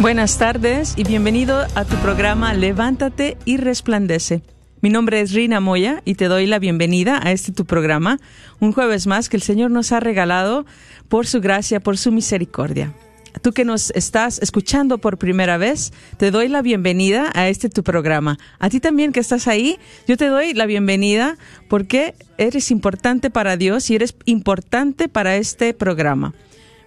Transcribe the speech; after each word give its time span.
Buenas 0.00 0.38
tardes 0.38 0.94
y 0.96 1.04
bienvenido 1.04 1.66
a 1.74 1.84
tu 1.84 1.94
programa 1.96 2.54
Levántate 2.54 3.36
y 3.44 3.58
Resplandece. 3.58 4.42
Mi 4.80 4.88
nombre 4.88 5.20
es 5.20 5.34
Rina 5.34 5.60
Moya 5.60 6.00
y 6.06 6.14
te 6.14 6.24
doy 6.24 6.46
la 6.46 6.58
bienvenida 6.58 7.20
a 7.22 7.32
este 7.32 7.52
tu 7.52 7.66
programa, 7.66 8.18
un 8.60 8.72
jueves 8.72 9.06
más 9.06 9.28
que 9.28 9.36
el 9.36 9.42
Señor 9.42 9.70
nos 9.70 9.92
ha 9.92 10.00
regalado 10.00 10.64
por 11.10 11.26
su 11.26 11.42
gracia, 11.42 11.80
por 11.80 11.98
su 11.98 12.12
misericordia. 12.12 12.94
Tú 13.42 13.52
que 13.52 13.66
nos 13.66 13.90
estás 13.90 14.38
escuchando 14.38 14.96
por 14.96 15.18
primera 15.18 15.58
vez, 15.58 15.92
te 16.16 16.30
doy 16.30 16.48
la 16.48 16.62
bienvenida 16.62 17.30
a 17.34 17.50
este 17.50 17.68
tu 17.68 17.84
programa. 17.84 18.38
A 18.58 18.70
ti 18.70 18.80
también 18.80 19.12
que 19.12 19.20
estás 19.20 19.48
ahí, 19.48 19.78
yo 20.08 20.16
te 20.16 20.28
doy 20.28 20.54
la 20.54 20.64
bienvenida 20.64 21.36
porque 21.68 22.14
eres 22.38 22.70
importante 22.70 23.28
para 23.28 23.58
Dios 23.58 23.90
y 23.90 23.96
eres 23.96 24.14
importante 24.24 25.10
para 25.10 25.36
este 25.36 25.74
programa. 25.74 26.32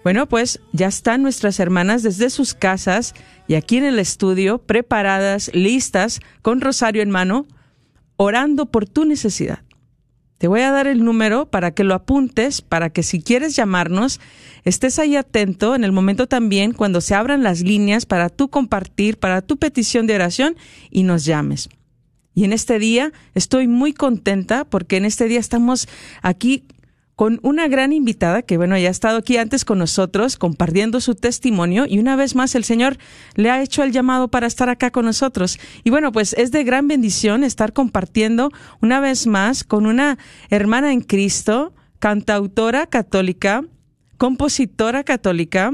Bueno, 0.04 0.28
pues 0.28 0.60
ya 0.72 0.86
están 0.86 1.22
nuestras 1.22 1.58
hermanas 1.58 2.02
desde 2.02 2.28
sus 2.28 2.52
casas 2.52 3.14
y 3.48 3.54
aquí 3.54 3.78
en 3.78 3.84
el 3.84 3.98
estudio, 3.98 4.58
preparadas, 4.58 5.50
listas, 5.54 6.20
con 6.42 6.60
rosario 6.60 7.02
en 7.02 7.10
mano, 7.10 7.46
orando 8.16 8.66
por 8.66 8.86
tu 8.86 9.06
necesidad. 9.06 9.60
Te 10.36 10.46
voy 10.46 10.60
a 10.60 10.72
dar 10.72 10.86
el 10.88 11.02
número 11.02 11.46
para 11.46 11.70
que 11.70 11.84
lo 11.84 11.94
apuntes, 11.94 12.60
para 12.60 12.90
que 12.90 13.02
si 13.02 13.22
quieres 13.22 13.56
llamarnos, 13.56 14.20
estés 14.64 14.98
ahí 14.98 15.16
atento 15.16 15.74
en 15.74 15.84
el 15.84 15.92
momento 15.92 16.26
también 16.26 16.72
cuando 16.72 17.00
se 17.00 17.14
abran 17.14 17.42
las 17.42 17.62
líneas 17.62 18.04
para 18.04 18.28
tú 18.28 18.50
compartir, 18.50 19.16
para 19.16 19.40
tu 19.40 19.56
petición 19.56 20.06
de 20.06 20.16
oración 20.16 20.54
y 20.90 21.04
nos 21.04 21.24
llames. 21.24 21.70
Y 22.34 22.44
en 22.44 22.52
este 22.52 22.78
día 22.78 23.10
estoy 23.34 23.68
muy 23.68 23.94
contenta 23.94 24.66
porque 24.66 24.98
en 24.98 25.06
este 25.06 25.28
día 25.28 25.40
estamos 25.40 25.88
aquí 26.20 26.64
con 27.16 27.38
una 27.42 27.68
gran 27.68 27.92
invitada 27.92 28.42
que, 28.42 28.56
bueno, 28.56 28.76
ya 28.76 28.88
ha 28.88 28.90
estado 28.90 29.18
aquí 29.18 29.36
antes 29.36 29.64
con 29.64 29.78
nosotros 29.78 30.36
compartiendo 30.36 31.00
su 31.00 31.14
testimonio. 31.14 31.84
Y 31.88 31.98
una 31.98 32.16
vez 32.16 32.34
más 32.34 32.54
el 32.54 32.64
Señor 32.64 32.98
le 33.36 33.50
ha 33.50 33.62
hecho 33.62 33.82
el 33.82 33.92
llamado 33.92 34.28
para 34.28 34.46
estar 34.46 34.68
acá 34.68 34.90
con 34.90 35.04
nosotros. 35.04 35.58
Y 35.84 35.90
bueno, 35.90 36.10
pues 36.10 36.32
es 36.34 36.50
de 36.50 36.64
gran 36.64 36.88
bendición 36.88 37.44
estar 37.44 37.72
compartiendo 37.72 38.50
una 38.80 39.00
vez 39.00 39.26
más 39.26 39.62
con 39.62 39.86
una 39.86 40.18
hermana 40.50 40.92
en 40.92 41.02
Cristo, 41.02 41.72
cantautora 42.00 42.86
católica, 42.86 43.64
compositora 44.18 45.04
católica, 45.04 45.72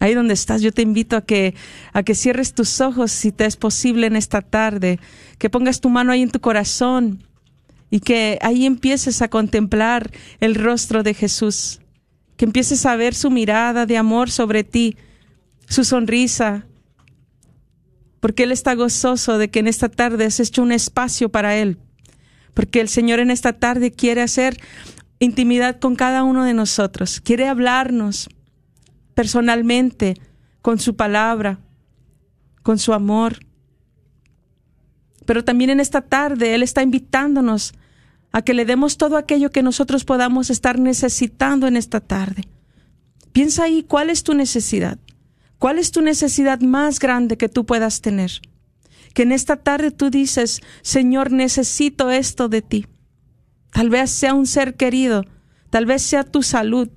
Ahí 0.00 0.14
donde 0.14 0.32
estás, 0.32 0.62
yo 0.62 0.72
te 0.72 0.80
invito 0.80 1.14
a 1.14 1.20
que, 1.20 1.54
a 1.92 2.02
que 2.02 2.14
cierres 2.14 2.54
tus 2.54 2.80
ojos 2.80 3.12
si 3.12 3.32
te 3.32 3.44
es 3.44 3.56
posible 3.56 4.06
en 4.06 4.16
esta 4.16 4.40
tarde, 4.40 4.98
que 5.38 5.50
pongas 5.50 5.82
tu 5.82 5.90
mano 5.90 6.10
ahí 6.10 6.22
en 6.22 6.30
tu 6.30 6.40
corazón 6.40 7.22
y 7.90 8.00
que 8.00 8.38
ahí 8.40 8.64
empieces 8.64 9.20
a 9.20 9.28
contemplar 9.28 10.10
el 10.40 10.54
rostro 10.54 11.02
de 11.02 11.12
Jesús. 11.12 11.80
Que 12.38 12.46
empieces 12.46 12.86
a 12.86 12.96
ver 12.96 13.14
su 13.14 13.30
mirada 13.30 13.84
de 13.84 13.98
amor 13.98 14.30
sobre 14.30 14.64
ti, 14.64 14.96
su 15.68 15.84
sonrisa, 15.84 16.66
porque 18.20 18.44
Él 18.44 18.52
está 18.52 18.74
gozoso 18.74 19.36
de 19.36 19.50
que 19.50 19.58
en 19.58 19.68
esta 19.68 19.90
tarde 19.90 20.24
has 20.24 20.40
hecho 20.40 20.62
un 20.62 20.72
espacio 20.72 21.28
para 21.28 21.56
Él, 21.56 21.76
porque 22.54 22.80
el 22.80 22.88
Señor 22.88 23.20
en 23.20 23.30
esta 23.30 23.52
tarde 23.52 23.92
quiere 23.92 24.22
hacer 24.22 24.56
intimidad 25.18 25.78
con 25.78 25.94
cada 25.94 26.24
uno 26.24 26.44
de 26.44 26.54
nosotros, 26.54 27.20
quiere 27.20 27.48
hablarnos 27.48 28.30
personalmente 29.14 30.14
con 30.62 30.78
su 30.78 30.96
palabra, 30.96 31.58
con 32.62 32.78
su 32.78 32.92
amor. 32.92 33.38
Pero 35.26 35.44
también 35.44 35.70
en 35.70 35.80
esta 35.80 36.02
tarde 36.02 36.54
Él 36.54 36.62
está 36.62 36.82
invitándonos 36.82 37.72
a 38.32 38.42
que 38.42 38.54
le 38.54 38.64
demos 38.64 38.96
todo 38.96 39.16
aquello 39.16 39.50
que 39.50 39.62
nosotros 39.62 40.04
podamos 40.04 40.50
estar 40.50 40.78
necesitando 40.78 41.66
en 41.66 41.76
esta 41.76 42.00
tarde. 42.00 42.42
Piensa 43.32 43.64
ahí 43.64 43.82
cuál 43.82 44.10
es 44.10 44.22
tu 44.22 44.34
necesidad, 44.34 44.98
cuál 45.58 45.78
es 45.78 45.90
tu 45.90 46.00
necesidad 46.00 46.60
más 46.60 46.98
grande 46.98 47.36
que 47.36 47.48
tú 47.48 47.66
puedas 47.66 48.00
tener. 48.00 48.30
Que 49.14 49.22
en 49.22 49.32
esta 49.32 49.56
tarde 49.56 49.90
tú 49.90 50.10
dices, 50.10 50.60
Señor, 50.82 51.32
necesito 51.32 52.10
esto 52.10 52.48
de 52.48 52.62
ti. 52.62 52.86
Tal 53.72 53.90
vez 53.90 54.10
sea 54.10 54.34
un 54.34 54.46
ser 54.46 54.74
querido, 54.74 55.24
tal 55.70 55.86
vez 55.86 56.02
sea 56.02 56.24
tu 56.24 56.42
salud, 56.42 56.88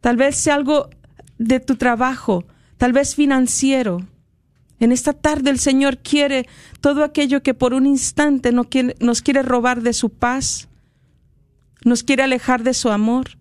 tal 0.00 0.16
vez 0.16 0.36
sea 0.36 0.54
algo 0.54 0.90
de 1.40 1.58
tu 1.58 1.76
trabajo, 1.76 2.44
tal 2.76 2.92
vez 2.92 3.14
financiero. 3.14 4.06
En 4.78 4.92
esta 4.92 5.14
tarde 5.14 5.48
el 5.48 5.58
Señor 5.58 5.98
quiere 5.98 6.46
todo 6.82 7.02
aquello 7.02 7.42
que 7.42 7.54
por 7.54 7.72
un 7.72 7.86
instante 7.86 8.52
nos 8.52 9.22
quiere 9.22 9.42
robar 9.42 9.80
de 9.80 9.94
su 9.94 10.10
paz, 10.10 10.68
nos 11.82 12.02
quiere 12.02 12.22
alejar 12.22 12.62
de 12.62 12.74
su 12.74 12.90
amor. 12.90 13.38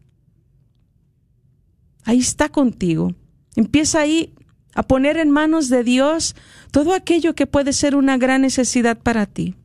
Ahí 2.06 2.20
está 2.20 2.48
contigo. 2.48 3.14
Empieza 3.58 4.00
ahí 4.00 4.34
a 4.74 4.84
poner 4.84 5.18
en 5.18 5.30
manos 5.30 5.68
de 5.68 5.84
Dios 5.84 6.38
todo 6.72 6.94
aquello 6.94 7.36
que 7.36 7.48
puede 7.48 7.74
ser 7.74 7.98
una 7.98 8.18
gran 8.18 8.42
necesidad 8.42 8.98
para 8.98 9.26
ti. 9.26 9.56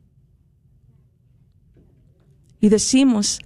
Y 2.59 2.67
decimos, 2.67 3.39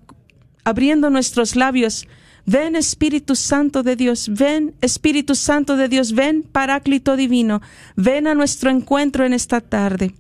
abriendo 0.64 1.12
nuestros 1.12 1.56
labios, 1.56 2.08
ven 2.50 2.76
Espíritu 2.76 3.36
Santo 3.36 3.84
de 3.84 3.96
Dios, 3.96 4.28
ven 4.28 4.74
Espíritu 4.82 5.36
Santo 5.36 5.78
de 5.78 5.88
Dios, 5.88 6.14
ven 6.14 6.42
Paráclito 6.42 7.16
Divino, 7.16 7.62
ven 7.96 8.26
a 8.26 8.34
nuestro 8.34 8.72
encuentro 8.72 9.24
en 9.24 9.34
esta 9.34 9.62
tarde, 9.62 10.16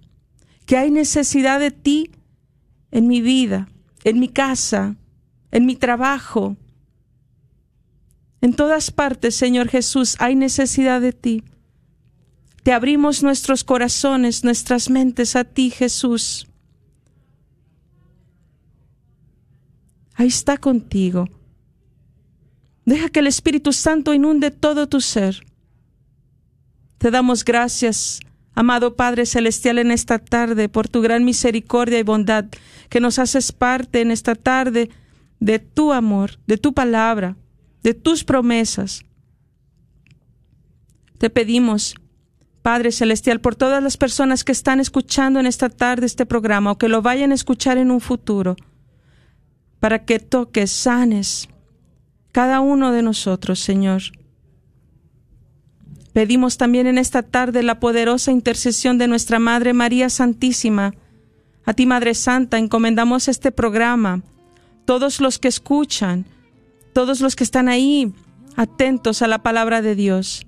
que 0.68 0.78
hay 0.78 0.92
necesidad 0.92 1.60
de 1.60 1.72
ti 1.72 2.12
en 2.92 3.08
mi 3.08 3.22
vida, 3.22 3.68
en 4.04 4.20
mi 4.20 4.28
casa, 4.28 4.96
en 5.50 5.66
mi 5.66 5.76
trabajo. 5.76 6.56
En 8.42 8.54
todas 8.54 8.92
partes, 8.92 9.36
Señor 9.36 9.68
Jesús, 9.68 10.16
hay 10.20 10.36
necesidad 10.36 11.02
de 11.02 11.14
ti. 11.14 11.44
Te 12.62 12.74
abrimos 12.74 13.24
nuestros 13.24 13.64
corazones, 13.64 14.44
nuestras 14.44 14.92
mentes 14.92 15.36
a 15.36 15.46
ti, 15.46 15.72
Jesús. 15.72 16.48
Ahí 20.14 20.28
está 20.28 20.58
contigo. 20.58 21.28
Deja 22.86 23.10
que 23.10 23.20
el 23.20 23.28
Espíritu 23.28 23.74
Santo 23.74 24.14
inunde 24.14 24.52
todo 24.52 24.88
tu 24.88 25.02
ser. 25.02 25.46
Te 26.98 27.12
damos 27.12 27.46
gracias, 27.46 28.20
amado 28.54 28.96
Padre 28.96 29.26
Celestial, 29.26 29.78
en 29.78 29.92
esta 29.92 30.20
tarde 30.20 30.70
por 30.70 30.88
tu 30.88 31.02
gran 31.02 31.24
misericordia 31.24 32.00
y 32.00 32.04
bondad 32.04 32.46
que 32.90 33.00
nos 33.00 33.20
haces 33.20 33.52
parte 33.52 34.02
en 34.02 34.12
esta 34.12 34.36
tarde 34.36 34.90
de 35.40 35.60
tu 35.60 35.94
amor, 35.94 36.40
de 36.48 36.58
tu 36.58 36.74
palabra, 36.74 37.38
de 37.84 37.94
tus 37.94 38.24
promesas. 38.24 39.06
Te 41.18 41.30
pedimos, 41.30 41.96
Padre 42.62 42.92
Celestial, 42.92 43.40
por 43.40 43.56
todas 43.56 43.81
las 43.81 43.98
personas 43.98 44.44
que 44.44 44.52
están 44.52 44.80
escuchando 44.80 45.40
en 45.40 45.46
esta 45.46 45.70
tarde 45.70 46.06
este 46.06 46.26
programa 46.26 46.72
o 46.72 46.78
que 46.78 46.90
lo 46.90 47.02
vayan 47.02 47.31
a 47.31 47.36
escuchar 47.36 47.78
en 47.78 47.92
un 47.92 48.02
futuro, 48.02 48.56
para 49.80 50.04
que 50.06 50.20
toques, 50.20 50.72
sanes 50.72 51.48
cada 52.39 52.62
uno 52.62 52.94
de 52.94 53.01
nosotros, 53.01 53.59
Señor. 53.59 54.01
Pedimos 56.13 56.56
también 56.56 56.88
en 56.88 56.97
esta 56.97 57.21
tarde 57.21 57.63
la 57.63 57.81
poderosa 57.81 58.31
intercesión 58.31 58.97
de 58.97 59.09
nuestra 59.09 59.39
Madre 59.39 59.74
María 59.74 60.09
Santísima. 60.09 60.94
A 61.65 61.74
ti, 61.74 61.86
Madre 61.86 62.13
Santa, 62.15 62.57
encomendamos 62.57 63.27
este 63.27 63.51
programa, 63.51 64.21
todos 64.86 65.19
los 65.19 65.38
que 65.38 65.50
escuchan, 65.50 66.25
todos 66.94 67.19
los 67.19 67.36
que 67.36 67.44
están 67.44 67.68
ahí 67.68 68.13
atentos 68.56 69.21
a 69.21 69.27
la 69.27 69.39
palabra 69.39 69.81
de 69.81 69.95
Dios. 69.95 70.47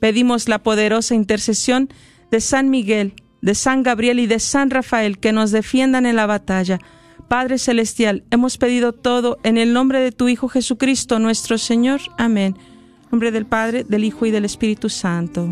Pedimos 0.00 0.48
la 0.48 0.58
poderosa 0.64 1.14
intercesión 1.14 1.90
de 2.32 2.40
San 2.40 2.70
Miguel, 2.70 3.14
de 3.40 3.54
San 3.54 3.84
Gabriel 3.84 4.18
y 4.18 4.26
de 4.26 4.40
San 4.40 4.68
Rafael 4.68 5.20
que 5.20 5.30
nos 5.30 5.52
defiendan 5.52 6.06
en 6.06 6.16
la 6.16 6.26
batalla. 6.26 6.80
Padre 7.30 7.58
Celestial, 7.58 8.24
hemos 8.32 8.58
pedido 8.58 8.92
todo 8.92 9.38
en 9.44 9.56
el 9.56 9.72
nombre 9.72 10.00
de 10.00 10.10
tu 10.10 10.26
Hijo 10.26 10.48
Jesucristo, 10.48 11.20
nuestro 11.20 11.58
Señor. 11.58 12.00
Amén. 12.18 12.56
En 13.04 13.10
nombre 13.12 13.30
del 13.30 13.46
Padre, 13.46 13.84
del 13.84 14.02
Hijo 14.02 14.26
y 14.26 14.32
del 14.32 14.44
Espíritu 14.44 14.88
Santo. 14.88 15.46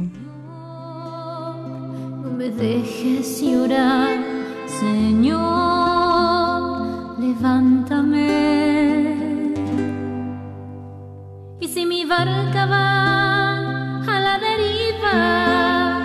No 2.24 2.32
me 2.36 2.48
dejes 2.50 3.40
llorar, 3.40 4.18
Señor, 4.80 5.38
levántame. 7.20 8.24
Y 11.60 11.68
si 11.68 11.86
mi 11.86 12.04
barca 12.04 12.66
va 12.66 14.04
a 14.04 14.20
la 14.20 14.40
deriva, 14.40 16.02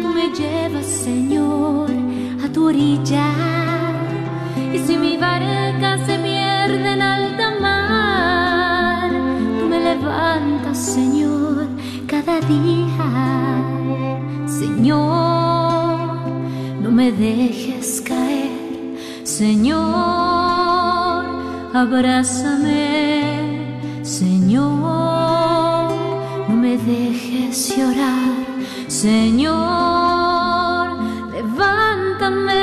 tú 0.00 0.08
me 0.14 0.30
llevas, 0.34 0.86
Señor, 0.86 1.90
a 2.42 2.48
tu 2.50 2.68
orilla. 2.68 3.49
Señor, 10.72 11.66
cada 12.06 12.40
día. 12.40 13.60
Señor, 14.46 16.08
no 16.82 16.90
me 16.90 17.10
dejes 17.12 18.00
caer, 18.00 18.96
Señor, 19.24 19.80
abrázame. 21.74 23.20
Señor, 24.02 24.70
no 26.48 26.56
me 26.56 26.76
dejes 26.78 27.76
llorar, 27.76 28.34
Señor, 28.88 29.56
levántame. 31.32 32.60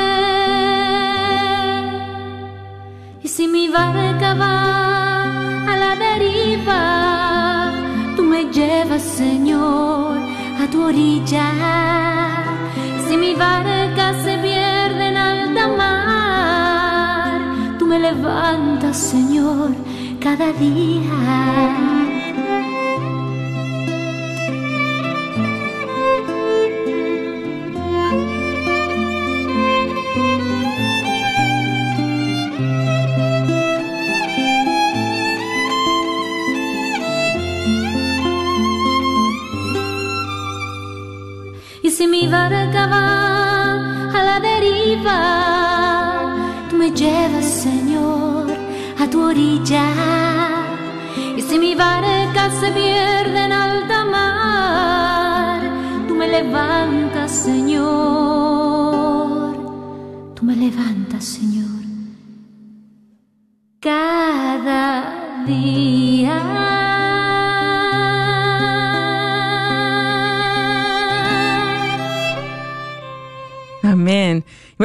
Y 3.23 3.27
si 3.27 3.47
mi 3.47 3.67
barca 3.69 4.33
va 4.33 5.71
a 5.71 5.77
la 5.77 5.95
deriva, 5.95 7.06
Señor, 9.17 10.19
a 10.61 10.67
tu 10.71 10.83
orilla. 10.83 11.47
Si 13.07 13.17
mi 13.17 13.33
barca 13.33 14.13
se 14.23 14.37
pierde 14.37 15.07
en 15.07 15.17
alta 15.17 15.67
mar, 15.81 17.39
tú 17.79 17.87
me 17.87 17.97
levantas, 17.97 18.95
Señor 18.95 19.71
cada 20.19 20.53
día. 20.53 22.06
Y 51.35 51.41
si 51.41 51.59
mi 51.59 51.75
barca 51.75 52.49
se 52.49 52.71
pierde 52.71 53.43
en 53.43 53.51
alta 53.51 54.05
mar, 54.05 55.61
tú 56.07 56.15
me 56.15 56.29
levantas, 56.29 57.31
Señor. 57.31 57.83
Tú 60.33 60.45
me 60.45 60.55
levantas, 60.55 61.25
Señor. 61.25 61.56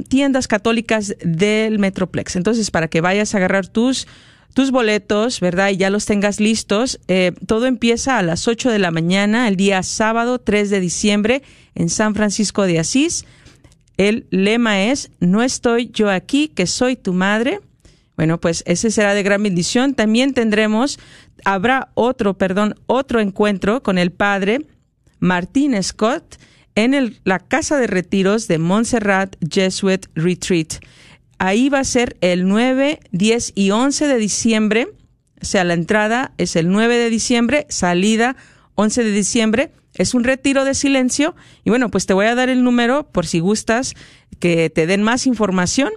tiendas 0.09 0.47
católicas 0.47 1.15
del 1.23 1.79
Metroplex. 1.79 2.35
Entonces, 2.35 2.69
para 2.69 2.89
que 2.89 2.99
vayas 2.99 3.33
a 3.33 3.37
agarrar 3.37 3.67
tus 3.67 4.07
tus 4.53 4.71
boletos, 4.71 5.39
¿verdad? 5.39 5.69
Y 5.69 5.77
ya 5.77 5.89
los 5.89 6.05
tengas 6.05 6.39
listos. 6.39 6.99
Eh, 7.07 7.31
todo 7.47 7.65
empieza 7.65 8.17
a 8.17 8.21
las 8.23 8.47
8 8.47 8.69
de 8.71 8.79
la 8.79 8.91
mañana, 8.91 9.47
el 9.47 9.55
día 9.55 9.81
sábado 9.83 10.39
3 10.39 10.69
de 10.69 10.79
diciembre, 10.79 11.41
en 11.75 11.89
San 11.89 12.13
Francisco 12.15 12.63
de 12.63 12.79
Asís. 12.79 13.25
El 13.97 14.25
lema 14.31 14.83
es, 14.83 15.11
no 15.19 15.43
estoy 15.43 15.89
yo 15.93 16.09
aquí, 16.09 16.47
que 16.47 16.67
soy 16.67 16.95
tu 16.95 17.13
madre. 17.13 17.59
Bueno, 18.15 18.39
pues 18.39 18.63
ese 18.67 18.91
será 18.91 19.13
de 19.13 19.23
gran 19.23 19.41
bendición. 19.41 19.95
También 19.95 20.33
tendremos, 20.33 20.99
habrá 21.45 21.89
otro, 21.95 22.35
perdón, 22.35 22.75
otro 22.85 23.19
encuentro 23.19 23.81
con 23.83 23.97
el 23.97 24.11
padre 24.11 24.65
Martín 25.19 25.81
Scott 25.81 26.37
en 26.75 26.93
el- 26.93 27.19
la 27.23 27.39
casa 27.39 27.77
de 27.77 27.87
retiros 27.87 28.47
de 28.47 28.57
Montserrat 28.57 29.35
Jesuit 29.49 30.05
Retreat. 30.15 30.75
Ahí 31.37 31.69
va 31.69 31.79
a 31.79 31.83
ser 31.83 32.17
el 32.21 32.47
9, 32.47 32.99
10 33.11 33.53
y 33.55 33.71
11 33.71 34.07
de 34.07 34.17
diciembre. 34.17 34.87
O 35.41 35.45
sea, 35.45 35.63
la 35.63 35.73
entrada 35.73 36.33
es 36.37 36.55
el 36.55 36.69
9 36.69 36.95
de 36.97 37.09
diciembre, 37.09 37.65
salida 37.69 38.35
11 38.75 39.03
de 39.03 39.11
diciembre. 39.11 39.71
Es 39.95 40.13
un 40.13 40.23
retiro 40.23 40.65
de 40.65 40.73
silencio. 40.73 41.35
Y 41.63 41.69
bueno, 41.69 41.89
pues 41.89 42.05
te 42.05 42.13
voy 42.13 42.25
a 42.27 42.35
dar 42.35 42.49
el 42.49 42.63
número 42.63 43.03
por 43.11 43.25
si 43.25 43.39
gustas 43.39 43.93
que 44.39 44.69
te 44.69 44.87
den 44.87 45.03
más 45.03 45.27
información. 45.27 45.91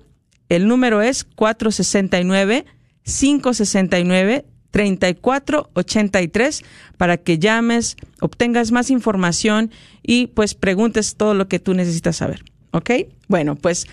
El 0.49 0.69
número 0.69 1.03
es 1.03 1.25
469 1.25 2.67
569 3.05 4.45
3483 4.71 6.65
para 6.99 7.17
que 7.17 7.39
llames, 7.39 7.97
obtengas 8.21 8.73
más 8.73 8.91
información 8.91 9.71
y 10.03 10.27
pues 10.27 10.55
preguntes 10.55 11.15
todo 11.17 11.33
lo 11.33 11.49
que 11.49 11.59
tú 11.59 11.73
necesitas 11.73 12.17
saber. 12.17 12.45
¿Ok? 12.73 12.91
Bueno, 13.29 13.57
pues 13.57 13.87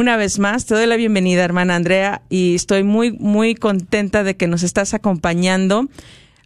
una 0.00 0.16
vez 0.16 0.38
más, 0.38 0.66
te 0.66 0.74
doy 0.74 0.86
la 0.86 0.96
bienvenida, 0.96 1.44
hermana 1.44 1.76
Andrea, 1.76 2.22
y 2.28 2.54
estoy 2.54 2.82
muy, 2.82 3.12
muy 3.12 3.54
contenta 3.54 4.24
de 4.24 4.36
que 4.36 4.46
nos 4.46 4.62
estás 4.62 4.94
acompañando. 4.94 5.88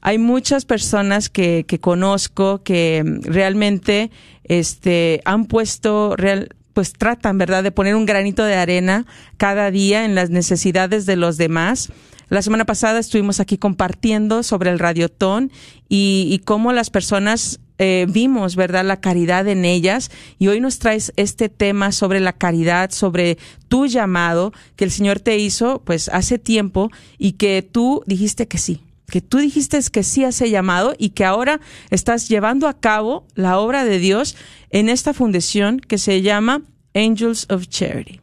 Hay 0.03 0.19
muchas 0.19 0.65
personas 0.65 1.29
que, 1.29 1.65
que 1.67 1.81
conozco 1.81 2.63
que 2.63 3.03
realmente 3.23 4.11
este, 4.45 5.21
han 5.25 5.47
puesto, 5.47 6.17
real, 6.17 6.51
pues 6.75 6.93
tratan, 6.93 7.39
¿verdad?, 7.39 7.63
de 7.63 7.73
poner 7.73 7.95
un 7.97 8.07
granito 8.07 8.45
de 8.45 8.55
arena 8.55 9.05
cada 9.37 9.71
día 9.71 10.05
en 10.05 10.15
las 10.15 10.31
necesidades 10.31 11.05
de 11.07 11.17
los 11.17 11.37
demás. 11.37 11.91
La 12.29 12.43
semana 12.43 12.65
pasada 12.65 13.01
estuvimos 13.01 13.41
aquí 13.41 13.59
compartiendo 13.59 14.43
sobre 14.43 14.71
el 14.71 14.79
radiotón 14.79 15.51
y, 15.89 16.29
y 16.31 16.39
cómo 16.39 16.73
las 16.73 16.91
personas 16.91 17.59
eh, 17.83 18.05
vimos, 18.07 18.57
¿verdad?, 18.57 18.85
la 18.85 19.01
caridad 19.01 19.49
en 19.49 19.65
ellas. 19.65 20.11
Y 20.39 20.49
hoy 20.49 20.61
nos 20.61 20.79
traes 20.79 21.15
este 21.17 21.49
tema 21.49 21.93
sobre 21.93 22.21
la 22.21 22.35
caridad, 22.35 22.91
sobre 22.91 23.39
tu 23.69 23.87
llamado 23.87 24.53
que 24.77 24.85
el 24.85 24.91
Señor 24.91 25.19
te 25.19 25.39
hizo, 25.39 25.81
pues, 25.83 26.11
hace 26.11 26.39
tiempo 26.39 26.91
y 27.17 27.33
que 27.33 27.63
tú 27.63 28.03
dijiste 28.07 28.47
que 28.47 28.59
sí. 28.59 28.83
Que 29.07 29.23
tú 29.23 29.39
dijiste 29.39 29.81
que 29.91 30.03
sí 30.03 30.25
a 30.25 30.29
ese 30.29 30.51
llamado 30.51 30.95
y 30.99 31.11
que 31.11 31.25
ahora 31.25 31.59
estás 31.89 32.29
llevando 32.29 32.69
a 32.69 32.79
cabo 32.79 33.25
la 33.35 33.59
obra 33.59 33.85
de 33.85 33.99
Dios 33.99 34.37
en 34.69 34.91
esta 34.91 35.15
fundación 35.15 35.81
que 35.81 35.97
se 35.97 36.21
llama 36.21 36.61
Angels 36.95 37.47
of 37.49 37.67
Charity. 37.67 38.21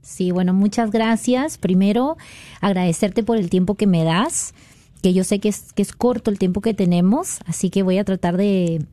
Sí, 0.00 0.30
bueno, 0.30 0.54
muchas 0.54 0.92
gracias. 0.92 1.58
Primero, 1.58 2.16
agradecerte 2.60 3.24
por 3.24 3.36
el 3.36 3.50
tiempo 3.50 3.74
que 3.74 3.88
me 3.88 4.04
das, 4.04 4.54
que 5.04 5.12
yo 5.12 5.22
sé 5.22 5.38
que 5.38 5.50
es, 5.50 5.74
que 5.74 5.82
es 5.82 5.92
corto 5.92 6.30
el 6.30 6.38
tiempo 6.38 6.62
que 6.62 6.72
tenemos, 6.72 7.40
así 7.44 7.68
que 7.68 7.82
voy 7.82 7.98
a 7.98 8.04
tratar 8.04 8.38
de 8.38 8.86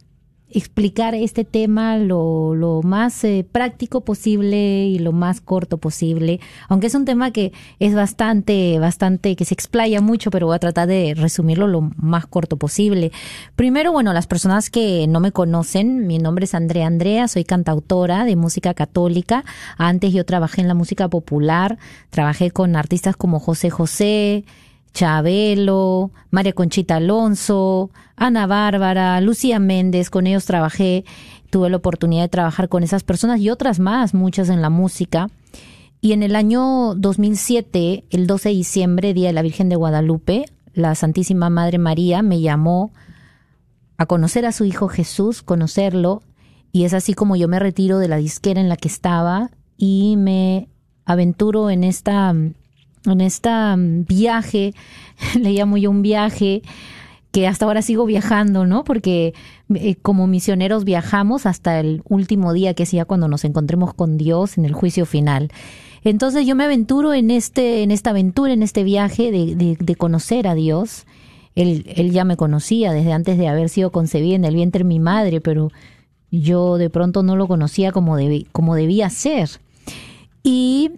explicar 0.50 1.16
este 1.16 1.46
tema 1.46 1.96
lo, 1.96 2.54
lo 2.54 2.82
más 2.82 3.24
eh, 3.24 3.48
práctico 3.50 4.02
posible 4.02 4.88
y 4.88 5.00
lo 5.00 5.14
más 5.14 5.40
corto 5.40 5.78
posible, 5.78 6.42
aunque 6.68 6.88
es 6.88 6.96
un 6.96 7.06
tema 7.06 7.32
que 7.32 7.54
es 7.80 7.96
bastante, 7.96 8.78
bastante, 8.78 9.38
que 9.38 9.46
se 9.46 9.54
explaya 9.54 10.02
mucho, 10.02 10.32
pero 10.32 10.48
voy 10.48 10.58
a 10.58 10.60
tratar 10.60 10.90
de 10.90 11.14
resumirlo 11.16 11.68
lo 11.68 11.80
más 11.96 12.28
corto 12.28 12.58
posible. 12.58 13.14
Primero, 13.56 13.94
bueno, 13.94 14.12
las 14.12 14.28
personas 14.28 14.70
que 14.70 15.08
no 15.08 15.22
me 15.22 15.32
conocen, 15.32 16.08
mi 16.08 16.18
nombre 16.18 16.44
es 16.44 16.54
Andrea 16.54 16.88
Andrea, 16.88 17.30
soy 17.30 17.46
cantautora 17.46 18.26
de 18.26 18.36
música 18.36 18.74
católica. 18.74 19.46
Antes 19.78 20.12
yo 20.12 20.26
trabajé 20.26 20.60
en 20.60 20.68
la 20.68 20.74
música 20.74 21.08
popular, 21.08 21.78
trabajé 22.10 22.52
con 22.52 22.76
artistas 22.76 23.16
como 23.16 23.40
José 23.40 23.70
José, 23.70 24.44
Chabelo, 24.94 26.12
María 26.30 26.54
Conchita 26.54 26.98
Alonso, 26.98 27.92
Ana 28.16 28.46
Bárbara, 28.48 29.20
Lucía 29.22 29.60
Méndez, 29.60 30.10
con 30.10 30.28
ellos 30.28 30.46
trabajé, 30.46 31.06
tuve 31.50 31.70
la 31.70 31.78
oportunidad 31.78 32.24
de 32.24 32.30
trabajar 32.30 32.70
con 32.70 32.84
esas 32.84 33.04
personas 33.04 33.40
y 33.40 33.50
otras 33.50 33.80
más, 33.80 34.14
muchas 34.14 34.50
en 34.50 34.62
la 34.62 34.70
música. 34.70 35.30
Y 36.02 36.14
en 36.14 36.24
el 36.24 36.36
año 36.36 36.96
2007, 36.96 38.06
el 38.10 38.28
12 38.28 38.50
de 38.50 38.56
diciembre, 38.56 39.14
Día 39.14 39.28
de 39.28 39.34
la 39.34 39.42
Virgen 39.42 39.70
de 39.70 39.76
Guadalupe, 39.76 40.46
la 40.74 40.96
Santísima 40.96 41.50
Madre 41.50 41.78
María 41.78 42.22
me 42.22 42.42
llamó 42.42 42.92
a 43.98 44.06
conocer 44.06 44.46
a 44.46 44.52
su 44.52 44.66
Hijo 44.66 44.88
Jesús, 44.88 45.42
conocerlo, 45.44 46.24
y 46.72 46.86
es 46.86 46.94
así 46.94 47.14
como 47.14 47.36
yo 47.36 47.48
me 47.48 47.60
retiro 47.60 48.00
de 48.00 48.08
la 48.08 48.18
disquera 48.18 48.62
en 48.62 48.70
la 48.70 48.78
que 48.78 48.88
estaba 48.88 49.52
y 49.78 50.16
me 50.18 50.70
aventuro 51.06 51.70
en 51.70 51.84
esta 51.84 52.34
en 53.06 53.22
esta 53.22 53.76
viaje, 53.78 54.74
le 55.40 55.52
llamo 55.52 55.78
yo 55.78 55.90
un 55.90 56.02
viaje 56.02 56.62
que 57.32 57.48
hasta 57.48 57.66
ahora 57.66 57.82
sigo 57.82 58.06
viajando, 58.06 58.66
¿no? 58.66 58.84
Porque 58.84 59.34
eh, 59.74 59.96
como 59.96 60.28
misioneros 60.28 60.84
viajamos 60.84 61.46
hasta 61.46 61.80
el 61.80 62.02
último 62.10 62.52
día, 62.52 62.74
que 62.74 62.84
es 62.84 62.92
ya 62.92 63.06
cuando 63.06 63.28
nos 63.28 63.46
encontremos 63.46 63.94
con 63.94 64.18
Dios 64.18 64.58
en 64.58 64.66
el 64.66 64.74
juicio 64.74 65.06
final. 65.06 65.50
Entonces 66.04 66.46
yo 66.46 66.56
me 66.56 66.66
aventuro 66.66 67.14
en 67.14 67.32
este, 67.32 67.84
en 67.84 67.92
esta 67.92 68.10
aventura, 68.10 68.52
en 68.54 68.64
este 68.64 68.84
viaje 68.84 69.32
de, 69.32 69.56
de, 69.56 69.78
de 69.80 69.96
conocer 69.96 70.48
a 70.48 70.56
Dios. 70.56 71.06
Él, 71.56 71.86
él 71.96 72.12
ya 72.12 72.26
me 72.26 72.38
conocía 72.38 72.92
desde 72.92 73.14
antes 73.14 73.38
de 73.38 73.48
haber 73.48 73.70
sido 73.70 73.92
concebida 73.92 74.36
en 74.36 74.46
el 74.46 74.56
vientre 74.56 74.80
de 74.80 74.90
mi 74.90 75.00
madre, 75.00 75.42
pero 75.42 75.70
yo 76.32 76.78
de 76.78 76.90
pronto 76.90 77.24
no 77.24 77.36
lo 77.36 77.48
conocía 77.48 77.92
como, 77.92 78.18
como 78.52 78.76
debía 78.76 79.10
ser. 79.10 79.50
Y 80.44 80.92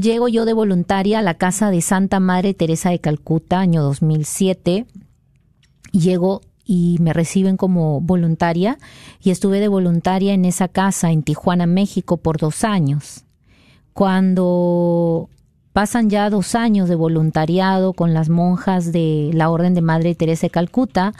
llego 0.00 0.28
yo 0.28 0.44
de 0.44 0.52
voluntaria 0.52 1.18
a 1.18 1.22
la 1.22 1.34
casa 1.34 1.70
de 1.70 1.80
Santa 1.80 2.20
Madre 2.20 2.54
Teresa 2.54 2.90
de 2.90 2.98
Calcuta, 2.98 3.60
año 3.60 3.82
2007. 3.82 4.86
Llego 5.92 6.40
y 6.64 6.96
me 7.00 7.12
reciben 7.12 7.56
como 7.56 8.00
voluntaria 8.00 8.78
y 9.20 9.30
estuve 9.30 9.60
de 9.60 9.68
voluntaria 9.68 10.32
en 10.32 10.44
esa 10.44 10.68
casa 10.68 11.10
en 11.10 11.22
Tijuana, 11.22 11.66
México, 11.66 12.16
por 12.16 12.38
dos 12.38 12.64
años. 12.64 13.24
Cuando 13.92 15.28
pasan 15.72 16.08
ya 16.08 16.30
dos 16.30 16.54
años 16.54 16.88
de 16.88 16.94
voluntariado 16.94 17.92
con 17.92 18.14
las 18.14 18.28
monjas 18.28 18.92
de 18.92 19.30
la 19.34 19.50
Orden 19.50 19.74
de 19.74 19.82
Madre 19.82 20.14
Teresa 20.14 20.46
de 20.46 20.50
Calcuta, 20.50 21.12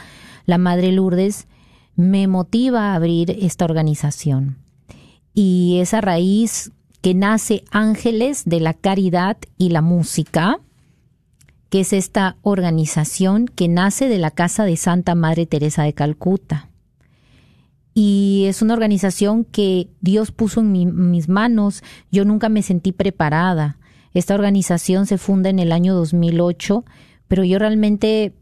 la 0.45 0.57
Madre 0.57 0.91
Lourdes 0.91 1.47
me 1.95 2.27
motiva 2.27 2.91
a 2.91 2.95
abrir 2.95 3.31
esta 3.31 3.65
organización. 3.65 4.57
Y 5.33 5.79
esa 5.79 6.01
raíz 6.01 6.71
que 7.03 7.13
nace 7.13 7.65
Ángeles 7.69 8.43
de 8.45 8.61
la 8.61 8.73
Caridad 8.73 9.35
y 9.57 9.71
la 9.71 9.81
Música, 9.81 10.61
que 11.69 11.81
es 11.81 11.91
esta 11.91 12.37
organización 12.43 13.45
que 13.45 13.67
nace 13.67 14.07
de 14.07 14.19
la 14.19 14.31
casa 14.31 14.63
de 14.63 14.77
Santa 14.77 15.13
Madre 15.13 15.45
Teresa 15.45 15.83
de 15.83 15.91
Calcuta. 15.91 16.69
Y 17.93 18.45
es 18.47 18.61
una 18.61 18.73
organización 18.73 19.43
que 19.43 19.89
Dios 19.99 20.31
puso 20.31 20.61
en 20.61 20.71
mi, 20.71 20.85
mis 20.85 21.27
manos. 21.27 21.83
Yo 22.09 22.23
nunca 22.23 22.47
me 22.47 22.61
sentí 22.63 22.93
preparada. 22.93 23.79
Esta 24.13 24.33
organización 24.33 25.05
se 25.05 25.17
funda 25.17 25.49
en 25.49 25.59
el 25.59 25.73
año 25.73 25.95
2008, 25.95 26.85
pero 27.27 27.43
yo 27.43 27.59
realmente 27.59 28.33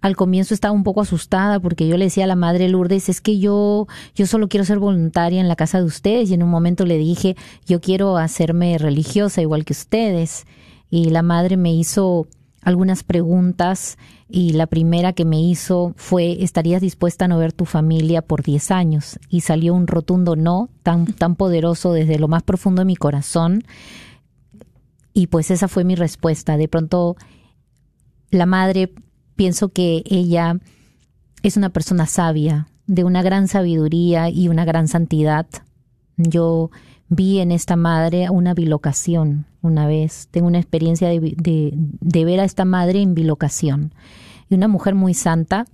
al 0.00 0.16
comienzo 0.16 0.54
estaba 0.54 0.72
un 0.72 0.82
poco 0.82 1.02
asustada 1.02 1.60
porque 1.60 1.86
yo 1.86 1.96
le 1.96 2.06
decía 2.06 2.24
a 2.24 2.28
la 2.28 2.36
madre 2.36 2.68
Lourdes, 2.68 3.08
es 3.08 3.20
que 3.20 3.38
yo, 3.38 3.86
yo 4.14 4.26
solo 4.26 4.48
quiero 4.48 4.64
ser 4.64 4.78
voluntaria 4.78 5.40
en 5.40 5.48
la 5.48 5.56
casa 5.56 5.78
de 5.78 5.84
ustedes 5.84 6.30
y 6.30 6.34
en 6.34 6.42
un 6.42 6.50
momento 6.50 6.86
le 6.86 6.96
dije, 6.96 7.36
yo 7.66 7.80
quiero 7.80 8.16
hacerme 8.16 8.78
religiosa 8.78 9.42
igual 9.42 9.64
que 9.64 9.72
ustedes. 9.72 10.46
Y 10.90 11.10
la 11.10 11.22
madre 11.22 11.56
me 11.56 11.72
hizo 11.72 12.26
algunas 12.62 13.04
preguntas 13.04 13.98
y 14.28 14.52
la 14.52 14.66
primera 14.66 15.12
que 15.12 15.24
me 15.24 15.40
hizo 15.40 15.92
fue, 15.96 16.42
¿estarías 16.42 16.80
dispuesta 16.80 17.26
a 17.26 17.28
no 17.28 17.38
ver 17.38 17.52
tu 17.52 17.64
familia 17.64 18.22
por 18.22 18.42
10 18.42 18.70
años? 18.70 19.18
Y 19.28 19.40
salió 19.40 19.74
un 19.74 19.86
rotundo 19.86 20.34
no, 20.36 20.70
tan, 20.82 21.06
tan 21.06 21.36
poderoso 21.36 21.92
desde 21.92 22.18
lo 22.18 22.28
más 22.28 22.42
profundo 22.42 22.80
de 22.80 22.86
mi 22.86 22.96
corazón. 22.96 23.64
Y 25.12 25.26
pues 25.26 25.50
esa 25.50 25.68
fue 25.68 25.84
mi 25.84 25.94
respuesta. 25.94 26.56
De 26.56 26.68
pronto, 26.68 27.16
la 28.30 28.46
madre 28.46 28.92
pienso 29.40 29.70
que 29.70 30.02
ella 30.04 30.58
es 31.42 31.56
una 31.56 31.70
persona 31.70 32.04
sabia, 32.04 32.68
de 32.86 33.04
una 33.04 33.22
gran 33.22 33.48
sabiduría 33.48 34.28
y 34.28 34.48
una 34.48 34.66
gran 34.66 34.86
santidad. 34.86 35.46
Yo 36.18 36.70
vi 37.08 37.38
en 37.38 37.50
esta 37.50 37.74
madre 37.74 38.28
una 38.28 38.52
bilocación 38.52 39.46
una 39.62 39.86
vez. 39.86 40.28
Tengo 40.30 40.46
una 40.46 40.58
experiencia 40.58 41.08
de, 41.08 41.34
de, 41.38 42.24
ver 42.26 42.40
a 42.40 42.44
esta 42.44 42.66
madre 42.66 43.00
en 43.00 43.14
bilocación. 43.14 43.94
Y 44.50 44.56
una 44.56 44.68
mujer 44.68 44.94
muy 44.94 45.14
santa 45.14 45.64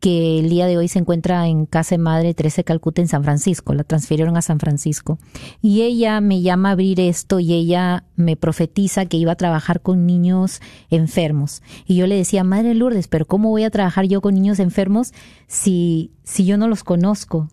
que 0.00 0.38
el 0.38 0.48
día 0.48 0.66
de 0.66 0.78
hoy 0.78 0.88
se 0.88 1.00
encuentra 1.00 1.46
en 1.48 1.66
Casa 1.66 1.96
de 1.96 1.98
Madre 1.98 2.34
13 2.34 2.62
Calcuta 2.64 3.02
en 3.02 3.08
San 3.08 3.24
Francisco. 3.24 3.74
La 3.74 3.84
transfirieron 3.84 4.36
a 4.36 4.42
San 4.42 4.60
Francisco. 4.60 5.18
Y 5.60 5.82
ella 5.82 6.20
me 6.20 6.40
llama 6.40 6.68
a 6.68 6.72
abrir 6.72 7.00
esto 7.00 7.40
y 7.40 7.52
ella 7.52 8.04
me 8.16 8.36
profetiza 8.36 9.06
que 9.06 9.16
iba 9.16 9.32
a 9.32 9.36
trabajar 9.36 9.80
con 9.80 10.06
niños 10.06 10.60
enfermos. 10.90 11.62
Y 11.86 11.96
yo 11.96 12.06
le 12.06 12.16
decía, 12.16 12.44
Madre 12.44 12.74
Lourdes, 12.74 13.08
pero 13.08 13.26
¿cómo 13.26 13.50
voy 13.50 13.64
a 13.64 13.70
trabajar 13.70 14.06
yo 14.06 14.20
con 14.20 14.34
niños 14.34 14.60
enfermos 14.60 15.12
si, 15.46 16.12
si 16.22 16.44
yo 16.44 16.58
no 16.58 16.68
los 16.68 16.84
conozco? 16.84 17.48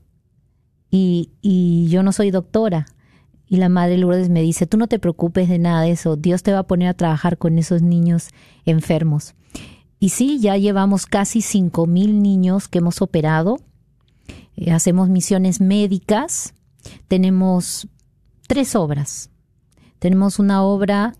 Y, 0.92 1.32
y 1.42 1.88
yo 1.90 2.04
no 2.04 2.12
soy 2.12 2.32
doctora. 2.32 2.86
Y 3.48 3.58
la 3.58 3.70
madre 3.70 3.98
Lourdes 3.98 4.30
me 4.30 4.42
dice, 4.42 4.66
tú 4.66 4.78
no 4.78 4.88
te 4.88 4.98
preocupes 4.98 5.50
de 5.50 5.60
nada 5.60 5.84
de 5.84 5.92
eso, 5.92 6.16
Dios 6.16 6.42
te 6.42 6.52
va 6.52 6.60
a 6.60 6.68
poner 6.68 6.88
a 6.88 6.94
trabajar 6.96 7.38
con 7.38 7.60
esos 7.60 7.82
niños 7.82 8.30
enfermos. 8.66 9.36
Y 10.06 10.10
sí, 10.10 10.40
ya 10.40 10.56
llevamos 10.56 11.08
casi 11.08 11.42
cinco 11.42 11.88
mil 11.88 12.22
niños 12.22 12.68
que 12.68 12.78
hemos 12.78 13.02
operado. 13.02 13.58
eh, 14.56 14.72
hacemos 14.72 15.10
misiones 15.10 15.62
médicas, 15.62 16.54
tenemos 17.08 17.88
tres 18.48 18.76
obras. 18.76 19.32
Tenemos 19.98 20.38
una 20.38 20.62
obra 20.62 21.16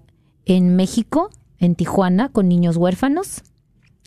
en 0.46 0.76
México, 0.76 1.32
en 1.58 1.74
Tijuana, 1.74 2.30
con 2.30 2.48
niños 2.48 2.78
huérfanos. 2.78 3.42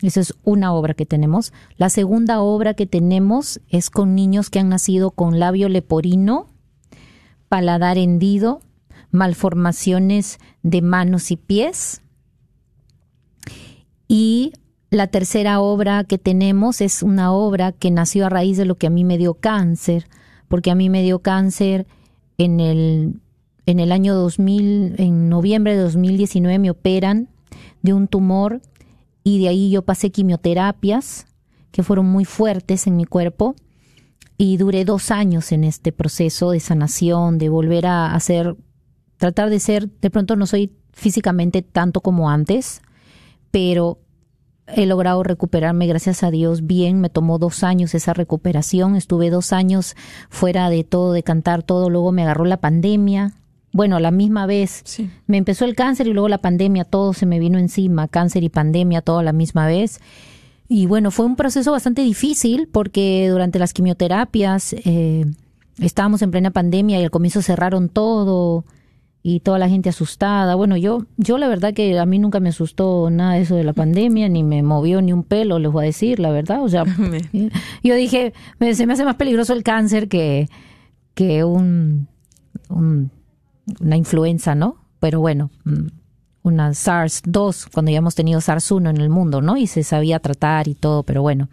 Esa 0.01 0.21
es 0.21 0.33
una 0.45 0.71
obra 0.71 0.93
que 0.93 1.05
tenemos. 1.05 1.51
La 1.75 1.89
segunda 1.89 2.39
obra 2.39 2.73
que 2.73 2.85
tenemos 2.85 3.59
es 3.67 3.89
con 3.89 4.15
niños 4.15 4.49
que 4.49 4.59
han 4.59 4.69
nacido 4.69 5.11
con 5.11 5.39
labio 5.39 5.67
leporino, 5.67 6.47
paladar 7.49 7.97
hendido, 7.97 8.61
malformaciones 9.11 10.39
de 10.63 10.81
manos 10.81 11.31
y 11.31 11.35
pies. 11.35 12.01
Y 14.07 14.53
la 14.91 15.07
tercera 15.07 15.59
obra 15.59 16.03
que 16.03 16.17
tenemos 16.17 16.81
es 16.81 17.03
una 17.03 17.31
obra 17.31 17.71
que 17.71 17.91
nació 17.91 18.25
a 18.25 18.29
raíz 18.29 18.57
de 18.57 18.65
lo 18.65 18.75
que 18.75 18.87
a 18.87 18.89
mí 18.89 19.03
me 19.03 19.17
dio 19.17 19.35
cáncer, 19.35 20.07
porque 20.47 20.71
a 20.71 20.75
mí 20.75 20.89
me 20.89 21.03
dio 21.03 21.19
cáncer 21.19 21.85
en 22.37 22.59
el, 22.59 23.21
en 23.65 23.79
el 23.79 23.91
año 23.91 24.15
2000, 24.15 24.95
en 24.97 25.29
noviembre 25.29 25.75
de 25.75 25.83
2019 25.83 26.57
me 26.57 26.71
operan 26.71 27.29
de 27.81 27.93
un 27.93 28.07
tumor 28.07 28.61
y 29.23 29.39
de 29.41 29.49
ahí 29.49 29.69
yo 29.69 29.83
pasé 29.83 30.09
quimioterapias 30.09 31.27
que 31.71 31.83
fueron 31.83 32.07
muy 32.07 32.25
fuertes 32.25 32.87
en 32.87 32.95
mi 32.95 33.05
cuerpo 33.05 33.55
y 34.37 34.57
duré 34.57 34.85
dos 34.85 35.11
años 35.11 35.51
en 35.51 35.65
este 35.65 35.91
proceso 35.91 36.51
de 36.51 36.59
sanación, 36.59 37.37
de 37.37 37.49
volver 37.49 37.85
a 37.85 38.15
hacer, 38.15 38.55
tratar 39.17 39.49
de 39.49 39.59
ser, 39.59 39.89
de 39.89 40.09
pronto 40.09 40.35
no 40.35 40.47
soy 40.47 40.71
físicamente 40.93 41.61
tanto 41.61 42.01
como 42.01 42.29
antes, 42.29 42.81
pero 43.51 43.99
he 44.75 44.85
logrado 44.85 45.23
recuperarme, 45.23 45.87
gracias 45.87 46.23
a 46.23 46.31
Dios, 46.31 46.65
bien. 46.65 47.01
Me 47.01 47.09
tomó 47.09 47.37
dos 47.37 47.63
años 47.63 47.93
esa 47.95 48.13
recuperación. 48.13 48.95
Estuve 48.95 49.29
dos 49.29 49.53
años 49.53 49.95
fuera 50.29 50.69
de 50.69 50.83
todo, 50.83 51.13
de 51.13 51.23
cantar 51.23 51.63
todo. 51.63 51.89
Luego 51.89 52.11
me 52.11 52.23
agarró 52.23 52.45
la 52.45 52.57
pandemia. 52.57 53.33
Bueno, 53.71 53.97
a 53.97 53.99
la 53.99 54.11
misma 54.11 54.45
vez 54.45 54.83
me 55.27 55.37
empezó 55.37 55.65
el 55.65 55.75
cáncer 55.75 56.07
y 56.07 56.13
luego 56.13 56.27
la 56.27 56.39
pandemia, 56.39 56.85
todo 56.85 57.13
se 57.13 57.27
me 57.27 57.37
vino 57.37 57.59
encima, 57.59 58.07
cáncer 58.07 58.43
y 58.43 58.49
pandemia, 58.49 59.01
todo 59.01 59.19
a 59.19 59.23
la 59.23 59.33
misma 59.33 59.67
vez. 59.67 59.99
Y 60.67 60.85
bueno, 60.87 61.11
fue 61.11 61.25
un 61.25 61.35
proceso 61.35 61.71
bastante 61.71 62.01
difícil 62.01 62.67
porque 62.71 63.27
durante 63.29 63.59
las 63.59 63.73
quimioterapias 63.73 64.73
eh, 64.73 65.25
estábamos 65.79 66.21
en 66.21 66.31
plena 66.31 66.51
pandemia 66.51 66.99
y 66.99 67.03
al 67.03 67.11
comienzo 67.11 67.41
cerraron 67.41 67.89
todo 67.89 68.65
y 69.21 69.41
toda 69.41 69.59
la 69.59 69.69
gente 69.69 69.89
asustada. 69.89 70.55
Bueno, 70.55 70.77
yo, 70.77 71.05
yo 71.17 71.37
la 71.37 71.47
verdad 71.47 71.73
que 71.73 71.99
a 71.99 72.05
mí 72.05 72.19
nunca 72.19 72.39
me 72.39 72.49
asustó 72.49 73.09
nada 73.09 73.37
eso 73.37 73.55
de 73.55 73.63
la 73.63 73.73
pandemia, 73.73 74.29
ni 74.29 74.43
me 74.43 74.63
movió 74.63 75.01
ni 75.01 75.11
un 75.11 75.23
pelo, 75.23 75.59
les 75.59 75.71
voy 75.71 75.83
a 75.83 75.87
decir, 75.87 76.19
la 76.19 76.31
verdad. 76.31 76.63
O 76.63 76.69
sea, 76.69 76.85
yo 77.83 77.95
dije, 77.95 78.33
se 78.73 78.85
me 78.85 78.93
hace 78.93 79.05
más 79.05 79.15
peligroso 79.15 79.53
el 79.53 79.63
cáncer 79.63 80.07
que, 80.07 80.49
que 81.13 81.43
un, 81.43 82.07
una 82.69 83.97
influenza, 83.97 84.55
¿no? 84.55 84.77
Pero 84.99 85.19
bueno, 85.19 85.51
mm, 85.65 85.87
una 86.43 86.69
SARS-2, 86.71 87.69
cuando 87.71 87.91
ya 87.91 87.97
hemos 87.97 88.15
tenido 88.15 88.39
SARS-1 88.39 88.89
en 88.89 88.97
el 89.01 89.09
mundo, 89.09 89.41
¿no? 89.41 89.57
Y 89.57 89.67
se 89.67 89.83
sabía 89.83 90.19
tratar 90.19 90.67
y 90.67 90.75
todo, 90.75 91.03
pero 91.03 91.21
bueno, 91.21 91.49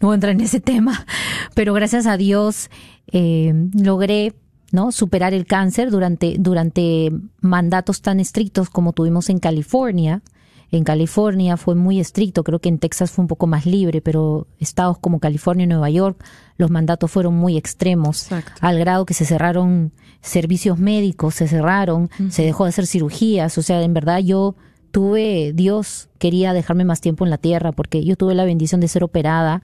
no 0.00 0.08
voy 0.08 0.14
a 0.14 0.16
entrar 0.16 0.32
en 0.32 0.40
ese 0.40 0.60
tema. 0.60 1.06
Pero 1.54 1.74
gracias 1.74 2.06
a 2.06 2.16
Dios 2.16 2.70
eh, 3.12 3.52
logré 3.74 4.34
¿no? 4.72 4.92
Superar 4.92 5.34
el 5.34 5.46
cáncer 5.46 5.90
durante, 5.90 6.36
durante 6.38 7.12
mandatos 7.40 8.02
tan 8.02 8.20
estrictos 8.20 8.70
como 8.70 8.92
tuvimos 8.92 9.28
en 9.28 9.38
California. 9.38 10.22
En 10.70 10.84
California 10.84 11.56
fue 11.56 11.74
muy 11.74 11.98
estricto, 11.98 12.44
creo 12.44 12.60
que 12.60 12.68
en 12.68 12.78
Texas 12.78 13.10
fue 13.10 13.22
un 13.22 13.28
poco 13.28 13.48
más 13.48 13.66
libre, 13.66 14.00
pero 14.00 14.46
estados 14.60 14.98
como 14.98 15.18
California 15.18 15.64
y 15.64 15.66
Nueva 15.66 15.90
York, 15.90 16.22
los 16.58 16.70
mandatos 16.70 17.10
fueron 17.10 17.34
muy 17.34 17.56
extremos, 17.56 18.28
al 18.60 18.78
grado 18.78 19.04
que 19.04 19.14
se 19.14 19.24
cerraron 19.24 19.92
servicios 20.20 20.78
médicos, 20.78 21.34
se 21.34 21.48
cerraron, 21.48 22.08
se 22.28 22.44
dejó 22.44 22.64
de 22.64 22.68
hacer 22.68 22.86
cirugías, 22.86 23.58
o 23.58 23.62
sea, 23.62 23.82
en 23.82 23.94
verdad 23.94 24.18
yo 24.18 24.54
tuve, 24.92 25.52
Dios 25.54 26.08
quería 26.18 26.52
dejarme 26.52 26.84
más 26.84 27.00
tiempo 27.00 27.24
en 27.24 27.30
la 27.30 27.38
tierra, 27.38 27.72
porque 27.72 28.04
yo 28.04 28.14
tuve 28.14 28.36
la 28.36 28.44
bendición 28.44 28.80
de 28.80 28.86
ser 28.86 29.02
operada 29.02 29.62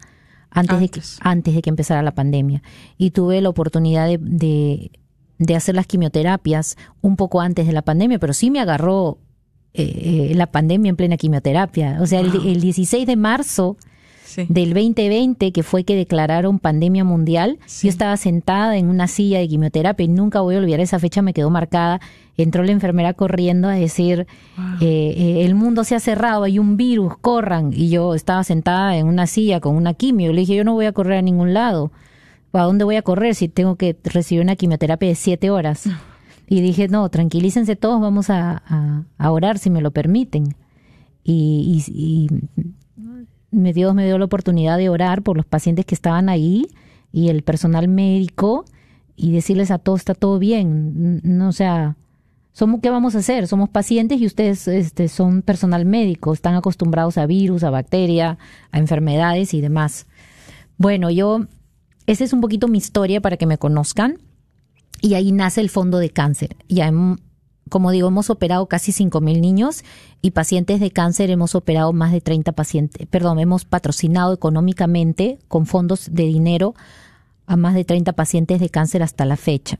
antes, 0.57 0.81
De, 0.81 0.88
que, 0.88 1.01
antes 1.21 1.55
de 1.55 1.62
que 1.62 1.71
empezara 1.71 2.03
la 2.03 2.14
pandemia. 2.14 2.62
Y 2.97 3.11
tuve 3.11 3.40
la 3.40 3.49
oportunidad 3.49 4.07
de, 4.07 4.90
de, 5.38 5.55
hacer 5.55 5.75
las 5.75 5.87
quimioterapias 5.87 6.77
un 7.03 7.16
poco 7.16 7.40
antes 7.40 7.66
de 7.66 7.73
la 7.73 7.83
pandemia, 7.83 8.19
pero 8.19 8.33
sí 8.33 8.51
me 8.51 8.61
agarró 8.61 9.19
eh, 9.75 10.31
eh, 10.31 10.35
la 10.35 10.47
pandemia 10.47 10.88
en 10.88 10.97
plena 10.97 11.16
quimioterapia. 11.16 11.99
O 12.01 12.07
sea, 12.07 12.21
el, 12.21 12.35
el 12.35 12.61
16 12.61 13.07
de 13.07 13.16
marzo 13.16 13.77
del 14.49 14.75
2020, 14.75 15.53
que 15.53 15.62
fue 15.62 15.85
que 15.85 15.96
declararon 15.96 16.59
pandemia 16.59 17.05
mundial, 17.05 17.59
yo 17.83 17.88
estaba 17.88 18.16
sentada 18.16 18.77
en 18.77 18.88
una 18.88 19.09
silla 19.09 19.38
de 19.38 19.49
quimioterapia 19.49 20.05
y 20.05 20.09
nunca 20.09 20.40
voy 20.40 20.57
a 20.57 20.59
olvidar 20.59 20.81
esa 20.81 20.99
fecha, 20.99 21.22
me 21.22 21.33
quedó 21.33 21.51
marcada. 21.51 22.01
Entró 22.37 22.62
la 22.62 22.72
enfermera 22.72 23.14
corriendo 23.14 23.68
a 23.68 23.72
decir, 23.72 24.27
eh, 24.81 25.14
eh, 25.16 25.44
el 25.46 25.55
mundo 25.55 25.85
se 25.85 25.94
ha 25.94 26.01
cerrado, 26.01 26.44
hay 26.44 26.59
un 26.59 26.77
virus, 26.77 27.16
corran. 27.18 27.72
Y 27.72 27.88
yo 27.88 28.14
estaba 28.14 28.44
sentada 28.44 28.96
en 28.96 29.07
una 29.07 29.27
silla 29.27 29.61
con 29.61 29.75
una 29.75 29.94
quimio. 29.94 30.33
Le 30.33 30.40
dije, 30.40 30.55
yo 30.55 30.64
no 30.64 30.75
voy 30.75 30.85
a 30.85 30.92
correr 30.92 31.18
a 31.18 31.22
ningún 31.22 31.55
lado. 31.55 31.92
¿A 32.53 32.62
dónde 32.62 32.85
voy 32.85 32.96
a 32.96 33.03
correr 33.03 33.35
si 33.35 33.49
tengo 33.49 33.77
que 33.77 33.96
recibir 34.05 34.42
una 34.42 34.57
quimioterapia 34.57 35.09
de 35.09 35.14
siete 35.14 35.51
horas? 35.51 35.88
Y 36.49 36.61
dije, 36.61 36.88
no, 36.88 37.09
tranquilícense 37.09 37.75
todos, 37.75 38.01
vamos 38.01 38.31
a, 38.31 39.05
a, 39.18 39.31
orar 39.31 39.59
si 39.59 39.68
me 39.68 39.81
lo 39.81 39.90
permiten. 39.90 40.55
y, 41.25 41.85
y 41.88 42.29
me 43.50 43.72
Dios 43.72 43.94
me 43.94 44.04
dio 44.04 44.18
la 44.18 44.24
oportunidad 44.24 44.78
de 44.78 44.88
orar 44.88 45.22
por 45.22 45.37
los 45.37 45.46
pacientes 45.46 45.85
que 45.85 45.94
estaban 45.94 46.28
ahí 46.28 46.66
y 47.12 47.28
el 47.28 47.42
personal 47.42 47.88
médico 47.88 48.64
y 49.16 49.32
decirles 49.32 49.70
a 49.70 49.78
todos 49.78 50.00
está 50.00 50.14
todo 50.14 50.38
bien, 50.38 51.20
no 51.24 51.48
o 51.48 51.52
sea, 51.52 51.96
somos 52.52 52.80
qué 52.80 52.90
vamos 52.90 53.14
a 53.14 53.18
hacer, 53.18 53.46
somos 53.46 53.68
pacientes 53.68 54.20
y 54.20 54.26
ustedes 54.26 54.66
este, 54.68 55.09
son 55.09 55.42
personal 55.42 55.85
médico, 55.85 56.32
están 56.32 56.54
acostumbrados 56.54 57.18
a 57.18 57.26
virus, 57.26 57.64
a 57.64 57.70
bacteria, 57.70 58.38
a 58.72 58.78
enfermedades 58.78 59.54
y 59.54 59.61
demás. 59.61 60.06
Bueno, 60.78 61.11
yo 61.11 61.46
esa 62.06 62.24
es 62.24 62.32
un 62.32 62.40
poquito 62.40 62.68
mi 62.68 62.78
historia 62.78 63.20
para 63.20 63.37
que 63.37 63.46
me 63.46 63.59
conozcan 63.59 64.18
y 65.02 65.14
ahí 65.14 65.32
nace 65.32 65.61
el 65.61 65.70
fondo 65.70 65.98
de 65.98 66.11
cáncer. 66.11 66.56
Ya 66.68 66.90
como 67.68 67.90
digo, 67.90 68.09
hemos 68.09 68.31
operado 68.31 68.66
casi 68.66 68.92
5.000 68.92 69.40
niños 69.40 69.83
y 70.22 70.31
pacientes 70.31 70.81
de 70.81 70.90
cáncer 70.90 71.31
hemos 71.31 71.55
operado 71.55 71.92
más 71.92 72.12
de 72.12 72.20
30 72.20 72.52
pacientes, 72.52 73.07
perdón, 73.09 73.38
hemos 73.38 73.64
patrocinado 73.64 74.33
económicamente 74.33 75.38
con 75.48 75.66
fondos 75.66 76.09
de 76.12 76.24
dinero 76.24 76.74
a 77.46 77.57
más 77.57 77.74
de 77.74 77.85
30 77.85 78.12
pacientes 78.12 78.61
de 78.61 78.68
cáncer 78.68 79.02
hasta 79.02 79.24
la 79.24 79.37
fecha. 79.37 79.79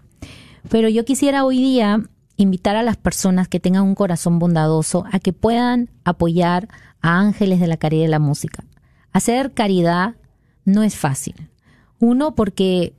Pero 0.69 0.89
yo 0.89 1.05
quisiera 1.05 1.45
hoy 1.45 1.59
día 1.59 2.03
invitar 2.37 2.77
a 2.77 2.83
las 2.83 2.97
personas 2.97 3.49
que 3.49 3.61
tengan 3.61 3.85
un 3.85 3.95
corazón 3.95 4.39
bondadoso 4.39 5.05
a 5.11 5.19
que 5.21 5.33
puedan 5.33 5.91
apoyar 6.05 6.69
a 7.01 7.19
ángeles 7.19 7.61
de 7.61 7.67
la 7.67 7.77
caridad 7.77 8.03
de 8.03 8.11
la 8.11 8.19
música. 8.19 8.65
Hacer 9.13 9.53
caridad 9.53 10.17
no 10.65 10.83
es 10.83 10.97
fácil. 10.97 11.35
Uno, 11.99 12.35
porque 12.35 12.95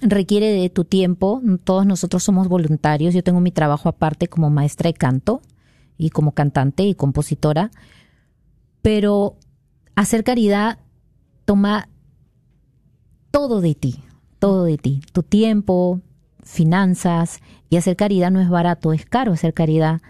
requiere 0.00 0.50
de 0.52 0.70
tu 0.70 0.84
tiempo. 0.84 1.40
Todos 1.64 1.86
nosotros 1.86 2.22
somos 2.22 2.48
voluntarios. 2.48 3.14
Yo 3.14 3.22
tengo 3.22 3.40
mi 3.40 3.50
trabajo 3.50 3.88
aparte 3.88 4.28
como 4.28 4.50
maestra 4.50 4.88
de 4.88 4.94
canto 4.94 5.42
y 5.96 6.10
como 6.10 6.32
cantante 6.32 6.84
y 6.84 6.94
compositora. 6.94 7.70
Pero 8.82 9.36
hacer 9.94 10.24
caridad 10.24 10.78
toma 11.44 11.88
todo 13.30 13.60
de 13.60 13.74
ti, 13.74 14.02
todo 14.38 14.64
de 14.64 14.78
ti. 14.78 15.00
Tu 15.12 15.22
tiempo, 15.22 16.00
finanzas. 16.42 17.40
Y 17.68 17.76
hacer 17.76 17.96
caridad 17.96 18.30
no 18.30 18.40
es 18.40 18.48
barato, 18.48 18.92
es 18.92 19.04
caro 19.06 19.32
hacer 19.32 19.54
caridad. 19.54 20.00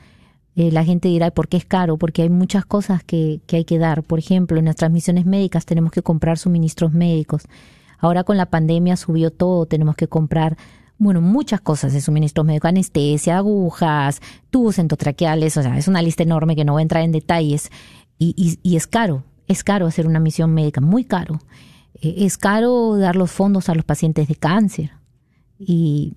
Eh, 0.56 0.72
la 0.72 0.84
gente 0.84 1.08
dirá, 1.08 1.30
¿por 1.30 1.48
qué 1.48 1.58
es 1.58 1.66
caro? 1.66 1.98
Porque 1.98 2.22
hay 2.22 2.30
muchas 2.30 2.64
cosas 2.64 3.04
que, 3.04 3.40
que 3.46 3.56
hay 3.56 3.64
que 3.64 3.78
dar. 3.78 4.02
Por 4.02 4.18
ejemplo, 4.18 4.58
en 4.58 4.64
nuestras 4.64 4.90
misiones 4.90 5.26
médicas 5.26 5.66
tenemos 5.66 5.92
que 5.92 6.02
comprar 6.02 6.38
suministros 6.38 6.92
médicos 6.92 7.42
Ahora 8.06 8.24
con 8.24 8.36
la 8.36 8.46
pandemia 8.46 8.96
subió 8.96 9.32
todo, 9.32 9.66
tenemos 9.66 9.96
que 9.96 10.06
comprar 10.06 10.56
bueno, 10.98 11.20
muchas 11.20 11.60
cosas 11.60 11.92
de 11.92 12.00
suministros 12.00 12.46
médicos, 12.46 12.68
anestesia, 12.68 13.36
agujas, 13.36 14.22
tubos 14.50 14.78
endotraqueales, 14.78 15.56
o 15.56 15.62
sea, 15.62 15.76
es 15.76 15.88
una 15.88 16.00
lista 16.00 16.22
enorme 16.22 16.56
que 16.56 16.64
no 16.64 16.72
voy 16.72 16.80
a 16.80 16.82
entrar 16.82 17.02
en 17.02 17.12
detalles. 17.12 17.70
Y, 18.18 18.58
y, 18.62 18.76
es 18.76 18.86
caro, 18.86 19.24
es 19.46 19.62
caro 19.62 19.86
hacer 19.86 20.06
una 20.06 20.20
misión 20.20 20.54
médica, 20.54 20.80
muy 20.80 21.04
caro. 21.04 21.40
Eh, 22.00 22.14
es 22.18 22.38
caro 22.38 22.96
dar 22.96 23.16
los 23.16 23.30
fondos 23.30 23.68
a 23.68 23.74
los 23.74 23.84
pacientes 23.84 24.28
de 24.28 24.36
cáncer. 24.36 24.92
Y 25.58 26.14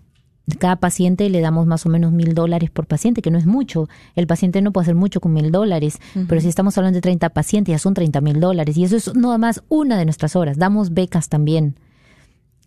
cada 0.58 0.78
paciente 0.78 1.30
le 1.30 1.42
damos 1.42 1.68
más 1.68 1.86
o 1.86 1.90
menos 1.90 2.12
mil 2.12 2.34
dólares 2.34 2.70
por 2.70 2.88
paciente, 2.88 3.22
que 3.22 3.32
no 3.32 3.38
es 3.38 3.46
mucho. 3.46 3.88
El 4.16 4.28
paciente 4.28 4.62
no 4.62 4.72
puede 4.72 4.86
hacer 4.86 4.96
mucho 4.96 5.22
con 5.22 5.34
mil 5.34 5.52
dólares, 5.52 6.00
pero 6.28 6.42
si 6.42 6.48
estamos 6.48 6.78
hablando 6.78 6.98
de 6.98 7.02
30 7.02 7.30
pacientes, 7.30 7.74
ya 7.74 7.80
son 7.80 7.94
30 7.94 8.22
mil 8.22 8.40
dólares. 8.40 8.78
Y 8.78 8.84
eso 8.84 8.96
es 8.96 9.14
nada 9.16 9.38
más 9.38 9.64
una 9.70 9.98
de 9.98 10.06
nuestras 10.06 10.36
horas. 10.36 10.58
Damos 10.58 10.94
becas 10.94 11.30
también 11.30 11.76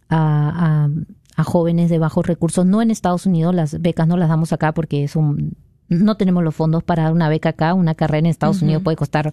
a, 0.09 0.89
a, 1.37 1.45
jóvenes 1.45 1.91
de 1.91 1.99
bajos 1.99 2.27
recursos. 2.27 2.65
No 2.67 2.83
en 2.83 2.91
Estados 2.91 3.27
Unidos, 3.27 3.55
las 3.55 3.81
becas 3.81 4.07
no 4.07 4.17
las 4.17 4.29
damos 4.29 4.53
acá 4.53 4.73
porque 4.73 5.09
son, 5.09 5.55
no 5.89 6.17
tenemos 6.17 6.45
los 6.45 6.55
fondos 6.55 6.85
para 6.85 7.05
dar 7.05 7.13
una 7.13 7.29
beca 7.29 7.51
acá. 7.51 7.75
Una 7.75 7.95
carrera 7.95 8.21
en 8.21 8.27
Estados 8.27 8.63
Unidos 8.63 8.83
puede 8.83 8.97
costar 8.97 9.33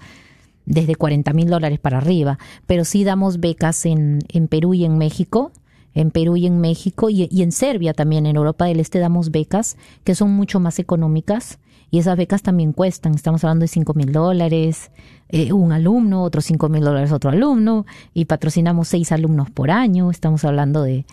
desde 0.66 0.96
40 0.96 1.34
mil 1.34 1.50
dólares 1.50 1.80
para 1.80 1.98
arriba, 1.98 2.38
pero 2.68 2.86
sí 2.86 3.04
damos 3.04 3.40
becas 3.40 3.86
en, 3.86 4.20
en 4.30 4.48
Perú 4.48 4.74
y 4.76 4.86
en 4.86 4.98
México 4.98 5.52
en 5.94 6.12
Perú 6.12 6.38
y 6.38 6.46
en 6.46 6.60
México 6.60 7.10
y, 7.10 7.28
y 7.32 7.44
en 7.44 7.52
Serbia 7.52 7.94
también, 7.94 8.26
en 8.26 8.36
Europa 8.36 8.66
del 8.66 8.80
Este 8.80 9.00
damos 9.00 9.32
becas 9.32 9.78
que 10.04 10.16
son 10.16 10.32
mucho 10.32 10.60
más 10.60 10.80
económicas 10.80 11.60
y 11.92 12.00
esas 12.00 12.18
becas 12.18 12.42
también 12.42 12.74
cuestan. 12.74 13.16
Estamos 13.16 13.44
hablando 13.44 13.64
de 13.64 13.68
5 13.68 13.94
mil 13.94 14.12
dólares, 14.12 14.92
eh, 15.30 15.54
un 15.54 15.72
alumno, 15.72 16.24
otros 16.24 16.46
5 16.46 16.70
mil 16.70 16.84
dólares 16.84 17.12
otro 17.12 17.32
alumno, 17.32 17.86
y 18.14 18.26
patrocinamos 18.26 18.88
seis 18.88 19.12
alumnos 19.12 19.50
por 19.50 19.72
año. 19.72 20.12
Estamos 20.12 20.46
hablando 20.46 20.84
de, 20.84 21.06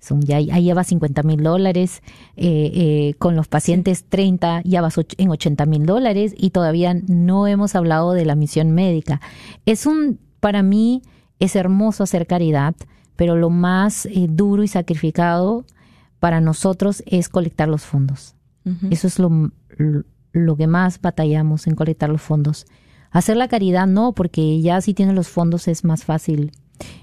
son 0.00 0.22
ya, 0.22 0.36
ahí 0.36 0.64
ya 0.64 0.74
va 0.74 0.84
50 0.84 1.22
mil 1.22 1.42
dólares, 1.42 2.02
eh, 2.36 2.70
eh, 2.74 3.14
con 3.18 3.36
los 3.36 3.48
pacientes 3.48 4.04
30 4.08 4.62
ya 4.64 4.80
vas 4.80 4.98
en 5.18 5.30
80 5.30 5.66
mil 5.66 5.86
dólares 5.86 6.34
y 6.36 6.50
todavía 6.50 6.94
no 6.94 7.46
hemos 7.46 7.74
hablado 7.74 8.12
de 8.12 8.24
la 8.24 8.34
misión 8.34 8.70
médica. 8.70 9.20
Es 9.66 9.86
un, 9.86 10.18
para 10.40 10.62
mí, 10.62 11.02
es 11.38 11.56
hermoso 11.56 12.04
hacer 12.04 12.26
caridad, 12.26 12.74
pero 13.16 13.36
lo 13.36 13.50
más 13.50 14.06
eh, 14.06 14.26
duro 14.28 14.62
y 14.62 14.68
sacrificado 14.68 15.64
para 16.20 16.40
nosotros 16.40 17.02
es 17.06 17.28
colectar 17.28 17.68
los 17.68 17.82
fondos. 17.82 18.34
Eso 18.90 19.08
es 19.08 19.18
lo, 19.18 19.50
lo 20.30 20.56
que 20.56 20.68
más 20.68 21.00
batallamos 21.00 21.66
en 21.66 21.74
colectar 21.74 22.10
los 22.10 22.22
fondos. 22.22 22.66
Hacer 23.10 23.36
la 23.36 23.48
caridad 23.48 23.88
no, 23.88 24.12
porque 24.12 24.60
ya 24.60 24.80
si 24.80 24.94
tienes 24.94 25.16
los 25.16 25.28
fondos 25.28 25.66
es 25.66 25.84
más 25.84 26.04
fácil. 26.04 26.52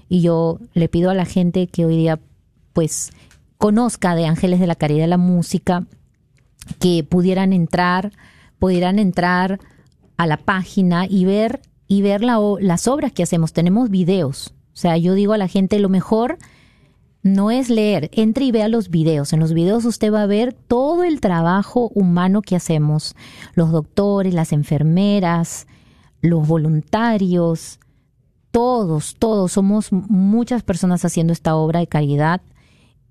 Y 0.08 0.22
yo 0.22 0.58
le 0.72 0.88
pido 0.88 1.10
a 1.10 1.14
la 1.14 1.26
gente 1.26 1.66
que 1.66 1.84
hoy 1.84 1.96
día 1.96 2.18
pues 2.72 3.10
conozca 3.58 4.14
de 4.14 4.26
Ángeles 4.26 4.58
de 4.58 4.66
la 4.66 4.74
Caridad 4.74 5.02
de 5.02 5.08
la 5.08 5.18
Música, 5.18 5.86
que 6.78 7.04
pudieran 7.04 7.52
entrar, 7.52 8.12
pudieran 8.58 8.98
entrar 8.98 9.60
a 10.16 10.26
la 10.26 10.38
página 10.38 11.06
y 11.06 11.24
ver 11.24 11.60
y 11.86 12.02
ver 12.02 12.22
la, 12.22 12.38
las 12.60 12.88
obras 12.88 13.12
que 13.12 13.22
hacemos. 13.22 13.52
Tenemos 13.52 13.90
videos. 13.90 14.54
O 14.72 14.76
sea, 14.76 14.96
yo 14.96 15.14
digo 15.14 15.32
a 15.32 15.38
la 15.38 15.48
gente 15.48 15.78
lo 15.78 15.88
mejor 15.88 16.38
no 17.22 17.50
es 17.50 17.68
leer, 17.68 18.10
entre 18.14 18.46
y 18.46 18.52
vea 18.52 18.68
los 18.68 18.88
videos. 18.88 19.32
En 19.32 19.40
los 19.40 19.52
videos 19.52 19.84
usted 19.84 20.12
va 20.12 20.22
a 20.22 20.26
ver 20.26 20.54
todo 20.54 21.04
el 21.04 21.20
trabajo 21.20 21.90
humano 21.94 22.40
que 22.40 22.56
hacemos. 22.56 23.14
Los 23.54 23.72
doctores, 23.72 24.32
las 24.32 24.52
enfermeras, 24.52 25.66
los 26.22 26.46
voluntarios, 26.46 27.78
todos, 28.50 29.16
todos, 29.18 29.52
somos 29.52 29.92
muchas 29.92 30.62
personas 30.62 31.04
haciendo 31.04 31.32
esta 31.32 31.54
obra 31.56 31.80
de 31.80 31.86
caridad 31.86 32.40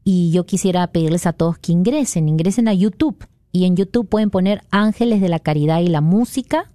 y 0.04 0.32
yo 0.32 0.46
quisiera 0.46 0.88
pedirles 0.88 1.28
a 1.28 1.34
todos 1.34 1.58
que 1.60 1.72
ingresen, 1.72 2.30
ingresen 2.30 2.68
a 2.68 2.74
YouTube 2.74 3.28
y 3.52 3.66
en 3.66 3.76
YouTube 3.76 4.10
pueden 4.10 4.30
poner 4.30 4.64
Ángeles 4.72 5.22
de 5.22 5.30
la 5.30 5.40
Caridad 5.40 5.82
y 5.82 5.88
la 5.88 6.02
Música 6.02 6.72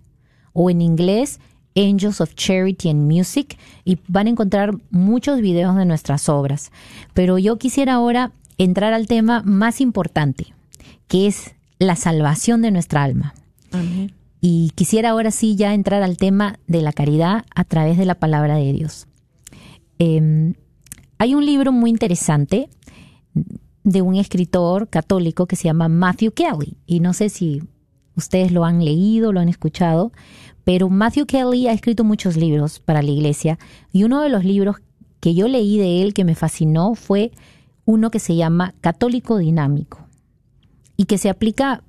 o 0.53 0.71
en 0.71 0.81
inglés 0.81 1.41
Angels 1.77 2.21
of 2.21 2.35
Charity 2.35 2.91
and 2.91 3.11
Music 3.11 3.59
y 3.85 3.99
van 4.09 4.27
a 4.27 4.31
encontrar 4.31 4.75
muchos 4.91 5.41
videos 5.41 5.77
de 5.77 5.85
nuestras 5.85 6.29
obras. 6.29 6.71
Pero 7.15 7.39
yo 7.39 7.59
quisiera 7.59 7.95
ahora 7.95 8.33
entrar 8.59 8.93
al 8.93 9.07
tema 9.07 9.43
más 9.45 9.81
importante, 9.81 10.55
que 11.09 11.27
es 11.27 11.55
la 11.79 11.97
salvación 11.97 12.63
de 12.63 12.71
nuestra 12.71 13.03
alma. 13.03 13.35
Y 14.41 14.71
quisiera 14.77 15.11
ahora 15.11 15.31
sí 15.31 15.57
ya 15.57 15.75
entrar 15.75 16.03
al 16.03 16.17
tema 16.17 16.59
de 16.67 16.83
la 16.83 16.93
caridad 16.93 17.45
a 17.55 17.65
través 17.65 17.99
de 17.99 18.05
la 18.05 18.15
palabra 18.15 18.57
de 18.57 18.73
Dios. 18.73 19.09
Em, 19.99 20.55
hay 21.19 21.35
un 21.35 21.45
libro 21.45 21.73
muy 21.73 21.91
interesante 21.91 22.69
de 23.85 24.03
un 24.03 24.17
escritor 24.17 24.89
católico 24.89 25.47
que 25.47 25.57
se 25.57 25.65
llama 25.65 25.89
Matthew 25.89 26.33
Kelly. 26.33 26.77
Y 26.87 27.01
no 27.01 27.13
sé 27.13 27.29
si 27.29 27.63
ustedes 28.17 28.53
lo 28.53 28.65
han 28.65 28.85
leído, 28.85 29.33
lo 29.33 29.41
han 29.41 29.49
escuchado, 29.49 30.13
pero 30.65 30.89
Matthew 30.89 31.27
Kelly 31.27 31.69
ha 31.69 31.73
escrito 31.73 32.05
muchos 32.05 32.37
libros 32.37 32.81
para 32.81 33.03
la 33.03 33.11
iglesia 33.11 33.59
y 33.93 34.05
uno 34.05 34.21
de 34.21 34.31
los 34.31 34.45
libros 34.45 34.77
que 35.21 35.35
yo 35.35 35.47
leí 35.47 35.79
de 35.79 36.03
él 36.03 36.15
que 36.15 36.25
me 36.25 36.35
fascinó 36.35 36.95
fue 36.95 37.33
uno 37.85 38.11
que 38.11 38.19
se 38.19 38.35
llama 38.35 38.75
Católico 38.81 39.39
Dinámico 39.39 40.07
y 40.97 41.05
que 41.05 41.19
se 41.19 41.29
aplica, 41.29 41.83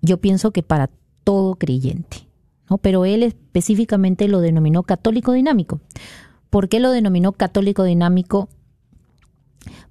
yo 0.00 0.18
pienso 0.18 0.52
que 0.52 0.62
para 0.62 0.90
todo 1.24 1.54
creyente, 1.56 2.28
¿no? 2.68 2.78
Pero 2.78 3.04
él 3.04 3.22
específicamente 3.22 4.28
lo 4.28 4.40
denominó 4.40 4.82
Católico 4.82 5.32
Dinámico. 5.32 5.80
¿Por 6.50 6.68
qué 6.68 6.80
lo 6.80 6.90
denominó 6.90 7.32
Católico 7.32 7.84
Dinámico? 7.84 8.48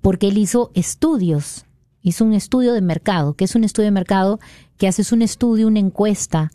Porque 0.01 0.27
él 0.27 0.37
hizo 0.37 0.71
estudios, 0.73 1.65
hizo 2.01 2.25
un 2.25 2.33
estudio 2.33 2.73
de 2.73 2.81
mercado. 2.81 3.33
¿Qué 3.33 3.45
es 3.45 3.55
un 3.55 3.63
estudio 3.63 3.85
de 3.85 3.91
mercado? 3.91 4.39
Que 4.77 4.87
haces 4.87 5.11
un 5.11 5.21
estudio, 5.21 5.67
una 5.67 5.79
encuesta 5.79 6.51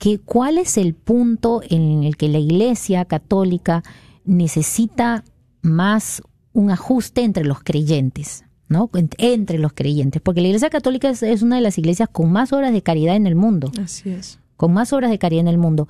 que 0.00 0.18
cuál 0.18 0.56
es 0.56 0.78
el 0.78 0.94
punto 0.94 1.60
en 1.68 2.04
el 2.04 2.16
que 2.16 2.28
la 2.28 2.38
Iglesia 2.38 3.04
católica 3.04 3.84
necesita 4.24 5.24
más 5.60 6.22
un 6.54 6.70
ajuste 6.70 7.22
entre 7.22 7.44
los 7.44 7.62
creyentes, 7.62 8.44
¿no? 8.66 8.88
Entre 9.18 9.58
los 9.58 9.74
creyentes, 9.74 10.22
porque 10.22 10.40
la 10.40 10.48
Iglesia 10.48 10.70
católica 10.70 11.10
es, 11.10 11.42
una 11.42 11.56
de 11.56 11.62
las 11.62 11.76
iglesias 11.76 12.08
con 12.10 12.32
más 12.32 12.50
obras 12.54 12.72
de 12.72 12.82
caridad 12.82 13.14
en 13.14 13.26
el 13.26 13.34
mundo. 13.34 13.70
Así 13.78 14.08
es. 14.08 14.40
Con 14.56 14.72
más 14.72 14.90
obras 14.94 15.10
de 15.10 15.18
caridad 15.18 15.42
en 15.42 15.48
el 15.48 15.58
mundo. 15.58 15.86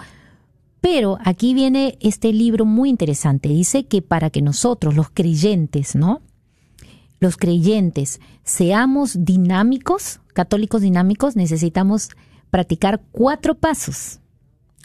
Pero 0.81 1.17
aquí 1.25 1.55
viene 1.55 1.97
este 2.01 2.33
libro 2.33 2.65
muy 2.65 2.91
interesante. 2.91 3.49
Dice 3.49 3.85
que 3.85 4.03
para 4.03 4.31
que 4.31 4.43
nosotros, 4.43 4.97
los 4.97 5.11
creyentes, 5.11 5.95
¿no? 5.95 6.21
Los 7.21 7.37
creyentes 7.37 8.19
seamos 8.43 9.25
dinámicos, 9.25 10.19
católicos 10.35 10.83
dinámicos, 10.83 11.37
necesitamos 11.37 12.11
practicar 12.51 13.01
cuatro 13.13 13.55
pasos. 13.55 14.21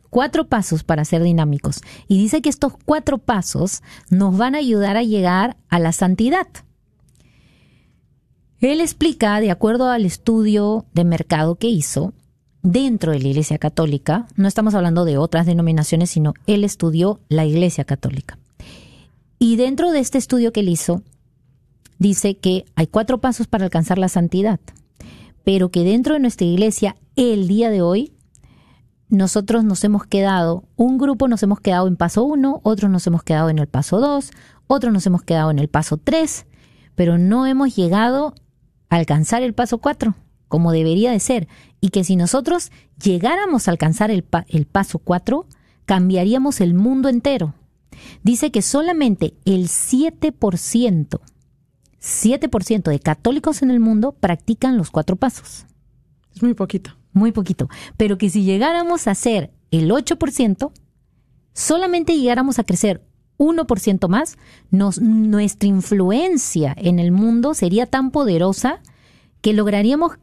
Cuatro 0.10 0.47
pasos 0.47 0.84
para 0.84 1.04
ser 1.04 1.23
dinámicos. 1.23 1.82
Y 2.08 2.17
dice 2.17 2.41
que 2.41 2.49
estos 2.49 2.73
cuatro 2.86 3.17
pasos 3.17 3.82
nos 4.10 4.38
van 4.38 4.56
a 4.56 4.60
ayudar 4.60 4.95
a 4.95 5.04
llegar 5.04 5.58
a 5.67 5.80
la 5.80 5.91
santidad. 5.91 6.47
Él 8.62 8.80
explica, 8.80 9.39
de 9.41 9.51
acuerdo 9.51 9.89
al 9.89 10.06
estudio 10.06 10.86
de 10.93 11.04
mercado 11.04 11.56
que 11.56 11.67
hizo, 11.67 12.13
dentro 12.63 13.12
de 13.12 13.19
la 13.19 13.28
Iglesia 13.28 13.58
Católica, 13.58 14.28
no 14.38 14.47
estamos 14.47 14.73
hablando 14.73 15.06
de 15.06 15.17
otras 15.17 15.45
denominaciones, 15.45 16.10
sino 16.10 16.34
él 16.47 16.63
estudió 16.63 17.19
la 17.28 17.45
Iglesia 17.45 17.84
Católica. 17.84 18.39
Y 19.38 19.58
dentro 19.58 19.91
de 19.91 19.99
este 19.99 20.17
estudio 20.17 20.54
que 20.54 20.62
él 20.62 20.69
hizo, 20.69 21.04
dice 21.99 22.38
que 22.38 22.65
hay 22.75 22.88
cuatro 22.88 23.19
pasos 23.19 23.47
para 23.47 23.65
alcanzar 23.65 23.97
la 23.97 24.10
santidad 24.10 24.60
pero 25.46 25.70
que 25.70 25.84
dentro 25.84 26.16
de 26.16 26.20
nuestra 26.20 26.46
iglesia, 26.46 26.98
el 27.16 27.48
día 27.48 27.70
de 27.70 27.82
hoy, 27.82 28.12
nosotros 29.08 29.64
nos 29.64 29.84
hemos 29.84 30.06
quedado, 30.06 30.66
un 30.76 30.98
grupo 30.98 31.28
nos 31.28 31.44
hemos 31.44 31.60
quedado 31.60 31.88
en 31.88 31.96
paso 31.96 32.24
1, 32.24 32.62
otros 32.64 32.90
nos 32.90 33.06
hemos 33.06 33.24
quedado 33.24 33.50
en 33.50 33.60
el 33.60 33.68
paso 33.68 34.02
2, 34.02 34.32
otros 34.68 34.92
nos 34.92 35.06
hemos 35.06 35.22
quedado 35.22 35.52
en 35.52 35.60
el 35.60 35.70
paso 35.70 35.98
3, 35.98 36.48
pero 36.96 37.20
no 37.20 37.46
hemos 37.46 37.76
llegado 37.76 38.34
a 38.90 38.96
alcanzar 38.96 39.44
el 39.44 39.54
paso 39.54 39.78
4, 39.78 40.16
como 40.48 40.72
debería 40.72 41.12
de 41.12 41.20
ser, 41.20 41.48
y 41.80 41.90
que 41.90 42.04
si 42.04 42.16
nosotros 42.16 42.72
llegáramos 43.02 43.68
a 43.68 43.72
alcanzar 43.72 44.10
el, 44.10 44.24
paso 44.24 44.98
4, 44.98 45.46
cambiaríamos 45.86 46.60
el 46.60 46.74
mundo 46.74 47.08
entero. 47.08 47.54
Dice 48.24 48.50
que 48.52 48.64
solamente 48.64 49.36
el 49.46 49.68
7% 49.68 51.20
7% 52.06 52.84
de 52.84 53.00
católicos 53.00 53.63
en 53.63 53.72
el 53.72 53.80
mundo 53.80 54.12
practican 54.12 54.78
los 54.78 54.91
cuatro 54.91 55.15
pasos. 55.15 55.65
Es 56.36 56.44
muy 56.44 56.54
poquito. 56.54 56.91
Muy 57.13 57.32
poquito. 57.32 57.68
Pero 57.98 58.18
que 58.18 58.30
si 58.30 58.44
llegáramos 58.44 59.08
a 59.08 59.15
ser 59.15 59.52
el 59.72 59.89
8%, 59.89 60.72
solamente 61.54 62.15
llegáramos 62.18 62.60
a 62.60 62.63
crecer 62.63 63.02
1% 63.38 64.08
más, 64.08 64.38
nuestra 64.70 65.68
influencia 65.68 66.76
en 66.78 67.00
el 67.00 67.12
mundo 67.12 67.54
sería 67.54 67.86
tan 67.86 68.12
poderosa 68.12 68.82
que 69.41 69.54
lograríamos 69.54 70.13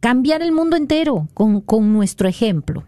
cambiar 0.00 0.42
el 0.42 0.52
mundo 0.52 0.76
entero 0.76 1.28
con, 1.34 1.60
con 1.60 1.92
nuestro 1.92 2.28
ejemplo. 2.28 2.84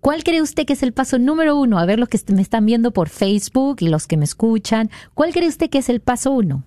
¿Cuál 0.00 0.24
cree 0.24 0.42
usted 0.42 0.64
que 0.64 0.72
es 0.72 0.82
el 0.82 0.92
paso 0.92 1.18
número 1.18 1.56
uno? 1.56 1.78
A 1.78 1.86
ver 1.86 1.98
los 1.98 2.08
que 2.08 2.18
me 2.32 2.42
están 2.42 2.66
viendo 2.66 2.92
por 2.92 3.08
Facebook 3.08 3.76
y 3.80 3.88
los 3.88 4.06
que 4.06 4.16
me 4.16 4.24
escuchan. 4.24 4.90
¿Cuál 5.14 5.32
cree 5.32 5.48
usted 5.48 5.70
que 5.70 5.78
es 5.78 5.88
el 5.88 6.00
paso 6.00 6.32
uno? 6.32 6.64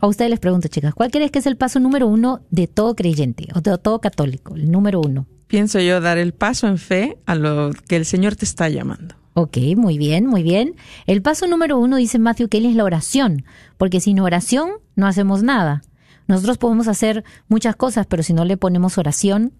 A 0.00 0.06
ustedes 0.06 0.30
les 0.30 0.40
pregunto, 0.40 0.68
chicas, 0.68 0.94
¿cuál 0.94 1.10
crees 1.10 1.30
que 1.30 1.40
es 1.40 1.46
el 1.46 1.56
paso 1.56 1.78
número 1.78 2.08
uno 2.08 2.40
de 2.50 2.66
todo 2.66 2.96
creyente 2.96 3.48
o 3.54 3.60
de 3.60 3.76
todo 3.76 4.00
católico? 4.00 4.54
El 4.54 4.70
número 4.70 5.00
uno. 5.00 5.26
Pienso 5.46 5.78
yo 5.78 6.00
dar 6.00 6.16
el 6.16 6.32
paso 6.32 6.68
en 6.68 6.78
fe 6.78 7.18
a 7.26 7.34
lo 7.34 7.72
que 7.86 7.96
el 7.96 8.06
Señor 8.06 8.34
te 8.34 8.46
está 8.46 8.68
llamando. 8.70 9.14
Ok, 9.34 9.58
muy 9.76 9.98
bien, 9.98 10.26
muy 10.26 10.42
bien. 10.42 10.74
El 11.06 11.20
paso 11.20 11.46
número 11.46 11.78
uno, 11.78 11.96
dice 11.96 12.18
Matthew 12.18 12.48
Kelly, 12.48 12.68
es 12.68 12.76
la 12.76 12.84
oración, 12.84 13.44
porque 13.76 14.00
sin 14.00 14.20
oración 14.20 14.70
no 14.96 15.06
hacemos 15.06 15.42
nada. 15.42 15.82
Nosotros 16.26 16.56
podemos 16.56 16.88
hacer 16.88 17.22
muchas 17.48 17.76
cosas, 17.76 18.06
pero 18.06 18.22
si 18.22 18.32
no 18.32 18.46
le 18.46 18.56
ponemos 18.56 18.96
oración, 18.96 19.52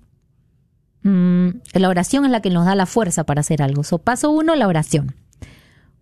mmm, 1.03 1.49
la 1.75 1.89
oración 1.89 2.25
es 2.25 2.31
la 2.31 2.41
que 2.41 2.49
nos 2.49 2.65
da 2.65 2.75
la 2.75 2.87
fuerza 2.87 3.25
para 3.25 3.41
hacer 3.41 3.61
algo. 3.61 3.85
So, 3.85 3.99
paso 3.99 4.31
uno, 4.31 4.55
la 4.55 4.69
oración. 4.69 5.15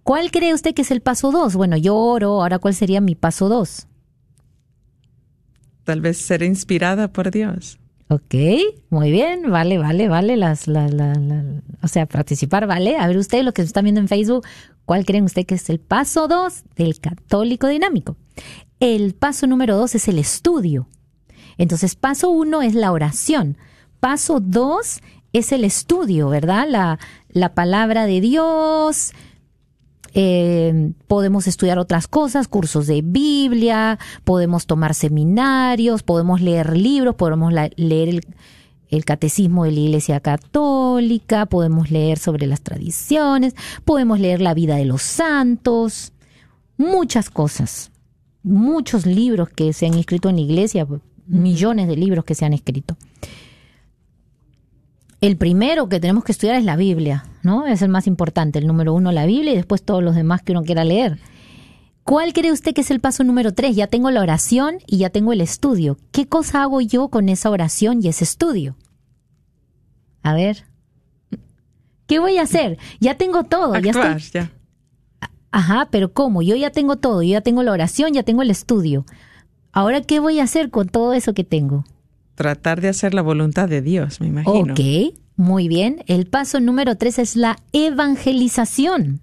¿Cuál 0.05 0.31
cree 0.31 0.55
usted 0.55 0.75
que 0.75 0.83
es 0.83 0.91
el 0.93 1.01
paso 1.01 1.33
dos? 1.33 1.57
Bueno, 1.57 1.77
yo 1.77 1.97
oro, 1.97 2.41
ahora 2.41 2.61
¿cuál 2.61 2.75
sería 2.75 3.01
mi 3.01 3.17
paso 3.17 3.49
dos? 3.49 3.88
Tal 5.89 6.03
vez 6.03 6.19
ser 6.19 6.43
inspirada 6.43 7.09
por 7.09 7.31
Dios. 7.31 7.79
Ok, 8.09 8.35
muy 8.91 9.11
bien, 9.11 9.51
vale, 9.51 9.79
vale, 9.79 10.07
vale, 10.07 10.39
o 11.83 11.89
sea, 11.89 12.05
participar, 12.05 12.67
vale. 12.67 12.99
A 12.99 13.07
ver, 13.07 13.17
ustedes, 13.17 13.43
lo 13.43 13.55
que 13.55 13.63
están 13.63 13.85
viendo 13.85 14.03
en 14.03 14.07
Facebook, 14.07 14.47
¿cuál 14.85 15.07
creen 15.07 15.25
ustedes 15.25 15.47
que 15.47 15.55
es 15.55 15.71
el 15.71 15.81
paso 15.81 16.29
2 16.29 16.65
del 16.77 17.01
católico 17.01 17.69
dinámico? 17.69 18.19
el 18.81 19.15
paso 19.15 19.47
número 19.47 19.79
dos 19.79 19.95
es 19.95 20.09
el 20.09 20.19
estudio. 20.19 20.89
Entonces, 21.57 21.95
paso 21.95 22.29
uno 22.29 22.61
es 22.61 22.75
la 22.75 22.93
oración. 22.93 23.57
Paso 23.99 24.41
dos 24.41 25.01
es 25.33 25.53
el 25.53 25.65
estudio, 25.65 26.29
¿verdad? 26.29 26.99
La 27.31 27.55
palabra 27.55 28.05
de 28.05 28.21
Dios. 28.21 29.15
Eh, 30.15 30.93
podemos 31.07 31.47
estudiar 31.47 31.79
otras 31.79 32.09
cosas, 32.09 32.49
cursos 32.49 32.87
de 32.87 33.03
Biblia, 33.03 33.99
podemos 34.25 34.67
tomar 34.67 34.95
seminarios, 34.95 36.03
podemos 36.03 36.41
leer 36.41 36.77
libros, 36.77 37.15
podemos 37.15 37.53
leer 37.53 38.09
el, 38.09 38.21
el 38.89 39.05
catecismo 39.05 39.65
de 39.65 39.73
la 39.73 39.81
Iglesia 39.81 40.21
Católica, 40.21 41.47
podemos 41.47 41.91
leer 41.91 42.19
sobre 42.19 42.47
las 42.47 42.63
tradiciones, 42.63 43.55
podemos 43.85 44.19
leer 44.19 44.41
la 44.41 44.55
vida 44.55 44.77
de 44.77 44.87
los 44.87 45.03
santos, 45.03 46.13
muchas 46.77 47.29
cosas, 47.31 47.91
muchos 48.43 49.05
libros 49.05 49.49
que 49.51 49.73
se 49.73 49.87
han 49.87 49.95
escrito 49.95 50.29
en 50.29 50.37
la 50.37 50.43
Iglesia, 50.43 50.87
millones 51.27 51.89
de 51.89 51.97
libros 51.97 52.25
que 52.25 52.35
se 52.35 52.45
han 52.45 52.55
escrito. 52.55 52.97
El 55.21 55.37
primero 55.37 55.89
que 55.89 56.01
tenemos 56.01 56.25
que 56.25 56.33
estudiar 56.33 56.57
es 56.57 56.65
la 56.65 56.77
Biblia, 56.77 57.25
¿no? 57.43 57.67
Es 57.67 57.83
el 57.83 57.89
más 57.89 58.07
importante, 58.07 58.59
el 58.59 58.67
número 58.67 58.95
uno 58.95 59.11
la 59.11 59.27
Biblia 59.27 59.53
y 59.53 59.57
después 59.57 59.83
todos 59.83 60.03
los 60.03 60.15
demás 60.15 60.43
que 60.43 60.53
uno 60.53 60.63
quiera 60.63 60.85
leer. 60.85 61.19
¿Cuál 62.05 62.33
cree 62.33 62.53
usted 62.53 62.73
que 62.73 62.81
es 62.83 62.91
el 62.91 63.01
paso 63.01 63.25
número 63.25 63.53
tres? 63.53 63.77
Ya 63.77 63.87
tengo 63.89 64.11
la 64.11 64.23
oración 64.23 64.79
y 64.87 64.99
ya 64.99 65.11
tengo 65.11 65.33
el 65.33 65.41
estudio. 65.41 65.99
¿Qué 66.13 66.27
cosa 66.27 66.63
hago 66.63 66.81
yo 66.81 67.09
con 67.09 67.29
esa 67.29 67.51
oración 67.51 68.01
y 68.03 68.09
ese 68.09 68.25
estudio? 68.25 68.77
A 70.23 70.33
ver. 70.35 70.65
¿Qué 72.07 72.19
voy 72.19 72.39
a 72.39 72.43
hacer? 72.43 72.79
Ya 73.01 73.19
tengo 73.19 73.45
todo, 73.45 73.77
ya 73.79 73.91
Actuar, 73.91 74.17
estoy. 74.17 74.41
ya. 74.43 74.53
Ajá, 75.51 75.89
pero 75.91 76.13
¿cómo? 76.13 76.41
Yo 76.43 76.57
ya 76.57 76.71
tengo 76.71 76.97
todo, 76.97 77.23
yo 77.23 77.33
ya 77.33 77.41
tengo 77.41 77.63
la 77.63 77.73
oración, 77.73 78.13
ya 78.15 78.23
tengo 78.23 78.43
el 78.43 78.51
estudio. 78.51 79.05
Ahora, 79.73 80.01
¿qué 80.01 80.21
voy 80.21 80.41
a 80.41 80.45
hacer 80.45 80.71
con 80.71 80.89
todo 80.89 81.13
eso 81.13 81.35
que 81.35 81.45
tengo? 81.45 81.85
Tratar 82.39 82.81
de 82.81 82.89
hacer 82.89 83.15
la 83.15 83.23
voluntad 83.23 83.69
de 83.69 83.83
Dios, 83.83 84.21
me 84.21 84.29
imagino. 84.29 84.73
Ok, 84.73 84.81
muy 85.35 85.67
bien. 85.67 86.05
El 86.07 86.29
paso 86.29 86.61
número 86.61 86.95
tres 86.95 87.19
es 87.19 87.35
la 87.35 87.57
evangelización. 87.73 89.21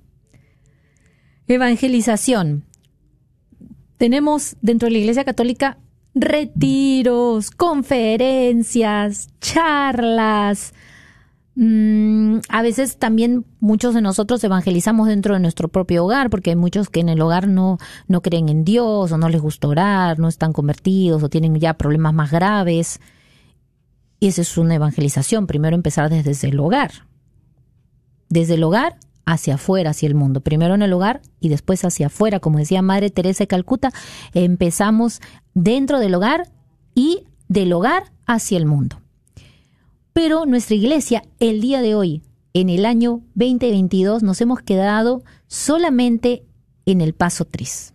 Evangelización. 1.47 2.65
Tenemos 3.95 4.57
dentro 4.61 4.87
de 4.87 4.91
la 4.91 4.97
Iglesia 4.97 5.23
Católica 5.23 5.77
retiros, 6.13 7.51
conferencias, 7.51 9.29
charlas. 9.39 10.73
Mm, 11.57 12.39
a 12.49 12.61
veces 12.61 12.97
también 12.97 13.45
muchos 13.61 13.93
de 13.93 14.01
nosotros 14.01 14.43
evangelizamos 14.43 15.07
dentro 15.07 15.33
de 15.33 15.39
nuestro 15.39 15.69
propio 15.69 16.03
hogar, 16.03 16.29
porque 16.29 16.49
hay 16.51 16.55
muchos 16.55 16.89
que 16.89 16.99
en 16.99 17.09
el 17.09 17.21
hogar 17.21 17.47
no, 17.47 17.77
no 18.07 18.21
creen 18.21 18.49
en 18.49 18.65
Dios, 18.65 19.11
o 19.11 19.17
no 19.17 19.29
les 19.29 19.41
gusta 19.41 19.67
orar, 19.67 20.19
no 20.19 20.27
están 20.27 20.53
convertidos, 20.53 21.23
o 21.23 21.29
tienen 21.29 21.55
ya 21.55 21.75
problemas 21.75 22.13
más 22.13 22.31
graves. 22.31 22.99
Y 24.19 24.27
esa 24.27 24.41
es 24.41 24.57
una 24.57 24.75
evangelización. 24.75 25.47
Primero 25.47 25.75
empezar 25.75 26.09
desde 26.09 26.47
el 26.47 26.59
hogar. 26.59 26.91
Desde 28.29 28.55
el 28.55 28.63
hogar 28.63 28.97
hacia 29.25 29.55
afuera, 29.55 29.91
hacia 29.91 30.07
el 30.07 30.15
mundo. 30.15 30.41
Primero 30.41 30.75
en 30.75 30.81
el 30.81 30.93
hogar 30.93 31.21
y 31.39 31.49
después 31.49 31.83
hacia 31.85 32.07
afuera. 32.07 32.39
Como 32.39 32.59
decía 32.59 32.81
Madre 32.81 33.09
Teresa 33.09 33.43
de 33.43 33.47
Calcuta, 33.47 33.91
empezamos 34.33 35.21
dentro 35.53 35.99
del 35.99 36.15
hogar 36.15 36.49
y 36.93 37.25
del 37.47 37.73
hogar 37.73 38.11
hacia 38.25 38.57
el 38.57 38.65
mundo. 38.65 38.97
Pero 40.15 40.45
nuestra 40.45 40.77
iglesia, 40.77 41.23
el 41.41 41.59
día 41.59 41.81
de 41.81 41.93
hoy, 41.93 42.21
en 42.53 42.69
el 42.69 42.85
año 42.85 43.19
2022, 43.33 44.23
nos 44.23 44.39
hemos 44.39 44.61
quedado 44.61 45.23
solamente 45.47 46.45
en 46.85 47.01
el 47.01 47.13
paso 47.13 47.43
3. 47.43 47.93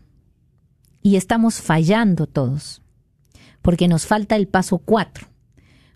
Y 1.01 1.17
estamos 1.17 1.63
fallando 1.63 2.27
todos, 2.27 2.83
porque 3.63 3.89
nos 3.89 4.05
falta 4.05 4.37
el 4.37 4.49
paso 4.49 4.77
4. 4.77 5.29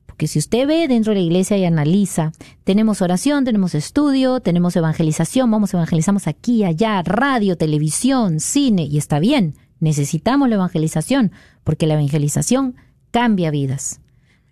Porque 0.07 0.27
si 0.27 0.39
usted 0.39 0.67
ve 0.67 0.89
dentro 0.89 1.13
de 1.13 1.21
la 1.21 1.27
iglesia 1.27 1.59
y 1.59 1.67
analiza, 1.67 2.33
tenemos 2.65 3.03
oración, 3.03 3.45
tenemos 3.45 3.75
estudio, 3.75 4.41
tenemos 4.41 4.75
evangelización, 4.77 5.51
vamos, 5.51 5.75
evangelizamos 5.75 6.27
aquí, 6.27 6.65
allá, 6.65 7.03
radio, 7.03 7.59
televisión, 7.59 8.41
cine, 8.41 8.85
y 8.85 8.97
está 8.97 9.19
bien, 9.19 9.57
necesitamos 9.79 10.49
la 10.49 10.55
evangelización, 10.55 11.33
porque 11.65 11.87
la 11.87 11.95
evangelización 11.95 12.77
cambia 13.11 13.51
vidas. 13.51 14.01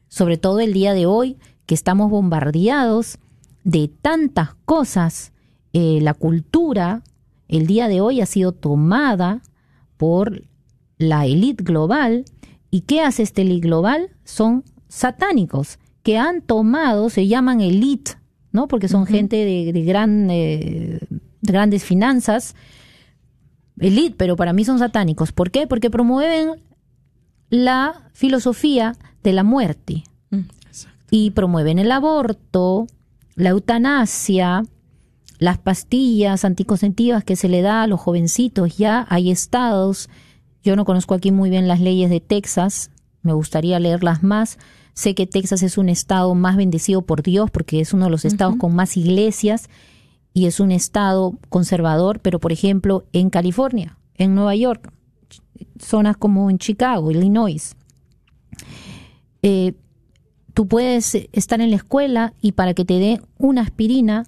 Sobre 0.08 0.36
todo 0.36 0.60
el 0.60 0.74
día 0.74 0.92
de 0.92 1.06
hoy, 1.06 1.38
que 1.66 1.74
estamos 1.74 2.10
bombardeados 2.10 3.18
de 3.64 3.88
tantas 3.88 4.54
cosas, 4.64 5.32
eh, 5.72 6.00
la 6.02 6.14
cultura, 6.14 7.02
el 7.48 7.66
día 7.66 7.88
de 7.88 8.00
hoy 8.00 8.20
ha 8.20 8.26
sido 8.26 8.52
tomada 8.52 9.42
por 9.96 10.42
la 10.98 11.26
élite 11.26 11.64
global. 11.64 12.24
¿Y 12.70 12.82
qué 12.82 13.02
hace 13.02 13.22
esta 13.22 13.42
élite 13.42 13.66
global? 13.66 14.10
Son 14.24 14.64
satánicos 14.88 15.78
que 16.02 16.18
han 16.18 16.42
tomado, 16.42 17.10
se 17.10 17.28
llaman 17.28 17.60
elite, 17.60 18.12
¿no? 18.50 18.68
Porque 18.68 18.88
son 18.88 19.06
gente 19.06 19.36
de, 19.36 19.72
de 19.72 19.82
gran, 19.84 20.30
eh, 20.30 20.98
de 21.40 21.52
grandes 21.52 21.84
finanzas, 21.84 22.54
elite, 23.78 24.16
pero 24.16 24.36
para 24.36 24.52
mí 24.52 24.64
son 24.64 24.78
satánicos. 24.78 25.32
¿Por 25.32 25.50
qué? 25.50 25.66
Porque 25.66 25.90
promueven 25.90 26.62
la 27.50 28.10
filosofía 28.12 28.96
de 29.22 29.32
la 29.32 29.44
muerte. 29.44 30.04
Y 31.14 31.32
promueven 31.32 31.78
el 31.78 31.92
aborto, 31.92 32.86
la 33.34 33.50
eutanasia, 33.50 34.64
las 35.38 35.58
pastillas 35.58 36.46
anticonceptivas 36.46 37.22
que 37.22 37.36
se 37.36 37.50
le 37.50 37.60
da 37.60 37.82
a 37.82 37.86
los 37.86 38.00
jovencitos. 38.00 38.78
Ya 38.78 39.06
hay 39.10 39.30
estados, 39.30 40.08
yo 40.64 40.74
no 40.74 40.86
conozco 40.86 41.12
aquí 41.12 41.30
muy 41.30 41.50
bien 41.50 41.68
las 41.68 41.80
leyes 41.80 42.08
de 42.08 42.20
Texas, 42.20 42.90
me 43.20 43.34
gustaría 43.34 43.78
leerlas 43.78 44.22
más. 44.22 44.58
Sé 44.94 45.14
que 45.14 45.26
Texas 45.26 45.62
es 45.62 45.76
un 45.76 45.90
estado 45.90 46.34
más 46.34 46.56
bendecido 46.56 47.02
por 47.02 47.22
Dios 47.22 47.50
porque 47.50 47.80
es 47.80 47.92
uno 47.92 48.06
de 48.06 48.10
los 48.10 48.24
estados 48.24 48.56
con 48.56 48.74
más 48.74 48.96
iglesias 48.96 49.68
y 50.32 50.46
es 50.46 50.60
un 50.60 50.72
estado 50.72 51.34
conservador, 51.50 52.20
pero 52.20 52.40
por 52.40 52.52
ejemplo 52.52 53.04
en 53.12 53.28
California, 53.28 53.98
en 54.14 54.34
Nueva 54.34 54.56
York, 54.56 54.90
zonas 55.78 56.16
como 56.16 56.48
en 56.48 56.56
Chicago, 56.56 57.10
Illinois, 57.10 57.76
eh, 59.42 59.74
tú 60.54 60.66
puedes 60.66 61.14
estar 61.32 61.60
en 61.60 61.70
la 61.70 61.76
escuela 61.76 62.34
y 62.40 62.52
para 62.52 62.74
que 62.74 62.84
te 62.84 62.98
dé 62.98 63.20
una 63.38 63.62
aspirina, 63.62 64.24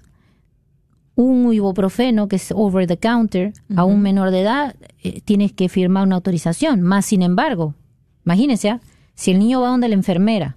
un 1.17 1.53
ibuprofeno 1.53 2.29
que 2.29 2.37
es 2.37 2.53
over 2.55 2.87
the 2.87 2.99
counter 2.99 3.53
a 3.77 3.85
un 3.85 4.01
menor 4.01 4.31
de 4.31 4.41
edad, 4.41 4.77
eh, 5.03 5.21
tienes 5.21 5.53
que 5.53 5.69
firmar 5.69 6.07
una 6.07 6.17
autorización. 6.17 6.81
Más 6.81 7.07
sin 7.07 7.23
embargo, 7.23 7.75
imagínense, 8.25 8.71
¿ah? 8.71 8.81
si 9.15 9.31
el 9.31 9.39
niño 9.39 9.61
va 9.61 9.69
donde 9.69 9.89
la 9.89 9.95
enfermera 9.95 10.57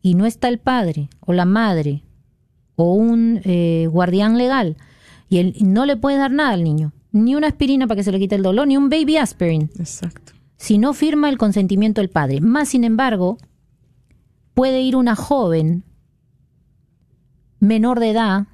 y 0.00 0.14
no 0.14 0.26
está 0.26 0.48
el 0.48 0.58
padre 0.58 1.08
o 1.20 1.32
la 1.32 1.44
madre 1.44 2.04
o 2.76 2.94
un 2.94 3.40
eh, 3.44 3.88
guardián 3.90 4.38
legal 4.38 4.76
y 5.28 5.38
él 5.38 5.56
no 5.60 5.84
le 5.84 5.96
puede 5.96 6.16
dar 6.16 6.30
nada 6.30 6.50
al 6.50 6.62
niño, 6.62 6.92
ni 7.12 7.34
una 7.34 7.48
aspirina 7.48 7.86
para 7.86 7.96
que 7.96 8.04
se 8.04 8.12
le 8.12 8.18
quite 8.18 8.36
el 8.36 8.42
dolor, 8.42 8.68
ni 8.68 8.76
un 8.76 8.88
baby 8.88 9.16
aspirin, 9.16 9.70
Exacto. 9.78 10.32
si 10.56 10.78
no 10.78 10.94
firma 10.94 11.28
el 11.28 11.38
consentimiento 11.38 12.00
del 12.00 12.10
padre. 12.10 12.40
Más 12.40 12.68
sin 12.68 12.84
embargo, 12.84 13.38
puede 14.58 14.80
ir 14.80 14.96
una 14.96 15.14
joven 15.14 15.84
menor 17.60 18.00
de 18.00 18.10
edad 18.10 18.48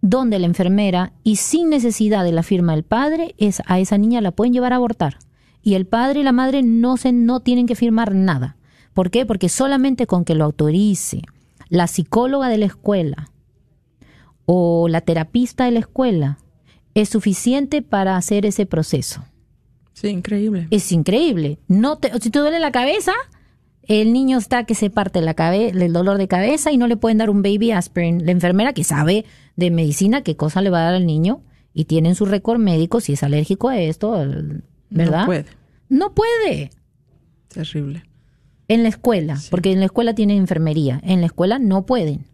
donde 0.00 0.38
la 0.38 0.46
enfermera 0.46 1.12
y 1.24 1.36
sin 1.36 1.68
necesidad 1.68 2.24
de 2.24 2.32
la 2.32 2.42
firma 2.42 2.72
del 2.72 2.84
padre 2.84 3.34
es 3.36 3.60
a 3.66 3.80
esa 3.80 3.98
niña 3.98 4.22
la 4.22 4.30
pueden 4.30 4.54
llevar 4.54 4.72
a 4.72 4.76
abortar 4.76 5.18
y 5.60 5.74
el 5.74 5.86
padre 5.86 6.20
y 6.20 6.22
la 6.22 6.32
madre 6.32 6.62
no 6.62 6.96
se 6.96 7.12
no 7.12 7.40
tienen 7.40 7.66
que 7.66 7.74
firmar 7.74 8.14
nada. 8.14 8.56
¿Por 8.94 9.10
qué? 9.10 9.26
Porque 9.26 9.50
solamente 9.50 10.06
con 10.06 10.24
que 10.24 10.34
lo 10.34 10.44
autorice 10.46 11.20
la 11.68 11.86
psicóloga 11.86 12.48
de 12.48 12.56
la 12.56 12.64
escuela 12.64 13.30
o 14.46 14.88
la 14.88 15.02
terapista 15.02 15.66
de 15.66 15.72
la 15.72 15.80
escuela 15.80 16.38
es 16.94 17.10
suficiente 17.10 17.82
para 17.82 18.16
hacer 18.16 18.46
ese 18.46 18.64
proceso. 18.64 19.22
Sí, 19.92 20.08
increíble. 20.08 20.66
Es 20.70 20.92
increíble. 20.92 21.58
No 21.68 21.98
te, 21.98 22.18
si 22.20 22.30
te 22.30 22.38
duele 22.38 22.58
la 22.58 22.72
cabeza, 22.72 23.12
el 23.88 24.12
niño 24.12 24.38
está 24.38 24.64
que 24.64 24.74
se 24.74 24.90
parte 24.90 25.20
la 25.20 25.34
cabeza, 25.34 25.76
el 25.84 25.92
dolor 25.92 26.18
de 26.18 26.28
cabeza 26.28 26.72
y 26.72 26.76
no 26.78 26.86
le 26.86 26.96
pueden 26.96 27.18
dar 27.18 27.30
un 27.30 27.42
baby 27.42 27.70
aspirin. 27.72 28.24
La 28.24 28.32
enfermera 28.32 28.72
que 28.72 28.84
sabe 28.84 29.24
de 29.56 29.70
medicina 29.70 30.22
qué 30.22 30.36
cosa 30.36 30.60
le 30.62 30.70
va 30.70 30.80
a 30.80 30.84
dar 30.84 30.94
al 30.94 31.06
niño 31.06 31.42
y 31.72 31.84
tienen 31.84 32.14
su 32.14 32.24
récord 32.24 32.58
médico 32.58 33.00
si 33.00 33.14
es 33.14 33.22
alérgico 33.22 33.68
a 33.68 33.78
esto, 33.78 34.12
¿verdad? 34.90 35.20
No 35.20 35.26
puede. 35.26 35.44
No 35.88 36.14
puede. 36.14 36.70
Terrible. 37.48 38.04
En 38.68 38.82
la 38.82 38.88
escuela, 38.88 39.36
Sí. 39.36 39.48
porque 39.50 39.72
en 39.72 39.80
la 39.80 39.86
escuela 39.86 40.14
tienen 40.14 40.38
enfermería. 40.38 41.00
En 41.04 41.20
la 41.20 41.26
escuela 41.26 41.58
no 41.58 41.84
pueden. 41.84 42.24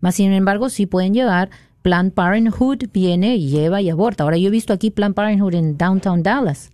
Más 0.00 0.14
sin 0.14 0.32
embargo, 0.32 0.68
sí 0.68 0.86
pueden 0.86 1.12
llevar. 1.14 1.50
Planned 1.82 2.12
Parenthood 2.12 2.84
viene 2.92 3.36
y 3.36 3.48
lleva 3.48 3.80
y 3.82 3.90
aborta. 3.90 4.24
Ahora 4.24 4.36
yo 4.36 4.48
he 4.48 4.50
visto 4.52 4.72
aquí 4.72 4.90
Planned 4.90 5.14
Parenthood 5.14 5.54
en 5.54 5.76
Downtown 5.76 6.22
Dallas. 6.22 6.70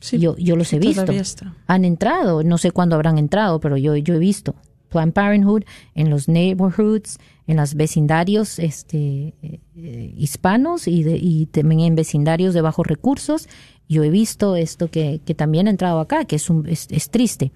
Sí, 0.00 0.18
yo, 0.18 0.36
yo 0.36 0.56
los 0.56 0.72
he 0.72 0.78
visto. 0.78 1.10
está. 1.12 1.54
Han 1.66 1.84
entrado, 1.84 2.42
no 2.44 2.58
sé 2.58 2.70
cuándo 2.70 2.94
habrán 2.96 3.18
entrado, 3.18 3.60
pero 3.60 3.76
yo, 3.76 3.96
yo 3.96 4.14
he 4.14 4.18
visto. 4.18 4.54
Planned 4.88 5.12
Parenthood, 5.14 5.64
en 5.94 6.10
los 6.10 6.28
neighborhoods, 6.28 7.18
en 7.48 7.56
los 7.56 7.74
vecindarios 7.74 8.58
este, 8.60 9.34
eh, 9.42 9.60
eh, 9.76 10.14
hispanos 10.16 10.86
y, 10.86 11.02
de- 11.02 11.18
y 11.20 11.46
también 11.46 11.80
en 11.80 11.94
vecindarios 11.96 12.54
de 12.54 12.60
bajos 12.60 12.86
recursos. 12.86 13.48
Yo 13.88 14.04
he 14.04 14.10
visto 14.10 14.54
esto 14.56 14.88
que, 14.90 15.20
que 15.24 15.34
también 15.34 15.66
ha 15.66 15.70
entrado 15.70 15.98
acá, 16.00 16.24
que 16.24 16.36
es, 16.36 16.48
un, 16.50 16.68
es, 16.68 16.86
es 16.90 17.10
triste. 17.10 17.50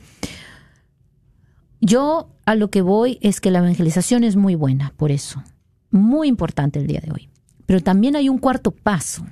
Yo 1.80 2.28
a 2.46 2.54
lo 2.56 2.70
que 2.70 2.82
voy 2.82 3.18
es 3.22 3.40
que 3.40 3.50
la 3.50 3.60
evangelización 3.60 4.24
es 4.24 4.36
muy 4.36 4.54
buena, 4.54 4.92
por 4.96 5.10
eso. 5.10 5.42
Muy 5.90 6.28
importante 6.28 6.78
el 6.78 6.86
día 6.86 7.00
de 7.00 7.10
hoy. 7.12 7.28
Pero 7.66 7.80
también 7.80 8.16
hay 8.16 8.28
un 8.28 8.38
cuarto 8.38 8.70
paso, 8.72 9.24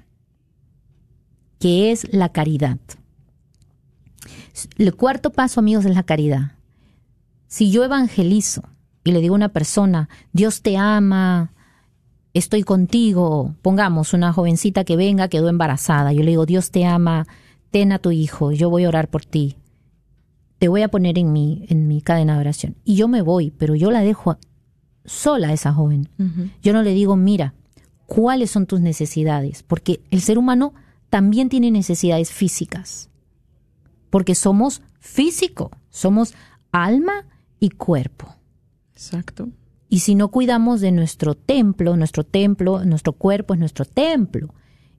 que 1.59 1.91
es 1.93 2.13
la 2.13 2.31
caridad. 2.31 2.79
El 4.77 4.95
cuarto 4.95 5.31
paso, 5.31 5.61
amigos, 5.61 5.85
es 5.85 5.95
la 5.95 6.03
caridad. 6.03 6.53
Si 7.47 7.71
yo 7.71 7.85
evangelizo 7.85 8.63
y 9.05 9.13
le 9.13 9.21
digo 9.21 9.35
a 9.35 9.37
una 9.37 9.49
persona, 9.51 10.09
Dios 10.33 10.63
te 10.63 10.77
ama, 10.77 11.53
estoy 12.35 12.63
contigo, 12.63 13.55
pongamos 13.63 14.13
una 14.13 14.33
jovencita 14.33 14.85
que 14.85 14.97
venga, 14.97 15.29
quedó 15.29 15.49
embarazada, 15.49 16.13
yo 16.13 16.23
le 16.23 16.31
digo, 16.31 16.47
Dios 16.47 16.71
te 16.71 16.85
ama, 16.85 17.27
ten 17.71 17.93
a 17.93 17.99
tu 17.99 18.11
hijo, 18.11 18.53
yo 18.53 18.71
voy 18.71 18.85
a 18.85 18.89
orar 18.89 19.09
por 19.09 19.25
ti, 19.25 19.57
te 20.59 20.69
voy 20.69 20.83
a 20.83 20.89
poner 20.89 21.19
en 21.19 21.33
mi, 21.33 21.65
en 21.69 21.89
mi 21.89 22.03
cadena 22.03 22.35
de 22.35 22.41
oración. 22.41 22.77
Y 22.85 22.97
yo 22.97 23.09
me 23.09 23.23
voy, 23.23 23.51
pero 23.51 23.75
yo 23.75 23.91
la 23.91 24.01
dejo 24.01 24.37
sola 25.05 25.49
a 25.49 25.53
esa 25.53 25.73
joven. 25.73 26.09
Yo 26.63 26.73
no 26.73 26.83
le 26.83 26.93
digo, 26.93 27.17
mira, 27.17 27.55
¿cuáles 28.07 28.51
son 28.51 28.67
tus 28.67 28.81
necesidades? 28.81 29.63
Porque 29.63 30.01
el 30.11 30.21
ser 30.21 30.37
humano 30.37 30.75
también 31.11 31.49
tiene 31.49 31.71
necesidades 31.71 32.33
físicas. 32.33 33.11
Porque 34.11 34.35
somos 34.35 34.83
físico, 35.01 35.71
somos 35.91 36.35
alma 36.73 37.27
y 37.61 37.71
cuerpo. 37.71 38.35
Exacto. 38.93 39.49
Y 39.89 40.01
si 40.01 40.15
no 40.15 40.29
cuidamos 40.29 40.81
de 40.81 40.93
nuestro 40.93 41.35
templo, 41.35 41.97
nuestro 41.97 42.25
templo, 42.25 42.85
nuestro 42.85 43.13
cuerpo 43.15 43.55
es 43.55 43.61
nuestro 43.61 43.85
templo. 43.85 44.55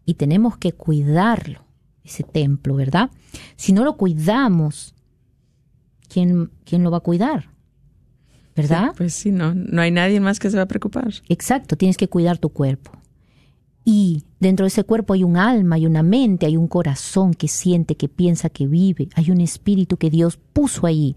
Y 0.05 0.15
tenemos 0.15 0.57
que 0.57 0.71
cuidarlo, 0.71 1.63
ese 2.03 2.23
templo, 2.23 2.75
¿verdad? 2.75 3.11
Si 3.55 3.73
no 3.73 3.83
lo 3.83 3.97
cuidamos, 3.97 4.95
¿quién, 6.07 6.49
quién 6.65 6.83
lo 6.83 6.91
va 6.91 6.97
a 6.97 7.01
cuidar? 7.01 7.49
¿Verdad? 8.55 8.89
Sí, 8.89 8.97
pues 8.97 9.13
sí, 9.13 9.31
no, 9.31 9.53
no 9.53 9.81
hay 9.81 9.91
nadie 9.91 10.19
más 10.19 10.39
que 10.39 10.49
se 10.49 10.57
va 10.57 10.63
a 10.63 10.67
preocupar. 10.67 11.13
Exacto, 11.29 11.77
tienes 11.77 11.95
que 11.95 12.09
cuidar 12.09 12.39
tu 12.39 12.49
cuerpo. 12.49 12.91
Y 13.85 14.23
dentro 14.39 14.63
de 14.63 14.69
ese 14.69 14.83
cuerpo 14.83 15.13
hay 15.13 15.23
un 15.23 15.37
alma, 15.37 15.75
hay 15.75 15.85
una 15.85 16.03
mente, 16.03 16.45
hay 16.45 16.57
un 16.57 16.67
corazón 16.67 17.33
que 17.33 17.47
siente, 17.47 17.95
que 17.95 18.07
piensa, 18.07 18.49
que 18.49 18.67
vive. 18.67 19.09
Hay 19.15 19.31
un 19.31 19.41
espíritu 19.41 19.97
que 19.97 20.09
Dios 20.09 20.37
puso 20.53 20.87
ahí. 20.87 21.15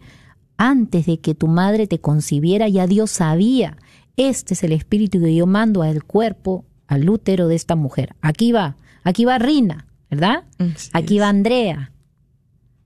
Antes 0.56 1.06
de 1.06 1.20
que 1.20 1.34
tu 1.34 1.48
madre 1.48 1.86
te 1.86 2.00
concibiera, 2.00 2.68
ya 2.68 2.86
Dios 2.86 3.10
sabía. 3.10 3.76
Este 4.16 4.54
es 4.54 4.62
el 4.62 4.72
espíritu 4.72 5.20
que 5.20 5.34
yo 5.34 5.46
mando 5.46 5.82
al 5.82 6.04
cuerpo, 6.04 6.64
al 6.86 7.08
útero 7.08 7.48
de 7.48 7.54
esta 7.54 7.76
mujer. 7.76 8.14
Aquí 8.20 8.52
va, 8.52 8.76
aquí 9.04 9.24
va 9.24 9.38
Rina, 9.38 9.86
¿verdad? 10.10 10.44
Aquí 10.92 11.18
va 11.18 11.28
Andrea. 11.28 11.92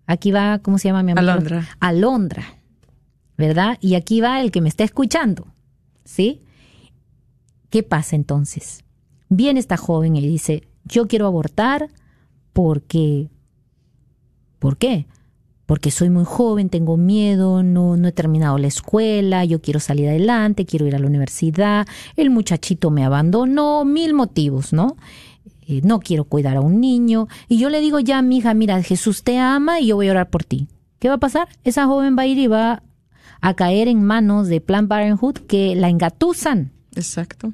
Aquí 0.07 0.31
va, 0.31 0.61
¿cómo 0.61 0.79
se 0.79 0.89
llama 0.89 1.03
mi 1.03 1.13
amiga? 1.13 1.33
Alondra. 1.33 1.69
Alondra, 1.81 2.45
¿verdad? 3.37 3.77
Y 3.81 3.97
aquí 3.97 4.21
va 4.21 4.41
el 4.41 4.53
que 4.53 4.61
me 4.61 4.69
está 4.69 4.85
escuchando, 4.85 5.49
¿sí? 6.05 6.43
¿Qué 7.71 7.83
pasa 7.83 8.15
entonces? 8.15 8.86
Viene 9.29 9.61
esta 9.61 9.77
joven 9.77 10.17
y 10.17 10.27
dice, 10.27 10.63
yo 10.85 11.07
quiero 11.09 11.27
abortar 11.27 11.89
porque... 12.53 13.29
¿Por 14.59 14.79
qué? 14.79 15.07
Porque 15.67 15.91
soy 15.91 16.11
muy 16.11 16.25
joven, 16.25 16.71
tengo 16.71 16.97
miedo, 16.97 17.63
no, 17.63 17.97
no 17.97 18.09
he 18.09 18.13
terminado 18.13 18.57
la 18.57 18.69
escuela, 18.69 19.45
yo 19.45 19.61
quiero 19.61 19.81
salir 19.81 20.09
adelante, 20.09 20.65
quiero 20.65 20.87
ir 20.87 20.95
a 20.95 20.99
la 20.99 21.07
universidad, 21.07 21.87
el 22.17 22.31
muchachito 22.31 22.91
me 22.91 23.05
abandonó, 23.05 23.85
mil 23.85 24.15
motivos, 24.15 24.73
¿no? 24.73 24.97
Eh, 25.67 25.81
no 25.83 25.99
quiero 25.99 26.25
cuidar 26.25 26.57
a 26.57 26.61
un 26.61 26.81
niño. 26.81 27.27
Y 27.49 27.59
yo 27.59 27.69
le 27.69 27.81
digo 27.81 27.99
ya, 27.99 28.23
mija, 28.23 28.55
mira, 28.55 28.81
Jesús 28.83 29.25
te 29.25 29.39
ama 29.39 29.81
y 29.81 29.89
yo 29.89 29.97
voy 29.97 30.09
a 30.09 30.13
orar 30.13 30.31
por 30.31 30.45
ti. 30.45 30.69
¿Qué 31.01 31.09
va 31.09 31.17
a 31.17 31.21
pasar? 31.21 31.49
Esa 31.65 31.87
joven 31.87 32.17
va 32.17 32.23
a 32.23 32.27
ir 32.27 32.39
y 32.39 32.47
va 32.47 32.83
a 33.41 33.55
caer 33.55 33.89
en 33.89 34.03
manos 34.03 34.49
de 34.49 34.61
Planned 34.61 34.89
Parenthood 34.89 35.39
que 35.47 35.75
la 35.75 35.89
engatusan, 35.89 36.73
Exacto. 36.95 37.53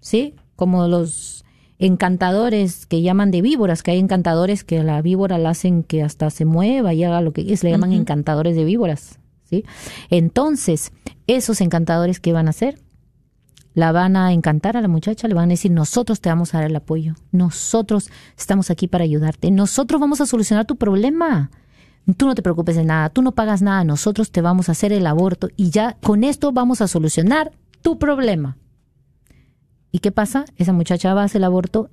¿sí? 0.00 0.34
Como 0.64 0.88
los 0.88 1.44
encantadores 1.78 2.86
que 2.86 3.02
llaman 3.02 3.30
de 3.30 3.42
víboras, 3.42 3.82
que 3.82 3.90
hay 3.90 3.98
encantadores 3.98 4.64
que 4.64 4.78
a 4.78 4.82
la 4.82 5.02
víbora 5.02 5.36
la 5.36 5.50
hacen 5.50 5.82
que 5.82 6.02
hasta 6.02 6.30
se 6.30 6.46
mueva 6.46 6.94
y 6.94 7.04
haga 7.04 7.20
lo 7.20 7.34
que 7.34 7.52
es, 7.52 7.62
le 7.62 7.70
llaman 7.70 7.92
encantadores 7.92 8.56
de 8.56 8.64
víboras, 8.64 9.18
¿sí? 9.42 9.66
Entonces, 10.08 10.90
esos 11.26 11.60
encantadores, 11.60 12.18
¿qué 12.18 12.32
van 12.32 12.46
a 12.46 12.50
hacer? 12.50 12.80
La 13.74 13.92
van 13.92 14.16
a 14.16 14.32
encantar 14.32 14.78
a 14.78 14.80
la 14.80 14.88
muchacha, 14.88 15.28
le 15.28 15.34
van 15.34 15.50
a 15.50 15.52
decir, 15.52 15.70
nosotros 15.70 16.22
te 16.22 16.30
vamos 16.30 16.54
a 16.54 16.60
dar 16.60 16.70
el 16.70 16.76
apoyo, 16.76 17.12
nosotros 17.30 18.08
estamos 18.38 18.70
aquí 18.70 18.88
para 18.88 19.04
ayudarte, 19.04 19.50
nosotros 19.50 20.00
vamos 20.00 20.22
a 20.22 20.26
solucionar 20.26 20.64
tu 20.64 20.76
problema. 20.76 21.50
Tú 22.16 22.24
no 22.24 22.34
te 22.34 22.40
preocupes 22.40 22.76
de 22.76 22.86
nada, 22.86 23.10
tú 23.10 23.20
no 23.20 23.32
pagas 23.32 23.60
nada, 23.60 23.84
nosotros 23.84 24.30
te 24.30 24.40
vamos 24.40 24.70
a 24.70 24.72
hacer 24.72 24.94
el 24.94 25.06
aborto 25.06 25.50
y 25.56 25.68
ya 25.68 25.98
con 26.02 26.24
esto 26.24 26.52
vamos 26.52 26.80
a 26.80 26.88
solucionar 26.88 27.52
tu 27.82 27.98
problema. 27.98 28.56
¿Y 29.94 30.00
qué 30.00 30.10
pasa? 30.10 30.44
Esa 30.56 30.72
muchacha 30.72 31.14
va 31.14 31.22
a 31.22 31.26
hacer 31.26 31.38
el 31.38 31.44
aborto 31.44 31.88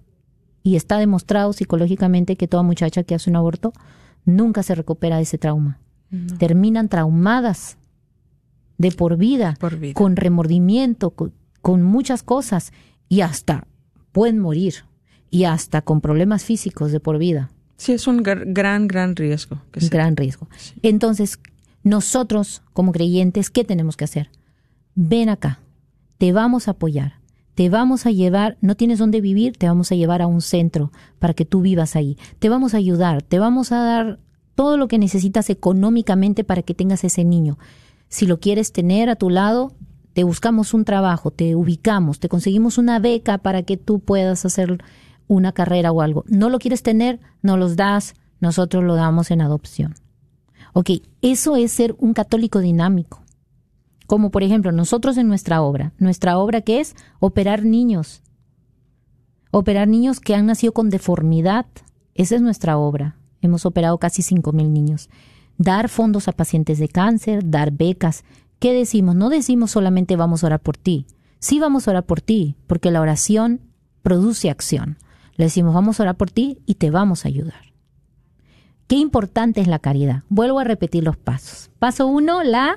y 0.64 0.76
está 0.76 0.98
demostrado 0.98 1.54
psicológicamente 1.54 2.36
que 2.36 2.48
toda 2.48 2.64
muchacha 2.64 3.04
que 3.04 3.14
hace 3.14 3.30
un 3.30 3.36
aborto 3.36 3.74
nunca 4.26 4.64
se 4.64 4.74
recupera 4.74 5.18
de 5.18 5.22
ese 5.22 5.38
trauma. 5.38 5.80
Terminan 6.40 6.90
traumadas 6.90 7.78
de 8.80 8.92
por 8.92 9.18
vida, 9.18 9.56
Por 9.60 9.78
vida. 9.78 9.94
con 9.94 10.16
remordimiento, 10.16 11.12
con, 11.12 11.32
con 11.62 11.84
muchas 11.84 12.24
cosas 12.24 12.74
y 13.08 13.22
hasta 13.22 13.68
pueden 14.12 14.40
morir 14.40 14.74
y 15.30 15.44
hasta 15.44 15.84
con 15.84 16.02
problemas 16.02 16.44
físicos 16.44 16.92
de 16.92 17.00
por 17.00 17.20
vida. 17.20 17.52
Sí, 17.78 17.92
es 17.94 18.08
un 18.08 18.24
gr- 18.24 18.46
gran, 18.48 18.88
gran 18.88 19.16
riesgo. 19.16 19.62
Que 19.72 19.88
gran 19.90 20.18
riesgo. 20.18 20.50
Entonces, 20.82 21.40
nosotros 21.84 22.64
como 22.74 22.92
creyentes, 22.94 23.52
¿qué 23.52 23.64
tenemos 23.64 23.96
que 23.96 24.06
hacer? 24.06 24.32
Ven 24.96 25.30
acá, 25.30 25.60
te 26.18 26.34
vamos 26.34 26.68
a 26.68 26.72
apoyar, 26.72 27.21
te 27.56 27.70
vamos 27.70 28.06
a 28.06 28.12
llevar, 28.12 28.58
no 28.62 28.76
tienes 28.76 29.00
dónde 29.00 29.22
vivir, 29.22 29.58
te 29.58 29.68
vamos 29.68 29.92
a 29.92 29.96
llevar 29.96 30.22
a 30.22 30.28
un 30.28 30.42
centro 30.42 30.92
para 31.20 31.34
que 31.34 31.46
tú 31.46 31.62
vivas 31.62 31.96
ahí, 31.96 32.18
te 32.40 32.50
vamos 32.50 32.74
a 32.74 32.78
ayudar, 32.78 33.22
te 33.22 33.40
vamos 33.40 33.72
a 33.72 33.84
dar 33.84 34.20
todo 34.56 34.78
lo 34.78 34.88
que 34.88 34.98
necesitas 34.98 35.50
económicamente 35.50 36.44
para 36.44 36.62
que 36.62 36.74
tengas 36.74 37.04
ese 37.04 37.24
niño. 37.24 37.58
Si 38.10 38.26
lo 38.26 38.40
quieres 38.40 38.72
tener 38.72 39.10
a 39.10 39.16
tu 39.16 39.30
lado, 39.30 39.74
te 40.14 40.24
buscamos 40.24 40.74
un 40.74 40.86
trabajo, 40.86 41.32
te 41.32 41.56
ubicamos, 41.56 42.20
te 42.20 42.30
conseguimos 42.30 42.78
una 42.78 43.00
beca 43.00 43.38
para 43.38 43.64
que 43.64 43.78
tú 43.78 44.00
puedas 44.00 44.46
hacer 44.46 44.84
una 45.28 45.54
carrera 45.54 45.92
o 45.92 46.02
algo. 46.02 46.26
No 46.28 46.50
lo 46.50 46.60
quieres 46.60 46.84
tener, 46.84 47.20
no 47.42 47.58
los 47.58 47.76
das, 47.76 48.16
nosotros 48.40 48.84
lo 48.84 48.96
damos 48.96 49.32
en 49.32 49.42
adopción. 49.42 49.96
Ok, 50.74 50.90
eso 51.22 51.56
es 51.56 51.72
ser 51.72 51.96
un 52.00 52.14
católico 52.14 52.60
dinámico. 52.60 53.22
Como 54.12 54.30
por 54.30 54.44
ejemplo, 54.44 54.74
nosotros 54.74 55.16
en 55.16 55.30
nuestra 55.30 55.62
obra, 55.62 55.94
nuestra 55.98 56.38
obra 56.38 56.60
que 56.60 56.82
es 56.82 56.98
operar 57.22 57.64
niños. 57.64 58.22
Operar 59.52 59.88
niños 59.88 60.20
que 60.20 60.36
han 60.36 60.48
nacido 60.48 60.74
con 60.74 60.90
deformidad. 60.90 61.66
Esa 62.14 62.36
es 62.36 62.42
nuestra 62.42 62.78
obra. 62.78 63.16
Hemos 63.40 63.66
operado 63.66 64.00
casi 64.00 64.22
5.000 64.22 64.68
niños. 64.68 65.10
Dar 65.58 65.88
fondos 65.88 66.28
a 66.28 66.34
pacientes 66.34 66.78
de 66.78 66.90
cáncer, 66.90 67.50
dar 67.50 67.72
becas. 67.72 68.26
¿Qué 68.60 68.74
decimos? 68.74 69.16
No 69.16 69.30
decimos 69.30 69.72
solamente 69.72 70.18
vamos 70.18 70.44
a 70.44 70.48
orar 70.48 70.60
por 70.60 70.76
ti. 70.76 71.06
Sí 71.40 71.62
vamos 71.62 71.88
a 71.88 71.92
orar 71.92 72.06
por 72.06 72.20
ti, 72.20 72.58
porque 72.68 72.92
la 72.92 73.00
oración 73.00 73.62
produce 74.04 74.50
acción. 74.50 74.98
Le 75.38 75.46
decimos 75.46 75.74
vamos 75.74 76.02
a 76.02 76.04
orar 76.04 76.18
por 76.18 76.30
ti 76.30 76.58
y 76.66 76.76
te 76.76 76.92
vamos 76.92 77.24
a 77.24 77.30
ayudar. 77.30 77.72
Qué 78.88 78.98
importante 78.98 79.62
es 79.62 79.68
la 79.68 79.80
caridad. 79.80 80.24
Vuelvo 80.28 80.60
a 80.60 80.66
repetir 80.66 81.02
los 81.02 81.16
pasos. 81.16 81.72
Paso 81.80 82.08
uno, 82.08 82.44
la 82.44 82.76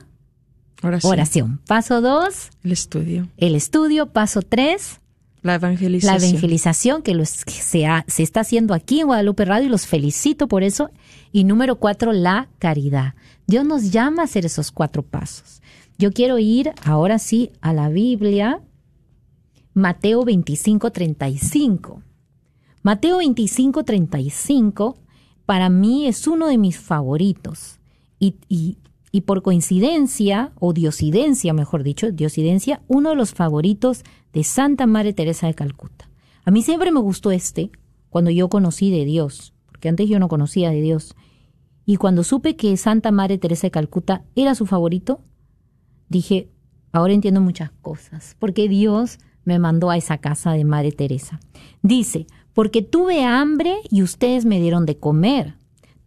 Oración. 0.84 1.12
oración. 1.12 1.60
Paso 1.66 2.00
dos, 2.00 2.50
El 2.62 2.72
estudio. 2.72 3.28
el 3.36 3.54
estudio. 3.54 4.06
Paso 4.12 4.42
tres, 4.42 5.00
La 5.42 5.52
la 5.52 5.54
evangelización. 5.56 6.22
evangelización 6.30 7.02
que, 7.02 7.14
los- 7.14 7.44
que 7.44 7.52
se, 7.52 7.86
ha- 7.86 8.04
se 8.08 8.22
está 8.22 8.40
haciendo 8.40 8.74
aquí 8.74 9.00
en 9.00 9.06
Guadalupe 9.06 9.44
Radio 9.44 9.66
y 9.66 9.70
los 9.70 9.86
felicito 9.86 10.48
por 10.48 10.62
eso. 10.62 10.90
Y 11.32 11.44
número 11.44 11.76
cuatro, 11.76 12.12
la 12.12 12.48
caridad. 12.58 13.14
Dios 13.46 13.64
nos 13.64 13.90
llama 13.90 14.22
a 14.22 14.24
hacer 14.26 14.46
esos 14.46 14.70
cuatro 14.72 15.02
pasos. 15.02 15.60
Yo 15.98 16.12
quiero 16.12 16.38
ir 16.38 16.72
ahora 16.84 17.18
sí 17.18 17.50
a 17.60 17.72
la 17.72 17.88
Biblia, 17.88 18.60
Mateo 19.74 20.24
25, 20.24 20.90
35. 20.92 22.02
Mateo 22.82 23.18
25, 23.18 23.84
35 23.84 24.96
para 25.46 25.68
mí 25.68 26.06
es 26.06 26.26
uno 26.26 26.46
de 26.48 26.58
mis 26.58 26.78
favoritos. 26.78 27.78
Y, 28.18 28.36
y- 28.48 28.78
y 29.14 29.20
por 29.20 29.42
coincidencia, 29.42 30.50
o 30.58 30.72
diosidencia, 30.72 31.52
mejor 31.52 31.84
dicho, 31.84 32.10
diosidencia, 32.10 32.82
uno 32.88 33.10
de 33.10 33.14
los 33.14 33.32
favoritos 33.32 34.02
de 34.32 34.42
Santa 34.42 34.88
Madre 34.88 35.12
Teresa 35.12 35.46
de 35.46 35.54
Calcuta. 35.54 36.10
A 36.44 36.50
mí 36.50 36.62
siempre 36.62 36.90
me 36.90 36.98
gustó 36.98 37.30
este 37.30 37.70
cuando 38.10 38.32
yo 38.32 38.48
conocí 38.48 38.90
de 38.90 39.04
Dios, 39.04 39.54
porque 39.66 39.88
antes 39.88 40.08
yo 40.08 40.18
no 40.18 40.26
conocía 40.26 40.70
de 40.70 40.82
Dios. 40.82 41.14
Y 41.86 41.94
cuando 41.94 42.24
supe 42.24 42.56
que 42.56 42.76
Santa 42.76 43.12
Madre 43.12 43.38
Teresa 43.38 43.68
de 43.68 43.70
Calcuta 43.70 44.24
era 44.34 44.56
su 44.56 44.66
favorito, 44.66 45.20
dije, 46.08 46.50
ahora 46.90 47.12
entiendo 47.12 47.40
muchas 47.40 47.70
cosas, 47.70 48.34
porque 48.40 48.68
Dios 48.68 49.20
me 49.44 49.60
mandó 49.60 49.90
a 49.90 49.96
esa 49.96 50.18
casa 50.18 50.54
de 50.54 50.64
Madre 50.64 50.90
Teresa. 50.90 51.38
Dice, 51.82 52.26
porque 52.52 52.82
tuve 52.82 53.22
hambre 53.22 53.76
y 53.90 54.02
ustedes 54.02 54.44
me 54.44 54.58
dieron 54.60 54.86
de 54.86 54.98
comer. 54.98 55.54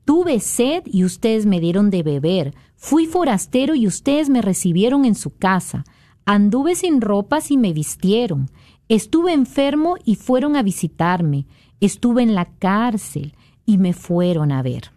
Tuve 0.08 0.40
sed 0.40 0.84
y 0.86 1.04
ustedes 1.04 1.46
me 1.46 1.60
dieron 1.60 1.90
de 1.90 2.02
beber. 2.02 2.56
Fui 2.78 3.08
forastero 3.08 3.76
y 3.76 3.88
ustedes 3.88 4.30
me 4.30 4.42
recibieron 4.42 5.04
en 5.04 5.16
su 5.16 5.36
casa. 5.36 5.84
Anduve 6.24 6.76
sin 6.76 7.02
ropas 7.02 7.52
y 7.52 7.58
me 7.58 7.74
vistieron. 7.74 8.50
Estuve 8.88 9.34
enfermo 9.34 9.98
y 10.06 10.16
fueron 10.16 10.56
a 10.56 10.64
visitarme. 10.64 11.46
Estuve 11.82 12.24
en 12.24 12.36
la 12.36 12.46
cárcel 12.46 13.36
y 13.66 13.80
me 13.80 13.92
fueron 13.92 14.54
a 14.54 14.62
ver. 14.62 14.94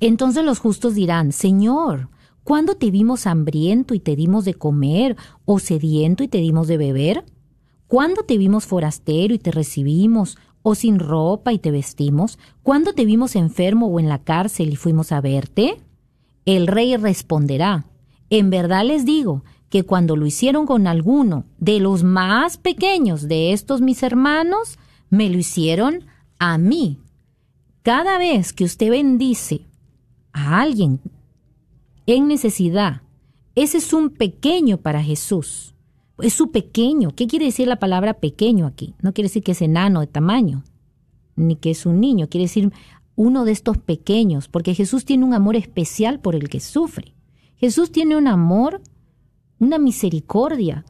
Entonces 0.00 0.42
los 0.42 0.58
justos 0.58 0.94
dirán, 0.94 1.30
Señor, 1.30 2.08
¿cuándo 2.44 2.76
te 2.76 2.90
vimos 2.90 3.26
hambriento 3.26 3.92
y 3.92 4.00
te 4.00 4.16
dimos 4.16 4.46
de 4.46 4.54
comer, 4.54 5.18
o 5.44 5.58
sediento 5.58 6.24
y 6.24 6.28
te 6.28 6.38
dimos 6.38 6.66
de 6.66 6.78
beber? 6.78 7.26
¿Cuándo 7.88 8.22
te 8.22 8.38
vimos 8.38 8.64
forastero 8.64 9.34
y 9.34 9.38
te 9.38 9.50
recibimos, 9.50 10.38
o 10.62 10.74
sin 10.74 10.98
ropa 10.98 11.52
y 11.52 11.58
te 11.58 11.70
vestimos? 11.70 12.38
¿Cuándo 12.62 12.92
te 12.92 13.04
vimos 13.04 13.36
enfermo 13.36 13.86
o 13.86 14.00
en 14.00 14.08
la 14.08 14.18
cárcel 14.18 14.70
y 14.70 14.76
fuimos 14.76 15.12
a 15.12 15.20
verte? 15.20 15.80
El 16.44 16.66
rey 16.66 16.96
responderá, 16.96 17.86
En 18.30 18.50
verdad 18.50 18.84
les 18.84 19.04
digo 19.04 19.44
que 19.68 19.84
cuando 19.84 20.16
lo 20.16 20.26
hicieron 20.26 20.66
con 20.66 20.86
alguno 20.86 21.44
de 21.58 21.80
los 21.80 22.02
más 22.02 22.56
pequeños 22.56 23.28
de 23.28 23.52
estos 23.52 23.80
mis 23.80 24.02
hermanos, 24.02 24.78
me 25.08 25.30
lo 25.30 25.38
hicieron 25.38 26.04
a 26.38 26.58
mí. 26.58 26.98
Cada 27.82 28.18
vez 28.18 28.52
que 28.52 28.64
usted 28.64 28.90
bendice 28.90 29.62
a 30.32 30.60
alguien 30.60 31.00
en 32.06 32.28
necesidad, 32.28 33.02
ese 33.54 33.78
es 33.78 33.92
un 33.92 34.10
pequeño 34.10 34.78
para 34.78 35.02
Jesús. 35.02 35.74
Es 36.18 36.34
su 36.34 36.50
pequeño. 36.50 37.10
¿Qué 37.14 37.26
quiere 37.26 37.46
decir 37.46 37.68
la 37.68 37.78
palabra 37.78 38.14
pequeño 38.14 38.66
aquí? 38.66 38.94
No 39.02 39.12
quiere 39.12 39.28
decir 39.28 39.42
que 39.42 39.52
es 39.52 39.62
enano 39.62 40.00
de 40.00 40.06
tamaño, 40.06 40.64
ni 41.36 41.56
que 41.56 41.70
es 41.70 41.86
un 41.86 42.00
niño. 42.00 42.28
Quiere 42.28 42.44
decir 42.44 42.72
uno 43.16 43.44
de 43.44 43.52
estos 43.52 43.78
pequeños, 43.78 44.48
porque 44.48 44.74
Jesús 44.74 45.04
tiene 45.04 45.24
un 45.24 45.34
amor 45.34 45.56
especial 45.56 46.20
por 46.20 46.34
el 46.34 46.48
que 46.48 46.60
sufre. 46.60 47.14
Jesús 47.56 47.92
tiene 47.92 48.16
un 48.16 48.26
amor, 48.26 48.82
una 49.58 49.78
misericordia 49.78 50.84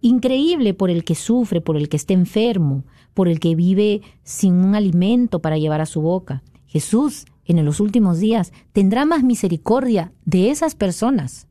increíble 0.00 0.74
por 0.74 0.90
el 0.90 1.04
que 1.04 1.14
sufre, 1.14 1.60
por 1.60 1.76
el 1.76 1.88
que 1.88 1.96
está 1.96 2.12
enfermo, 2.12 2.84
por 3.14 3.28
el 3.28 3.40
que 3.40 3.54
vive 3.54 4.02
sin 4.24 4.54
un 4.54 4.74
alimento 4.74 5.40
para 5.40 5.58
llevar 5.58 5.80
a 5.80 5.86
su 5.86 6.00
boca. 6.00 6.42
Jesús 6.66 7.26
en 7.44 7.64
los 7.64 7.80
últimos 7.80 8.18
días 8.18 8.52
tendrá 8.72 9.04
más 9.04 9.22
misericordia 9.22 10.12
de 10.24 10.50
esas 10.50 10.74
personas. 10.74 11.48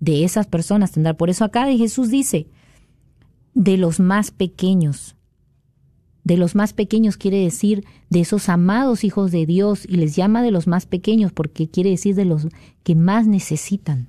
De 0.00 0.24
esas 0.24 0.46
personas 0.46 0.92
tendrá. 0.92 1.14
Por 1.14 1.30
eso 1.30 1.44
acá 1.44 1.66
Jesús 1.66 2.10
dice, 2.10 2.48
de 3.54 3.76
los 3.76 4.00
más 4.00 4.30
pequeños. 4.30 5.16
De 6.24 6.36
los 6.36 6.54
más 6.54 6.72
pequeños 6.72 7.16
quiere 7.16 7.38
decir 7.38 7.84
de 8.10 8.20
esos 8.20 8.48
amados 8.48 9.04
hijos 9.04 9.30
de 9.30 9.46
Dios 9.46 9.84
y 9.86 9.96
les 9.96 10.16
llama 10.16 10.42
de 10.42 10.50
los 10.50 10.66
más 10.66 10.86
pequeños 10.86 11.32
porque 11.32 11.68
quiere 11.68 11.90
decir 11.90 12.14
de 12.14 12.24
los 12.24 12.48
que 12.82 12.94
más 12.94 13.26
necesitan. 13.26 14.08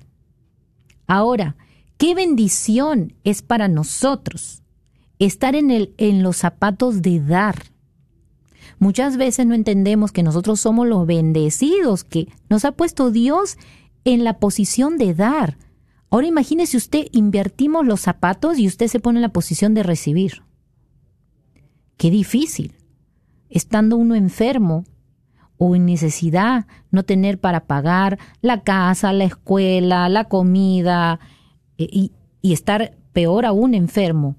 Ahora, 1.06 1.56
qué 1.96 2.14
bendición 2.14 3.14
es 3.24 3.42
para 3.42 3.68
nosotros 3.68 4.62
estar 5.18 5.54
en, 5.54 5.70
el, 5.70 5.94
en 5.96 6.22
los 6.22 6.36
zapatos 6.36 7.02
de 7.02 7.20
dar 7.20 7.56
Muchas 8.78 9.16
veces 9.16 9.46
no 9.46 9.54
entendemos 9.54 10.12
que 10.12 10.22
nosotros 10.22 10.60
somos 10.60 10.86
los 10.86 11.06
bendecidos, 11.06 12.04
que 12.04 12.28
nos 12.48 12.64
ha 12.64 12.72
puesto 12.72 13.10
Dios 13.10 13.58
en 14.04 14.22
la 14.22 14.38
posición 14.38 14.98
de 14.98 15.14
dar. 15.14 15.56
Ahora 16.10 16.26
imagínese 16.26 16.76
usted, 16.76 17.06
invertimos 17.12 17.86
los 17.86 18.00
zapatos 18.00 18.58
y 18.58 18.66
usted 18.66 18.88
se 18.88 19.00
pone 19.00 19.18
en 19.18 19.22
la 19.22 19.32
posición 19.32 19.74
de 19.74 19.82
recibir. 19.82 20.42
Qué 21.96 22.10
difícil. 22.10 22.74
Estando 23.50 23.96
uno 23.96 24.14
enfermo 24.14 24.84
o 25.58 25.74
en 25.74 25.84
necesidad, 25.86 26.66
no 26.90 27.02
tener 27.02 27.38
para 27.38 27.66
pagar 27.66 28.18
la 28.40 28.62
casa, 28.62 29.12
la 29.12 29.24
escuela, 29.24 30.08
la 30.08 30.24
comida 30.24 31.20
y, 31.76 32.12
y 32.40 32.52
estar 32.52 32.96
peor 33.12 33.44
aún 33.44 33.74
enfermo. 33.74 34.36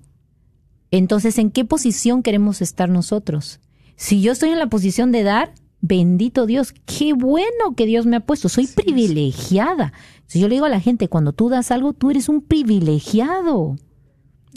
Entonces, 0.91 1.37
¿en 1.37 1.51
qué 1.51 1.65
posición 1.65 2.23
queremos 2.23 2.61
estar 2.61 2.89
nosotros? 2.89 3.59
Si 3.95 4.21
yo 4.21 4.31
estoy 4.31 4.49
en 4.49 4.59
la 4.59 4.69
posición 4.69 5.11
de 5.11 5.23
dar, 5.23 5.53
bendito 5.81 6.45
Dios, 6.45 6.73
qué 6.85 7.13
bueno 7.13 7.75
que 7.75 7.85
Dios 7.85 8.05
me 8.05 8.15
ha 8.15 8.21
puesto, 8.21 8.49
soy 8.49 8.67
privilegiada. 8.67 9.93
Si 10.29 10.39
yo 10.39 10.47
le 10.47 10.55
digo 10.55 10.65
a 10.67 10.69
la 10.69 10.79
gente, 10.79 11.07
cuando 11.07 11.33
tú 11.33 11.49
das 11.49 11.71
algo, 11.71 11.93
tú 11.93 12.11
eres 12.11 12.29
un 12.29 12.41
privilegiado. 12.41 13.77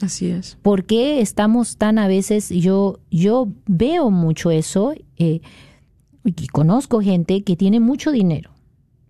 Así 0.02 0.26
es. 0.26 0.58
¿Por 0.60 0.84
qué 0.84 1.22
estamos 1.22 1.78
tan 1.78 1.98
a 1.98 2.08
veces, 2.08 2.50
yo, 2.50 3.00
yo 3.10 3.48
veo 3.66 4.10
mucho 4.10 4.50
eso, 4.50 4.92
eh, 5.16 5.40
y 6.24 6.46
conozco 6.48 7.00
gente 7.00 7.42
que 7.42 7.56
tiene 7.56 7.80
mucho 7.80 8.12
dinero. 8.12 8.50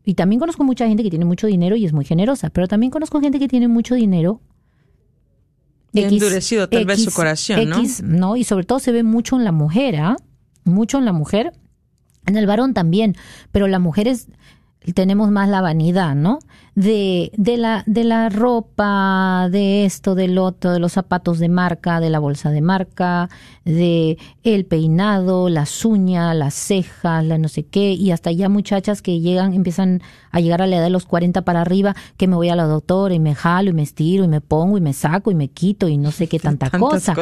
Y 0.04 0.14
también 0.14 0.38
conozco 0.38 0.62
mucha 0.62 0.86
gente 0.86 1.02
que 1.02 1.10
tiene 1.10 1.24
mucho 1.24 1.48
dinero 1.48 1.74
y 1.74 1.84
es 1.84 1.92
muy 1.92 2.04
generosa, 2.04 2.50
pero 2.50 2.68
también 2.68 2.92
conozco 2.92 3.20
gente 3.20 3.40
que 3.40 3.48
tiene 3.48 3.66
mucho 3.66 3.96
dinero 3.96 4.40
y 5.92 6.02
endurecido 6.02 6.68
tal 6.68 6.86
vez 6.86 7.02
su 7.02 7.10
corazón, 7.10 7.68
¿no? 7.68 7.82
¿no? 8.04 8.36
Y 8.36 8.44
sobre 8.44 8.64
todo 8.64 8.78
se 8.78 8.92
ve 8.92 9.02
mucho 9.02 9.36
en 9.36 9.44
la 9.44 9.52
mujer, 9.52 9.96
¿ah? 9.96 10.16
Mucho 10.62 10.98
en 10.98 11.04
la 11.04 11.12
mujer, 11.12 11.52
en 12.26 12.36
el 12.36 12.46
varón 12.46 12.72
también, 12.72 13.16
pero 13.50 13.66
la 13.66 13.80
mujer 13.80 14.06
es, 14.06 14.28
tenemos 14.94 15.30
más 15.30 15.48
la 15.48 15.60
vanidad, 15.60 16.14
¿no? 16.14 16.40
De, 16.74 17.32
de, 17.36 17.58
la, 17.58 17.84
de 17.86 18.02
la 18.02 18.30
ropa, 18.30 19.48
de 19.50 19.84
esto, 19.84 20.14
del 20.14 20.38
otro, 20.38 20.72
de 20.72 20.78
los 20.78 20.92
zapatos 20.92 21.38
de 21.38 21.50
marca, 21.50 22.00
de 22.00 22.08
la 22.08 22.18
bolsa 22.18 22.50
de 22.50 22.62
marca, 22.62 23.28
de 23.64 24.16
el 24.42 24.64
peinado, 24.64 25.50
las 25.50 25.84
uñas, 25.84 26.34
las 26.34 26.54
cejas, 26.54 27.24
la 27.26 27.36
no 27.36 27.48
sé 27.48 27.64
qué, 27.64 27.92
y 27.92 28.10
hasta 28.10 28.32
ya 28.32 28.48
muchachas 28.48 29.02
que 29.02 29.20
llegan, 29.20 29.52
empiezan 29.52 30.00
a 30.30 30.40
llegar 30.40 30.62
a 30.62 30.66
la 30.66 30.76
edad 30.76 30.84
de 30.84 30.90
los 30.90 31.04
40 31.04 31.42
para 31.42 31.60
arriba, 31.60 31.94
que 32.16 32.26
me 32.26 32.36
voy 32.36 32.48
a 32.48 32.56
la 32.56 32.64
doctora 32.64 33.14
y 33.14 33.20
me 33.20 33.34
jalo 33.34 33.70
y 33.70 33.74
me 33.74 33.82
estiro 33.82 34.24
y 34.24 34.28
me 34.28 34.40
pongo 34.40 34.78
y 34.78 34.80
me 34.80 34.94
saco 34.94 35.30
y 35.30 35.34
me 35.34 35.48
quito 35.48 35.88
y 35.88 35.98
no 35.98 36.10
sé 36.10 36.26
qué 36.26 36.38
tanta 36.40 36.70
cosa. 36.70 37.14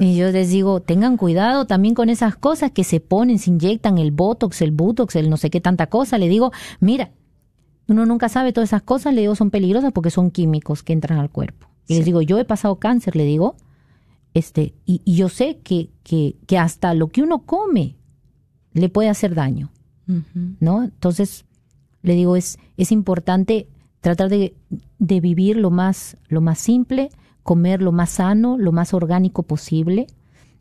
y 0.00 0.16
yo 0.16 0.30
les 0.30 0.50
digo, 0.50 0.80
tengan 0.80 1.16
cuidado 1.16 1.66
también 1.66 1.94
con 1.94 2.08
esas 2.08 2.36
cosas 2.36 2.70
que 2.70 2.84
se 2.84 3.00
ponen, 3.00 3.38
se 3.38 3.50
inyectan 3.50 3.98
el 3.98 4.12
botox, 4.12 4.62
el 4.62 4.70
butox, 4.70 5.16
el 5.16 5.28
no 5.30 5.36
sé 5.36 5.50
qué 5.50 5.60
tanta 5.60 5.88
cosa. 5.88 6.18
Le 6.18 6.28
digo, 6.28 6.52
mira, 6.80 7.10
uno 7.88 8.06
nunca 8.06 8.28
sabe 8.28 8.52
todas 8.52 8.70
esas 8.70 8.82
cosas, 8.82 9.14
le 9.14 9.22
digo, 9.22 9.34
son 9.34 9.50
peligrosas 9.50 9.92
porque 9.92 10.10
son 10.10 10.30
químicos 10.30 10.82
que 10.82 10.92
entran 10.92 11.18
al 11.18 11.30
cuerpo. 11.30 11.68
Y 11.86 11.96
les 11.96 12.04
digo, 12.04 12.22
yo 12.22 12.38
he 12.38 12.44
pasado 12.44 12.76
cáncer, 12.76 13.14
le 13.14 13.24
digo, 13.24 13.56
este, 14.32 14.74
y, 14.84 15.00
yo 15.04 15.28
sé 15.28 15.58
que, 15.62 15.90
que, 16.02 16.36
que, 16.46 16.58
hasta 16.58 16.94
lo 16.94 17.08
que 17.08 17.22
uno 17.22 17.40
come 17.40 17.96
le 18.72 18.88
puede 18.88 19.08
hacer 19.08 19.34
daño, 19.34 19.70
¿no? 20.60 20.84
Entonces, 20.84 21.44
le 22.02 22.14
digo, 22.14 22.36
es, 22.36 22.58
es 22.76 22.90
importante 22.90 23.68
tratar 24.00 24.28
de, 24.28 24.54
de, 24.98 25.20
vivir 25.20 25.56
lo 25.56 25.70
más, 25.70 26.16
lo 26.28 26.40
más 26.40 26.58
simple, 26.58 27.10
comer 27.42 27.80
lo 27.80 27.92
más 27.92 28.10
sano, 28.10 28.58
lo 28.58 28.72
más 28.72 28.92
orgánico 28.92 29.44
posible, 29.44 30.06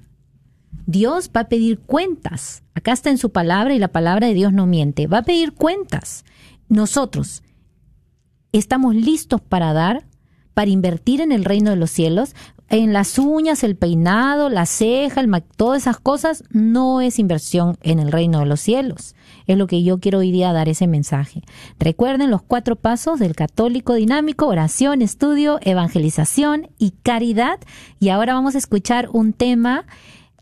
Dios 0.88 1.30
va 1.36 1.42
a 1.42 1.50
pedir 1.50 1.80
cuentas. 1.80 2.64
Acá 2.74 2.94
está 2.94 3.12
en 3.12 3.20
su 3.20 3.32
palabra 3.32 3.76
y 3.76 3.80
la 3.80 3.90
palabra 3.90 4.26
de 4.26 4.34
Dios 4.34 4.54
no 4.54 4.66
miente. 4.66 5.06
Va 5.06 5.20
a 5.20 5.24
pedir 5.24 5.54
cuentas. 5.54 6.26
Nosotros 6.68 7.44
estamos 8.52 8.96
listos 8.96 9.40
para 9.40 9.72
dar 9.74 10.08
para 10.62 10.70
invertir 10.70 11.22
en 11.22 11.32
el 11.32 11.44
reino 11.44 11.72
de 11.72 11.76
los 11.76 11.90
cielos, 11.90 12.36
en 12.70 12.94
las 12.94 13.18
uñas, 13.18 13.64
el 13.64 13.76
peinado, 13.76 14.48
la 14.48 14.68
ceja, 14.68 15.20
el 15.20 15.42
todas 15.58 15.82
esas 15.82 15.98
cosas, 16.00 16.44
no 16.52 17.02
es 17.02 17.18
inversión 17.18 17.80
en 17.82 17.98
el 17.98 18.12
reino 18.12 18.38
de 18.38 18.46
los 18.46 18.60
cielos. 18.60 19.16
Es 19.48 19.58
lo 19.58 19.66
que 19.66 19.82
yo 19.82 20.00
quiero 20.00 20.20
hoy 20.20 20.32
día 20.32 20.54
dar 20.54 20.70
ese 20.70 20.86
mensaje. 20.86 21.42
Recuerden 21.80 22.30
los 22.30 22.44
cuatro 22.44 22.76
pasos 22.76 23.18
del 23.18 23.36
católico 23.36 23.96
dinámico, 23.96 24.46
oración, 24.46 25.02
estudio, 25.02 25.58
evangelización 25.64 26.70
y 26.78 26.92
caridad. 27.02 27.58
Y 28.00 28.10
ahora 28.10 28.36
vamos 28.36 28.54
a 28.54 28.60
escuchar 28.60 29.10
un 29.12 29.34
tema 29.34 29.88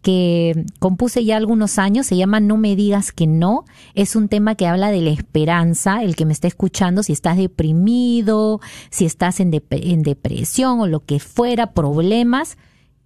que 0.02 0.66
compuse 0.80 1.26
ya 1.26 1.38
algunos 1.38 1.78
años, 1.78 2.06
se 2.06 2.16
llama 2.16 2.40
No 2.40 2.58
me 2.58 2.76
digas 2.76 3.12
que 3.12 3.28
no. 3.28 3.66
Es 3.96 4.16
un 4.16 4.30
tema 4.30 4.56
que 4.56 4.68
habla 4.68 4.92
de 4.92 5.02
la 5.02 5.10
esperanza, 5.10 6.04
el 6.04 6.16
que 6.16 6.26
me 6.26 6.34
está 6.34 6.48
escuchando, 6.48 7.04
si 7.04 7.14
estás 7.14 7.38
deprimido, 7.38 8.62
si 8.90 9.06
estás 9.06 9.40
en, 9.40 9.52
en 9.70 10.04
depresión 10.04 10.80
o 10.80 10.88
lo 10.88 11.06
que 11.06 11.20
fuera, 11.20 11.74
problemas, 11.74 12.58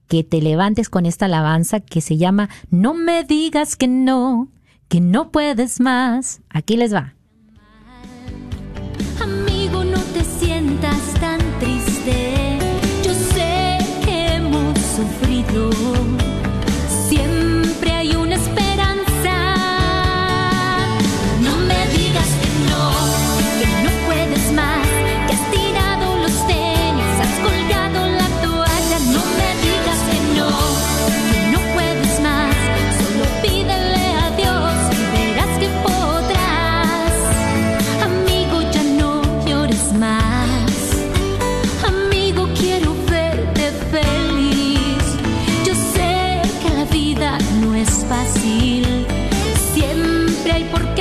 que 0.07 0.23
te 0.23 0.41
levantes 0.41 0.89
con 0.89 1.05
esta 1.05 1.25
alabanza 1.25 1.79
que 1.79 2.01
se 2.01 2.17
llama 2.17 2.49
No 2.69 2.93
me 2.93 3.23
digas 3.23 3.75
que 3.75 3.87
no, 3.87 4.49
que 4.87 5.01
no 5.01 5.31
puedes 5.31 5.79
más. 5.79 6.41
Aquí 6.49 6.77
les 6.77 6.93
va. 6.93 7.15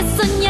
Hay 0.02 0.16
por 0.16 0.41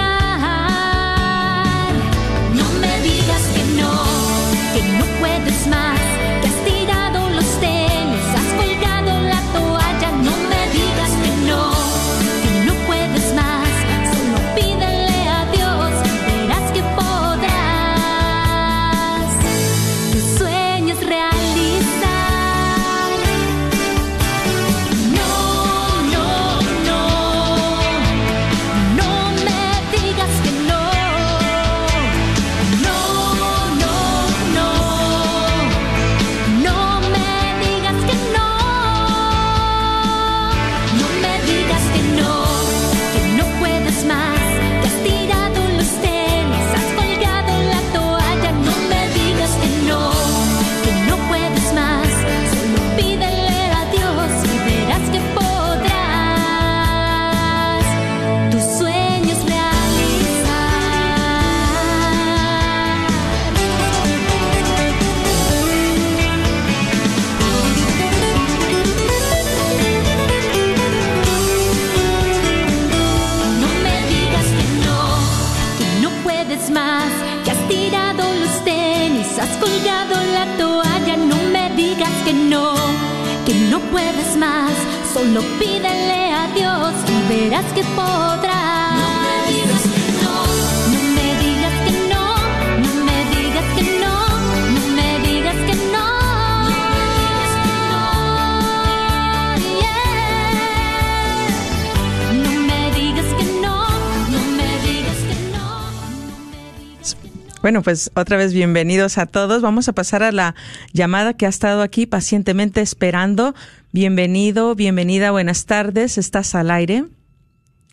Bueno, 107.72 107.84
pues 107.84 108.12
otra 108.14 108.36
vez 108.36 108.52
bienvenidos 108.52 109.16
a 109.16 109.24
todos. 109.24 109.62
Vamos 109.62 109.88
a 109.88 109.94
pasar 109.94 110.22
a 110.22 110.30
la 110.30 110.54
llamada 110.92 111.32
que 111.32 111.46
ha 111.46 111.48
estado 111.48 111.80
aquí 111.80 112.04
pacientemente 112.04 112.82
esperando. 112.82 113.54
Bienvenido, 113.92 114.74
bienvenida, 114.74 115.30
buenas 115.30 115.64
tardes. 115.64 116.18
¿Estás 116.18 116.54
al 116.54 116.70
aire? 116.70 117.04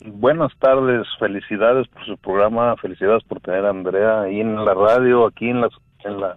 Buenas 0.04 0.52
tardes, 0.58 1.06
felicidades 1.18 1.88
por 1.88 2.04
su 2.04 2.18
programa, 2.18 2.76
felicidades 2.76 3.24
por 3.24 3.40
tener 3.40 3.64
a 3.64 3.70
Andrea 3.70 4.20
ahí 4.20 4.42
en 4.42 4.62
la 4.62 4.74
radio, 4.74 5.24
aquí 5.24 5.48
en 5.48 5.62
la 5.62 5.70
en 6.04 6.20
la 6.20 6.36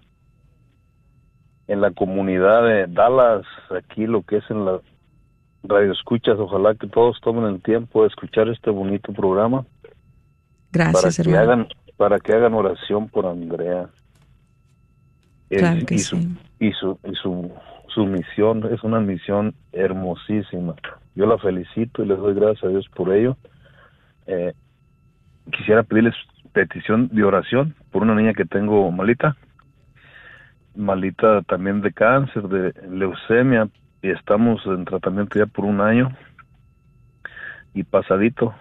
en 1.68 1.82
la 1.82 1.92
comunidad 1.92 2.64
de 2.64 2.88
Dallas, 2.88 3.46
aquí 3.78 4.08
lo 4.08 4.22
que 4.22 4.38
es 4.38 4.50
en 4.50 4.64
la 4.64 4.80
radio 5.64 5.92
escuchas, 5.92 6.40
ojalá 6.40 6.76
que 6.76 6.88
todos 6.88 7.20
tomen 7.20 7.44
el 7.44 7.62
tiempo 7.62 8.04
de 8.04 8.08
escuchar 8.08 8.48
este 8.48 8.70
bonito 8.70 9.12
programa 9.12 9.66
Gracias, 10.72 11.02
para 11.02 11.14
que 11.14 11.22
hermano. 11.30 11.52
hagan 11.52 11.83
para 12.04 12.20
que 12.20 12.34
hagan 12.34 12.54
oración 12.54 13.08
por 13.08 13.26
Andrea. 13.26 13.88
Claro 15.50 15.86
que 15.86 15.96
y 15.96 16.00
su, 16.00 16.18
sí. 16.18 16.38
y 16.60 16.72
su 16.74 17.00
y 17.02 17.16
su 17.16 17.50
su 17.88 18.06
misión 18.06 18.68
es 18.74 18.84
una 18.84 19.00
misión 19.00 19.56
hermosísima. 19.72 20.76
Yo 21.16 21.26
la 21.26 21.38
felicito 21.38 22.04
y 22.04 22.08
les 22.08 22.18
doy 22.18 22.34
gracias 22.34 22.66
a 22.66 22.68
Dios 22.68 22.90
por 22.94 23.14
ello. 23.14 23.38
Eh, 24.28 24.52
quisiera 25.54 25.84
pedirles 25.84 26.14
petición 26.52 27.08
de 27.08 27.24
oración 27.24 27.74
por 27.90 28.02
una 28.02 28.16
niña 28.16 28.34
que 28.34 28.44
tengo 28.44 28.92
malita, 28.92 29.38
malita 30.76 31.42
también 31.44 31.80
de 31.80 31.94
cáncer, 31.94 32.50
de 32.50 32.74
leucemia, 32.90 33.70
y 34.02 34.10
estamos 34.10 34.62
en 34.66 34.84
tratamiento 34.84 35.40
ya 35.40 35.46
por 35.46 35.64
un 35.64 35.80
año 35.80 36.12
y 37.74 37.84
pasadito. 37.84 38.54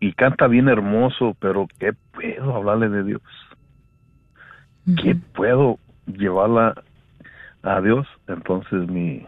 Y 0.00 0.12
canta 0.12 0.46
bien 0.46 0.68
hermoso, 0.68 1.36
pero 1.40 1.66
¿qué 1.78 1.92
puedo 2.12 2.54
hablarle 2.54 2.88
de 2.88 3.04
Dios? 3.04 3.22
¿Qué 5.02 5.16
puedo 5.34 5.78
llevarla 6.06 6.74
a 7.62 7.80
Dios? 7.80 8.06
Entonces 8.28 8.88
mi, 8.88 9.24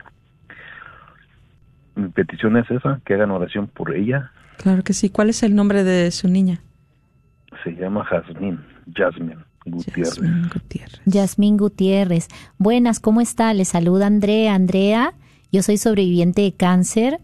mi 1.97 2.09
petición 2.09 2.57
es 2.57 2.71
esa, 2.71 3.01
que 3.05 3.15
hagan 3.15 3.31
oración 3.31 3.67
por 3.67 3.95
ella. 3.95 4.31
Claro 4.59 4.83
que 4.83 4.93
sí. 4.93 5.11
¿Cuál 5.11 5.31
es 5.31 5.43
el 5.43 5.55
nombre 5.55 5.85
de 5.85 6.11
su 6.11 6.29
niña? 6.29 6.61
Se 7.65 7.71
llama 7.73 8.05
Jazmín, 8.05 8.61
Jasmine 8.95 9.39
Gutiérrez. 9.65 10.21
Jasmine 11.07 11.57
Gutiérrez. 11.57 11.59
Gutiérrez. 11.59 12.29
Buenas, 12.59 13.01
¿cómo 13.01 13.21
está? 13.21 13.53
Le 13.55 13.65
saluda 13.65 14.07
Andrea. 14.07 14.55
Andrea, 14.55 15.15
yo 15.51 15.63
soy 15.63 15.77
sobreviviente 15.77 16.43
de 16.43 16.53
cáncer 16.53 17.19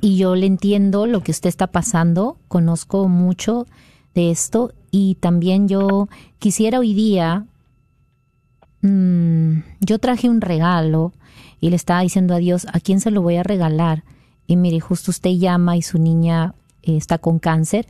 y 0.00 0.16
yo 0.16 0.34
le 0.34 0.46
entiendo 0.46 1.06
lo 1.06 1.22
que 1.22 1.30
usted 1.30 1.48
está 1.48 1.68
pasando. 1.68 2.38
Conozco 2.48 3.08
mucho 3.08 3.66
de 4.14 4.30
esto 4.30 4.72
y 4.90 5.16
también 5.16 5.68
yo 5.68 6.08
quisiera 6.38 6.78
hoy 6.78 6.94
día, 6.94 7.46
mm, 8.82 9.58
yo 9.80 9.98
traje 9.98 10.28
un 10.28 10.40
regalo 10.40 11.12
y 11.60 11.70
le 11.70 11.76
estaba 11.76 12.02
diciendo 12.02 12.34
a 12.34 12.38
Dios, 12.38 12.66
¿a 12.72 12.80
quién 12.80 13.00
se 13.00 13.10
lo 13.10 13.22
voy 13.22 13.36
a 13.36 13.42
regalar? 13.42 14.04
Y 14.46 14.56
mire, 14.56 14.80
justo 14.80 15.10
usted 15.10 15.30
llama 15.30 15.76
y 15.76 15.82
su 15.82 15.98
niña 15.98 16.54
eh, 16.82 16.96
está 16.96 17.18
con 17.18 17.38
cáncer. 17.38 17.86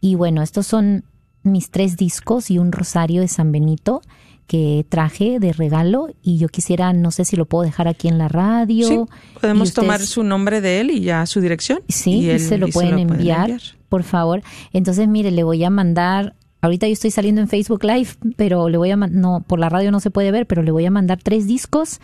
Y 0.00 0.14
bueno, 0.14 0.42
estos 0.42 0.66
son 0.66 1.04
mis 1.42 1.70
tres 1.70 1.96
discos 1.96 2.50
y 2.50 2.58
un 2.58 2.72
rosario 2.72 3.20
de 3.20 3.28
San 3.28 3.52
Benito 3.52 4.02
que 4.46 4.84
traje 4.88 5.40
de 5.40 5.52
regalo 5.52 6.08
y 6.22 6.36
yo 6.38 6.48
quisiera, 6.48 6.92
no 6.92 7.10
sé 7.10 7.24
si 7.24 7.34
lo 7.36 7.46
puedo 7.46 7.64
dejar 7.64 7.88
aquí 7.88 8.08
en 8.08 8.18
la 8.18 8.28
radio. 8.28 8.86
Sí, 8.86 8.98
podemos 9.40 9.68
ustedes- 9.68 9.86
tomar 9.86 10.00
su 10.00 10.22
nombre 10.22 10.60
de 10.60 10.80
él 10.80 10.90
y 10.90 11.00
ya 11.00 11.24
su 11.26 11.40
dirección. 11.40 11.80
Sí, 11.88 12.20
y 12.20 12.30
él- 12.30 12.40
se 12.40 12.58
lo 12.58 12.68
y 12.68 12.72
pueden 12.72 12.98
enviar, 12.98 13.52
por 13.88 14.02
favor. 14.02 14.42
Entonces, 14.72 15.08
mire, 15.08 15.30
le 15.30 15.44
voy 15.44 15.64
a 15.64 15.70
mandar, 15.70 16.34
ahorita 16.60 16.86
yo 16.86 16.92
estoy 16.92 17.10
saliendo 17.10 17.40
en 17.40 17.48
Facebook 17.48 17.84
Live, 17.84 18.10
pero 18.36 18.68
le 18.68 18.76
voy 18.76 18.90
a 18.90 18.96
no, 18.96 19.42
por 19.46 19.58
la 19.58 19.68
radio 19.70 19.90
no 19.90 20.00
se 20.00 20.10
puede 20.10 20.30
ver, 20.30 20.46
pero 20.46 20.62
le 20.62 20.70
voy 20.72 20.84
a 20.84 20.90
mandar 20.90 21.18
tres 21.22 21.46
discos, 21.46 22.00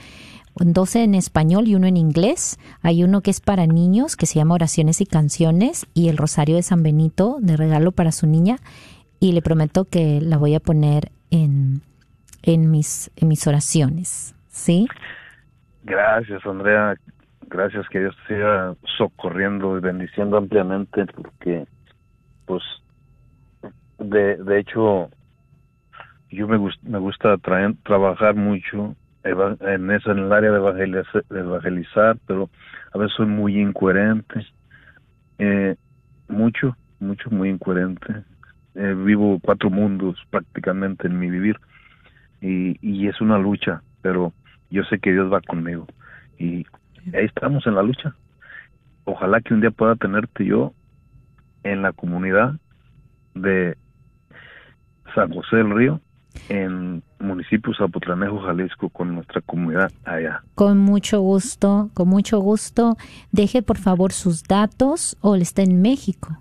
12 0.57 1.05
en 1.05 1.15
español 1.15 1.69
y 1.69 1.75
uno 1.75 1.87
en 1.87 1.97
inglés. 1.97 2.59
Hay 2.83 3.05
uno 3.05 3.21
que 3.21 3.31
es 3.31 3.41
para 3.41 3.67
niños, 3.67 4.17
que 4.17 4.27
se 4.27 4.35
llama 4.37 4.55
Oraciones 4.55 5.01
y 5.01 5.07
Canciones, 5.07 5.87
y 5.95 6.09
el 6.09 6.17
Rosario 6.17 6.57
de 6.57 6.63
San 6.63 6.83
Benito, 6.83 7.37
de 7.41 7.57
regalo 7.57 7.93
para 7.93 8.13
su 8.13 8.27
niña. 8.27 8.59
Y 9.21 9.33
le 9.33 9.43
prometo 9.43 9.85
que 9.85 10.21
la 10.21 10.39
voy 10.39 10.55
a 10.55 10.61
poner 10.61 11.13
en, 11.31 11.83
en, 12.43 12.71
mis, 12.71 13.11
en 13.17 13.29
mis 13.29 13.47
oraciones. 13.47 14.35
¿Sí? 14.49 14.87
Gracias, 15.85 16.45
Andrea. 16.45 16.97
Gracias 17.49 17.89
que 17.89 18.01
Dios 18.01 18.17
te 18.27 18.35
siga 18.35 18.75
socorriendo 18.97 19.77
y 19.77 19.81
bendiciendo 19.81 20.37
ampliamente 20.37 21.07
porque, 21.07 21.67
pues, 22.47 22.63
de, 23.99 24.37
de 24.37 24.59
hecho, 24.61 25.11
yo 26.31 26.47
me, 26.47 26.57
gus- 26.59 26.79
me 26.83 26.99
gusta 26.99 27.37
traer- 27.39 27.77
trabajar 27.85 28.35
mucho 28.35 28.95
en 29.23 29.91
eso, 29.91 30.13
en 30.13 30.19
el 30.19 30.33
área 30.33 30.51
de 30.51 30.57
evangelizar, 30.57 31.25
evangelizar, 31.31 32.17
pero 32.27 32.49
a 32.93 32.99
veces 32.99 33.15
soy 33.17 33.27
muy 33.27 33.61
incoherente. 33.61 34.47
Eh, 35.39 35.77
mucho, 36.29 36.77
mucho, 37.01 37.31
muy 37.31 37.51
incoherente. 37.51 38.25
Eh, 38.75 38.95
vivo 38.97 39.39
cuatro 39.43 39.69
mundos 39.71 40.17
prácticamente 40.31 41.09
en 41.09 41.19
mi 41.19 41.29
vivir 41.29 41.59
y, 42.41 42.79
y 42.81 43.09
es 43.09 43.21
una 43.21 43.39
lucha, 43.39 43.83
pero 44.03 44.33
yo 44.71 44.83
sé 44.85 44.99
que 44.99 45.13
Dios 45.13 45.33
va 45.33 45.41
conmigo 45.41 45.87
y 46.39 46.67
ahí 47.15 47.27
estamos 47.27 47.67
en 47.67 47.75
la 47.75 47.83
lucha. 47.83 48.15
Ojalá 49.05 49.41
que 49.41 49.55
un 49.55 49.61
día 49.61 49.71
pueda 49.71 49.97
tenerte 49.97 50.45
yo 50.45 50.73
en 51.63 51.83
la 51.83 51.93
comunidad 51.93 52.55
de 53.35 53.77
San 55.15 55.33
José 55.33 55.57
del 55.57 55.71
Río, 55.71 56.01
en 56.49 57.03
municipio 57.19 57.75
Zapotlanejo, 57.75 58.41
Jalisco, 58.41 58.89
con 58.89 59.15
nuestra 59.15 59.41
comunidad 59.41 59.91
allá. 60.05 60.43
Con 60.55 60.79
mucho 60.79 61.21
gusto, 61.21 61.91
con 61.95 62.09
mucho 62.09 62.39
gusto. 62.41 62.97
Deje 63.33 63.63
por 63.63 63.79
favor 63.79 64.13
sus 64.13 64.45
datos 64.45 65.17
o 65.21 65.35
está 65.37 65.63
en 65.63 65.83
México. 65.83 66.39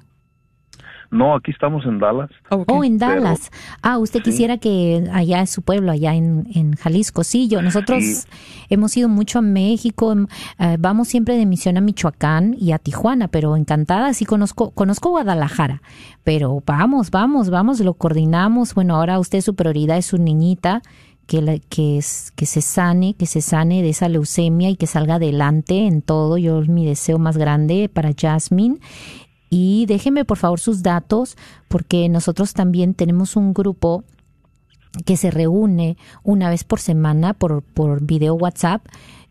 No, 1.12 1.36
aquí 1.36 1.49
estamos 1.51 1.86
en 1.86 1.97
Dallas. 1.99 2.30
Ok. 2.51 2.66
Oh, 2.72 2.84
en 2.84 2.99
Pero- 2.99 3.16
Dallas. 3.22 3.49
ah, 3.82 3.97
usted 3.97 4.20
sí. 4.20 4.26
quisiera 4.26 4.57
que 4.60 5.10
allá 5.12 5.41
es 5.41 5.49
su 5.49 5.62
pueblo, 5.64 5.91
allá 5.91 6.14
en, 6.14 6.47
en 6.53 6.74
Jalisco. 6.76 7.24
Sí, 7.24 7.47
yo, 7.47 7.62
nosotros 7.64 8.03
Sí. 8.03 8.28
hemos 8.70 8.95
ido 8.95 9.10
mucho 9.10 9.39
a 9.39 9.41
México, 9.41 10.12
em, 10.12 10.28
eh, 10.60 10.78
vamos 10.80 11.07
siempre 11.07 11.36
de 11.36 11.45
misión 11.47 11.78
a 11.78 11.82
Michoacán 11.82 12.55
y 12.60 12.74
a 12.74 12.78
Tijuana, 12.78 13.28
pero 13.28 13.55
encantada, 13.55 14.14
sí 14.14 14.26
conozco, 14.26 14.70
conozco 14.72 15.10
Guadalajara, 15.10 15.82
pero 16.24 16.62
vamos, 16.66 17.10
vamos, 17.10 17.49
vamos, 17.49 17.80
lo 17.80 17.95
coordinamos. 17.95 18.76
Bueno, 18.76 18.95
ahora 18.95 19.18
usted 19.20 19.41
su 19.41 19.55
prioridad 19.55 19.97
es 19.97 20.05
su 20.05 20.18
niñita. 20.18 20.82
Que, 21.26 21.43
la- 21.43 21.60
que, 21.60 21.99
es- 21.99 22.34
que 22.36 22.47
se 22.47 22.60
sane, 22.62 23.14
que 23.14 23.28
se 23.28 23.41
sane 23.41 23.84
de 23.84 23.89
esa 23.89 24.10
leucemia 24.10 24.72
y 24.72 24.76
que 24.78 24.88
salga 24.88 25.16
adelante 25.16 25.86
en 25.86 26.01
todo. 26.01 26.39
Yo 26.39 26.62
mi 26.62 26.88
deseo 26.88 27.20
más 27.20 27.38
grande 27.38 27.88
para 27.88 28.14
Jasmine. 28.20 28.78
Y 29.50 29.86
déjeme 29.88 30.26
por 30.26 30.38
favor 30.38 30.60
sus 30.60 30.84
datos, 30.84 31.38
porque 31.68 32.08
nosotros 32.10 32.54
también 32.54 32.93
tenemos 32.93 33.36
un 33.36 33.54
grupo 33.54 34.04
que 35.06 35.18
se 35.18 35.32
reúne 35.32 35.97
una 36.24 36.50
vez 36.50 36.64
por 36.64 36.80
semana 36.80 37.34
por, 37.34 37.62
por 37.62 38.02
video 38.04 38.34
WhatsApp 38.36 38.86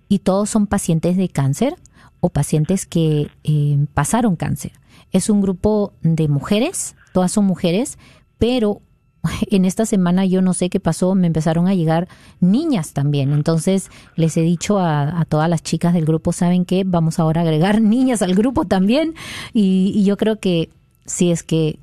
y 0.08 0.20
todos 0.20 0.50
son 0.50 0.66
pacientes 0.66 1.16
de 1.16 1.28
cáncer 1.28 1.74
o 2.20 2.30
pacientes 2.30 2.86
que 2.86 3.30
eh, 3.44 3.86
pasaron 3.94 4.36
cáncer. 4.36 4.72
Es 5.12 5.30
un 5.30 5.40
grupo 5.40 5.92
de 6.02 6.28
mujeres, 6.28 6.96
todas 7.12 7.32
son 7.32 7.44
mujeres, 7.44 7.98
pero 8.38 8.80
en 9.50 9.64
esta 9.64 9.86
semana 9.86 10.24
yo 10.24 10.42
no 10.42 10.54
sé 10.54 10.70
qué 10.70 10.80
pasó, 10.80 11.14
me 11.14 11.26
empezaron 11.26 11.68
a 11.68 11.74
llegar 11.74 12.08
niñas 12.40 12.92
también. 12.92 13.32
Entonces 13.32 13.90
les 14.16 14.36
he 14.36 14.42
dicho 14.42 14.78
a, 14.78 15.24
todas 15.28 15.48
las 15.48 15.62
chicas 15.62 15.94
del 15.94 16.04
grupo, 16.04 16.32
¿saben 16.32 16.64
qué? 16.64 16.84
Vamos 16.86 17.18
ahora 17.18 17.40
a 17.40 17.44
agregar 17.44 17.80
niñas 17.82 18.22
al 18.22 18.34
grupo 18.34 18.64
también. 18.64 19.14
Y, 19.52 19.92
y 19.94 20.04
yo 20.04 20.16
creo 20.16 20.38
que 20.38 20.70
si 21.06 21.30
es 21.30 21.42
que, 21.42 21.78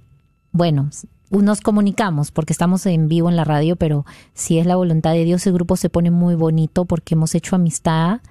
bueno, 0.51 0.89
nos 1.31 1.61
comunicamos 1.61 2.31
porque 2.31 2.53
estamos 2.53 2.85
en 2.85 3.07
vivo 3.07 3.29
en 3.29 3.35
la 3.35 3.43
radio, 3.43 3.75
pero 3.75 4.05
si 4.33 4.59
es 4.59 4.65
la 4.65 4.75
voluntad 4.75 5.13
de 5.13 5.25
Dios, 5.25 5.45
el 5.47 5.53
grupo 5.53 5.75
se 5.75 5.89
pone 5.89 6.11
muy 6.11 6.35
bonito 6.35 6.85
porque 6.85 7.15
hemos 7.15 7.35
hecho 7.35 7.55
amistad. 7.55 8.21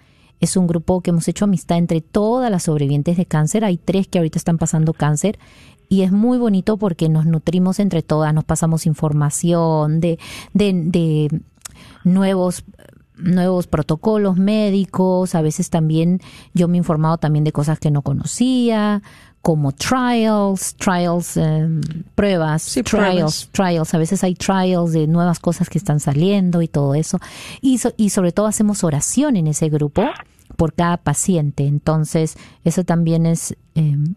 Es 0.44 0.56
un 0.58 0.66
grupo 0.66 1.00
que 1.00 1.10
hemos 1.10 1.26
hecho 1.26 1.46
amistad 1.46 1.78
entre 1.78 2.00
todas 2.02 2.50
las 2.50 2.64
sobrevivientes 2.64 3.16
de 3.16 3.24
cáncer. 3.24 3.64
Hay 3.64 3.78
tres 3.78 4.06
que 4.08 4.18
ahorita 4.18 4.38
están 4.38 4.58
pasando 4.58 4.92
cáncer 4.92 5.38
y 5.88 6.02
es 6.02 6.12
muy 6.12 6.36
bonito 6.38 6.76
porque 6.76 7.08
nos 7.08 7.24
nutrimos 7.24 7.80
entre 7.80 8.02
todas, 8.02 8.34
nos 8.34 8.44
pasamos 8.44 8.84
información 8.84 10.00
de, 10.00 10.18
de, 10.52 10.72
de 10.74 11.40
nuevos 12.04 12.64
nuevos 13.16 13.68
protocolos 13.68 14.36
médicos, 14.36 15.36
a 15.36 15.40
veces 15.40 15.70
también 15.70 16.20
yo 16.52 16.66
me 16.66 16.76
he 16.76 16.78
informado 16.78 17.16
también 17.16 17.44
de 17.44 17.52
cosas 17.52 17.78
que 17.78 17.92
no 17.92 18.02
conocía, 18.02 19.02
como 19.40 19.70
trials, 19.70 20.74
trials, 20.74 21.36
em, 21.36 21.80
pruebas, 22.16 22.62
Sí, 22.62 22.82
trials, 22.82 22.90
pruebas. 23.14 23.48
trials, 23.52 23.94
a 23.94 23.98
veces 23.98 24.24
hay 24.24 24.34
trials 24.34 24.90
de 24.92 25.06
nuevas 25.06 25.38
cosas 25.38 25.68
que 25.68 25.78
están 25.78 26.00
saliendo 26.00 26.60
y 26.60 26.66
todo 26.66 26.96
eso. 26.96 27.20
Y, 27.60 27.78
so- 27.78 27.92
y 27.96 28.10
sobre 28.10 28.32
todo 28.32 28.46
hacemos 28.46 28.82
oración 28.82 29.36
en 29.36 29.46
ese 29.46 29.68
grupo 29.68 30.02
por 30.56 30.72
cada 30.74 30.96
paciente. 30.98 31.66
Entonces, 31.66 32.36
eso 32.64 32.84
también 32.84 33.26
es 33.26 33.56
em, 33.74 34.14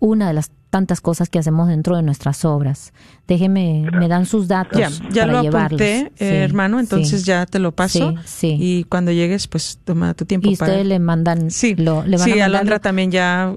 una 0.00 0.28
de 0.28 0.34
las 0.34 0.50
tantas 0.70 1.00
cosas 1.00 1.30
que 1.30 1.38
hacemos 1.38 1.68
dentro 1.68 1.96
de 1.96 2.02
nuestras 2.02 2.44
obras. 2.44 2.92
Déjeme, 3.26 3.88
me 3.90 4.06
dan 4.06 4.26
sus 4.26 4.48
datos 4.48 4.78
Ya, 4.78 4.90
ya 5.08 5.22
para 5.22 5.32
lo 5.32 5.42
llevarlos. 5.42 5.80
apunté, 5.80 6.12
Sí, 6.16 6.24
eh, 6.24 6.44
hermano, 6.44 6.78
entonces 6.78 7.20
sí. 7.22 7.26
ya 7.26 7.46
te 7.46 7.58
lo 7.58 7.72
paso. 7.72 8.12
Sí, 8.24 8.26
sí. 8.26 8.56
Y 8.60 8.84
cuando 8.84 9.10
llegues, 9.10 9.48
pues 9.48 9.78
toma 9.82 10.12
tu 10.12 10.26
tiempo 10.26 10.50
Y 10.50 10.56
para... 10.56 10.72
ustedes 10.72 10.86
le 10.86 10.98
mandan, 10.98 11.50
Sí, 11.50 11.74
lo, 11.74 12.04
le 12.04 12.18
van 12.18 12.28
sí 12.30 12.38
a 12.38 12.44
Alondra 12.44 12.76
lo- 12.76 12.80
también 12.82 13.10
ya 13.10 13.54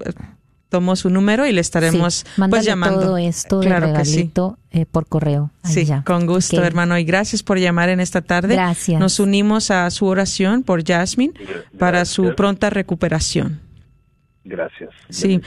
tomó 0.72 0.96
su 0.96 1.10
número 1.10 1.46
y 1.46 1.52
le 1.52 1.60
estaremos 1.60 2.24
sí, 2.34 2.42
pues 2.48 2.64
llamando. 2.64 3.00
todo 3.00 3.18
esto 3.18 3.60
claro 3.60 3.92
que 3.92 4.06
sí. 4.06 4.12
regalito 4.12 4.58
eh, 4.70 4.86
por 4.86 5.06
correo. 5.06 5.50
Sí, 5.64 5.86
con 6.06 6.26
gusto, 6.26 6.64
hermano. 6.64 6.96
Y 6.96 7.04
gracias 7.04 7.42
por 7.42 7.58
llamar 7.58 7.90
en 7.90 8.00
esta 8.00 8.22
tarde. 8.22 8.54
Gracias. 8.54 8.98
Nos 8.98 9.20
unimos 9.20 9.70
a 9.70 9.90
su 9.90 10.06
oración 10.06 10.62
por 10.62 10.82
Jasmine 10.82 11.34
para 11.78 12.06
su 12.06 12.34
pronta 12.34 12.70
recuperación. 12.70 13.60
Gracias. 14.44 14.90
Sí. 15.10 15.42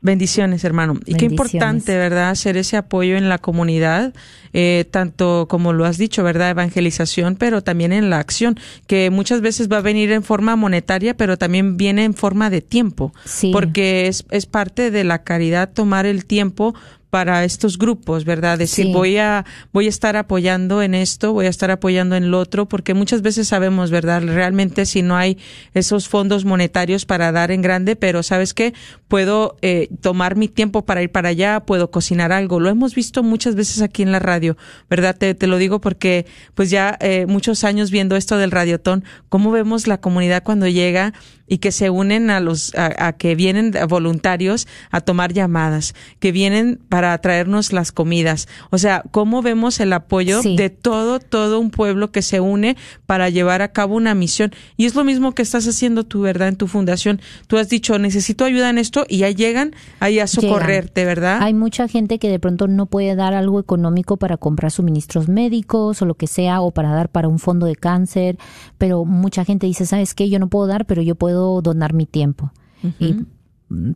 Bendiciones. 0.00 0.64
Hermano. 0.64 1.00
Y 1.06 1.14
qué 1.14 1.24
importante, 1.24 1.96
¿verdad? 1.96 2.30
Hacer 2.30 2.56
ese 2.56 2.76
apoyo 2.76 3.16
en 3.16 3.28
la 3.28 3.38
comunidad, 3.38 4.14
eh, 4.52 4.84
tanto 4.90 5.46
como 5.48 5.72
lo 5.72 5.84
has 5.84 5.98
dicho, 5.98 6.22
¿verdad? 6.22 6.50
Evangelización, 6.50 7.36
pero 7.36 7.62
también 7.62 7.92
en 7.92 8.08
la 8.10 8.18
acción, 8.18 8.58
que 8.86 9.10
muchas 9.10 9.40
veces 9.40 9.68
va 9.70 9.78
a 9.78 9.82
venir 9.82 10.12
en 10.12 10.22
forma 10.22 10.54
monetaria, 10.56 11.16
pero 11.16 11.36
también 11.36 11.76
viene 11.76 12.04
en 12.04 12.14
forma 12.14 12.48
de 12.48 12.60
tiempo. 12.60 13.12
Sí. 13.24 13.50
Porque 13.52 14.06
es, 14.06 14.24
es 14.30 14.46
parte 14.46 14.90
de 14.90 15.04
la 15.04 15.24
caridad 15.24 15.72
tomar 15.72 16.06
el 16.06 16.26
tiempo 16.26 16.74
para 17.10 17.44
estos 17.44 17.78
grupos, 17.78 18.24
¿verdad? 18.24 18.58
Decir, 18.58 18.86
Sí. 18.86 18.92
voy 18.92 19.16
a 19.16 19.44
voy 19.72 19.86
a 19.86 19.88
estar 19.88 20.16
apoyando 20.16 20.82
en 20.82 20.94
esto, 20.94 21.32
voy 21.32 21.46
a 21.46 21.48
estar 21.48 21.70
apoyando 21.70 22.16
en 22.16 22.30
lo 22.30 22.38
otro, 22.38 22.68
porque 22.68 22.94
muchas 22.94 23.22
veces 23.22 23.48
sabemos, 23.48 23.90
¿verdad? 23.90 24.22
Realmente 24.22 24.84
si 24.86 25.02
no 25.02 25.16
hay 25.16 25.38
esos 25.74 26.08
fondos 26.08 26.44
monetarios 26.44 27.06
para 27.06 27.32
dar 27.32 27.50
en 27.50 27.62
grande, 27.62 27.96
pero 27.96 28.22
¿sabes 28.22 28.52
qué? 28.54 28.74
Puedo 29.08 29.56
eh, 29.62 29.88
tomar 30.00 30.36
mi 30.36 30.48
tiempo 30.48 30.84
para 30.84 31.02
ir 31.02 31.10
para 31.10 31.30
allá, 31.30 31.60
puedo 31.60 31.90
cocinar 31.90 32.32
algo. 32.32 32.60
Lo 32.60 32.68
hemos 32.68 32.94
visto 32.94 33.22
muchas 33.22 33.54
veces 33.54 33.80
aquí 33.82 34.02
en 34.02 34.12
la 34.12 34.18
radio, 34.18 34.56
¿verdad? 34.90 35.16
Te, 35.16 35.34
te 35.34 35.46
lo 35.46 35.56
digo 35.56 35.80
porque 35.80 36.26
pues 36.54 36.70
ya 36.70 36.96
eh, 37.00 37.24
muchos 37.26 37.64
años 37.64 37.90
viendo 37.90 38.16
esto 38.16 38.36
del 38.36 38.50
radiotón, 38.50 39.04
cómo 39.28 39.50
vemos 39.50 39.86
la 39.86 39.98
comunidad 40.00 40.42
cuando 40.42 40.66
llega 40.68 41.14
y 41.48 41.58
que 41.58 41.72
se 41.72 41.90
unen 41.90 42.30
a 42.30 42.40
los 42.40 42.74
a, 42.74 43.06
a 43.08 43.12
que 43.14 43.34
vienen 43.34 43.72
voluntarios 43.88 44.66
a 44.90 45.00
tomar 45.00 45.32
llamadas, 45.32 45.94
que 46.18 46.32
vienen 46.32 46.80
para 46.88 47.16
traernos 47.18 47.72
las 47.72 47.92
comidas. 47.92 48.48
O 48.70 48.78
sea, 48.78 49.02
cómo 49.10 49.42
vemos 49.42 49.80
el 49.80 49.92
apoyo 49.92 50.42
Sí. 50.42 50.56
de 50.56 50.70
todo 50.70 51.18
todo 51.20 51.58
un 51.60 51.70
pueblo 51.70 52.10
que 52.12 52.22
se 52.22 52.40
une 52.40 52.76
para 53.06 53.28
llevar 53.30 53.62
a 53.62 53.72
cabo 53.72 53.96
una 53.96 54.14
misión. 54.14 54.52
Y 54.76 54.84
es 54.86 54.94
lo 54.94 55.04
mismo 55.04 55.32
que 55.32 55.42
estás 55.42 55.66
haciendo 55.66 56.04
tú, 56.04 56.20
¿verdad? 56.22 56.48
En 56.48 56.56
tu 56.56 56.66
fundación. 56.66 57.20
Tú 57.46 57.56
has 57.58 57.68
dicho, 57.68 57.98
necesito 57.98 58.44
ayuda 58.44 58.70
en 58.70 58.78
esto 58.78 59.04
y 59.08 59.18
ya 59.18 59.30
llegan 59.30 59.72
ahí 60.00 60.18
a 60.18 60.26
socorrerte, 60.26 61.04
¿verdad? 61.04 61.38
Hay 61.42 61.54
mucha 61.54 61.88
gente 61.88 62.18
que 62.18 62.28
de 62.28 62.38
pronto 62.38 62.68
no 62.68 62.86
puede 62.86 63.14
dar 63.16 63.34
algo 63.34 63.58
económico 63.60 64.16
para 64.16 64.36
comprar 64.36 64.70
suministros 64.70 65.28
médicos 65.28 66.02
o 66.02 66.06
lo 66.06 66.14
que 66.14 66.26
sea, 66.26 66.60
o 66.60 66.70
para 66.70 66.90
dar 66.92 67.08
para 67.08 67.28
un 67.28 67.38
fondo 67.38 67.66
de 67.66 67.76
cáncer, 67.76 68.36
pero 68.78 69.04
mucha 69.04 69.44
gente 69.44 69.66
dice, 69.66 69.86
¿sabes 69.86 70.14
qué? 70.14 70.28
Yo 70.28 70.38
no 70.38 70.48
puedo 70.48 70.66
dar, 70.66 70.84
pero 70.86 71.02
yo 71.02 71.14
puedo 71.14 71.37
donar 71.62 71.92
mi 71.94 72.06
tiempo. 72.06 72.52
Y 73.00 73.16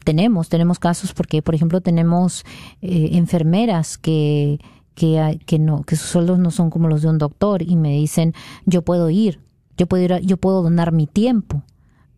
tenemos, 0.05 0.49
tenemos 0.49 0.78
casos 0.78 1.14
porque, 1.14 1.40
por 1.40 1.55
ejemplo, 1.55 1.80
tenemos 1.80 2.45
eh, 2.82 3.11
enfermeras 3.12 3.97
que, 3.97 4.59
que, 4.95 5.18
hay- 5.18 5.38
que 5.38 5.59
no, 5.59 5.82
que 5.84 5.97
sus 5.97 6.09
sueldos 6.11 6.38
no 6.38 6.51
son 6.51 6.68
como 6.70 6.88
los 6.88 7.03
de 7.03 7.09
un 7.09 7.18
doctor 7.18 7.62
y 7.62 7.76
me 7.76 7.93
dicen, 7.97 8.34
yo 8.66 8.82
puedo 8.82 9.09
ir, 9.09 9.40
yo 9.78 9.86
puedo 9.86 10.03
ir, 10.05 10.12
a- 10.12 10.20
yo 10.20 10.36
puedo 10.36 10.62
donar 10.62 10.93
mi 10.93 11.07
tiempo. 11.07 11.62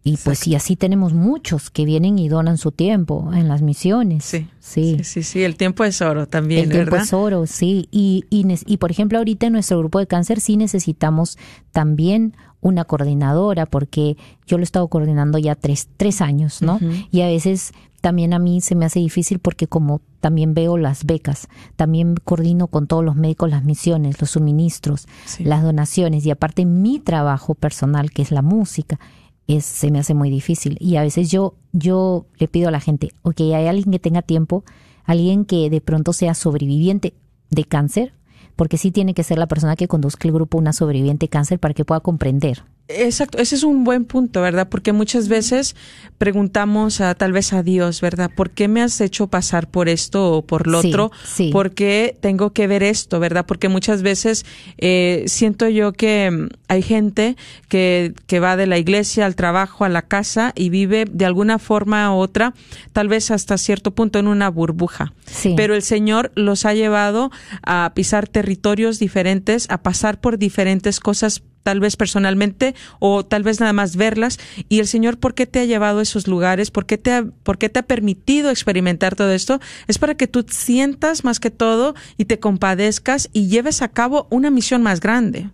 Y 0.06 0.18
pues 0.18 0.46
y 0.46 0.54
así 0.54 0.76
tenemos 0.76 1.14
muchos 1.14 1.70
que 1.70 1.86
vienen 1.86 2.18
y 2.18 2.28
donan 2.28 2.58
su 2.58 2.72
tiempo 2.72 3.30
en 3.32 3.48
las 3.48 3.62
misiones. 3.62 4.22
Sí, 4.24 4.48
sí. 4.60 4.96
sí, 4.98 5.04
sí, 5.04 5.22
sí, 5.22 5.42
el 5.44 5.56
tiempo 5.56 5.82
es 5.84 6.02
oro 6.02 6.26
también, 6.28 6.64
El 6.64 6.70
tiempo 6.70 6.96
es 6.96 7.12
oro, 7.14 7.46
sí. 7.46 7.88
Y, 7.90 8.24
y, 8.28 8.44
y, 8.66 8.76
por 8.76 8.90
ejemplo, 8.90 9.16
ahorita 9.16 9.46
en 9.46 9.54
nuestro 9.54 9.78
grupo 9.78 9.98
de 10.00 10.06
cáncer 10.06 10.40
sí 10.40 10.58
necesitamos 10.58 11.38
también 11.72 12.36
una 12.64 12.84
coordinadora, 12.84 13.66
porque 13.66 14.16
yo 14.46 14.56
lo 14.56 14.62
he 14.62 14.64
estado 14.64 14.88
coordinando 14.88 15.38
ya 15.38 15.54
tres, 15.54 15.88
tres 15.96 16.20
años, 16.20 16.62
¿no? 16.62 16.80
Y 17.12 17.20
a 17.20 17.26
veces 17.26 17.72
también 18.00 18.32
a 18.34 18.38
mí 18.38 18.60
se 18.60 18.74
me 18.74 18.84
hace 18.86 18.98
difícil 19.00 19.38
porque 19.38 19.66
como 19.66 20.00
también 20.20 20.54
veo 20.54 20.76
las 20.76 21.04
becas, 21.04 21.48
también 21.76 22.16
coordino 22.24 22.66
con 22.66 22.86
todos 22.86 23.04
los 23.04 23.16
médicos 23.16 23.50
las 23.50 23.64
misiones, 23.64 24.20
los 24.20 24.30
suministros, 24.30 25.06
Sí. 25.26 25.44
las 25.44 25.62
donaciones 25.62 26.26
y 26.26 26.30
aparte 26.30 26.64
mi 26.66 26.98
trabajo 26.98 27.54
personal, 27.54 28.10
que 28.10 28.22
es 28.22 28.30
la 28.30 28.42
música, 28.42 28.98
es, 29.46 29.64
se 29.66 29.90
me 29.90 29.98
hace 29.98 30.14
muy 30.14 30.30
difícil. 30.30 30.76
Y 30.80 30.96
a 30.96 31.02
veces 31.02 31.30
yo, 31.30 31.54
yo 31.72 32.26
le 32.38 32.48
pido 32.48 32.68
a 32.68 32.72
la 32.72 32.80
gente, 32.80 33.10
ok, 33.22 33.40
hay 33.40 33.66
alguien 33.66 33.90
que 33.92 33.98
tenga 33.98 34.22
tiempo, 34.22 34.64
alguien 35.04 35.44
que 35.44 35.68
de 35.68 35.80
pronto 35.82 36.12
sea 36.14 36.32
sobreviviente 36.34 37.12
de 37.50 37.64
cáncer, 37.64 38.14
porque 38.57 38.78
sí 38.78 38.90
tiene 38.90 39.14
que 39.14 39.22
ser 39.22 39.38
la 39.38 39.46
persona 39.46 39.76
que 39.76 39.88
conduzca 39.88 40.28
el 40.28 40.34
grupo 40.34 40.59
una 40.59 40.72
sobreviviente 40.72 41.28
cáncer 41.28 41.59
para 41.59 41.74
que 41.74 41.84
pueda 41.84 42.00
comprender. 42.00 42.64
Exacto, 42.87 43.39
ese 43.39 43.55
es 43.55 43.62
un 43.62 43.82
buen 43.82 44.05
punto, 44.05 44.43
¿verdad? 44.43 44.68
Porque 44.68 44.93
muchas 44.93 45.28
veces 45.28 45.74
preguntamos 46.18 47.01
a 47.01 47.14
tal 47.14 47.32
vez 47.32 47.55
a 47.55 47.62
Dios, 47.62 48.03
¿verdad? 48.03 48.30
¿Por 48.35 48.51
qué 48.51 48.68
me 48.68 48.82
has 48.82 49.01
hecho 49.01 49.26
pasar 49.26 49.68
por 49.68 49.89
esto 49.89 50.32
o 50.32 50.43
por 50.47 50.66
lo 50.66 50.82
Sí, 50.82 50.89
otro? 50.89 51.11
sí. 51.24 51.51
¿Por 51.51 51.72
qué 51.72 52.14
tengo 52.20 52.53
que 52.53 52.66
ver 52.66 52.82
esto, 52.82 53.20
verdad? 53.20 53.47
Porque 53.47 53.70
muchas 53.70 54.03
veces 54.03 54.45
eh, 54.76 55.24
siento 55.28 55.66
yo 55.68 55.93
que 55.95 56.30
mm, 56.30 56.49
hay 56.68 56.82
gente 56.82 57.37
que, 57.68 58.12
que 58.26 58.39
va 58.39 58.55
de 58.57 58.66
la 58.66 58.76
iglesia 58.76 59.24
al 59.24 59.35
trabajo, 59.35 59.85
a 59.85 59.89
la 59.89 60.03
casa 60.03 60.53
y 60.55 60.68
vive 60.68 61.07
de 61.11 61.24
alguna 61.24 61.59
forma 61.59 62.14
u 62.14 62.18
otra, 62.18 62.53
tal 62.93 63.09
vez 63.09 63.30
hasta 63.30 63.57
cierto 63.57 63.95
punto 63.95 64.18
en 64.18 64.26
una 64.26 64.51
burbuja. 64.51 65.14
Sí. 65.24 65.55
Pero 65.57 65.74
el 65.74 65.82
Señor 65.82 66.32
los 66.35 66.66
ha 66.66 66.74
llevado 66.74 67.30
a 67.62 67.93
pisar 67.95 68.28
territorios 68.28 68.99
diferentes, 68.99 69.66
a 69.70 69.82
pasar 69.82 70.20
por 70.20 70.37
diferentes 70.37 71.01
cosas 71.01 71.43
tal 71.64 71.80
vez 71.80 71.96
personalmente 71.96 72.76
o 73.00 73.26
tal 73.26 73.42
vez 73.42 73.58
nada 73.58 73.72
más 73.72 73.96
verlas. 73.96 74.38
Y 74.68 74.78
el 74.78 74.86
Señor 74.86 75.18
por 75.18 75.34
qué 75.34 75.46
te 75.46 75.58
ha 75.58 75.64
llevado 75.64 75.98
a 75.98 76.02
esos 76.02 76.28
lugares 76.28 76.70
por 76.70 76.86
qué 76.86 76.98
te 76.98 77.12
ha, 77.12 77.24
por 77.42 77.58
qué 77.58 77.68
te 77.68 77.80
ha 77.80 77.82
permitido 77.82 78.50
experimentar 78.50 79.16
todo 79.16 79.32
esto 79.32 79.60
es 79.88 79.98
para 79.98 80.14
que 80.14 80.28
tú 80.28 80.44
sientas 80.48 81.24
más 81.24 81.40
que 81.40 81.50
todo 81.50 81.94
y 82.16 82.26
te 82.26 82.38
compadezcas 82.38 83.30
y 83.32 83.48
lleves 83.48 83.82
a 83.82 83.88
cabo 83.88 84.28
una 84.30 84.50
misión 84.50 84.82
más 84.82 85.00
grande 85.00 85.50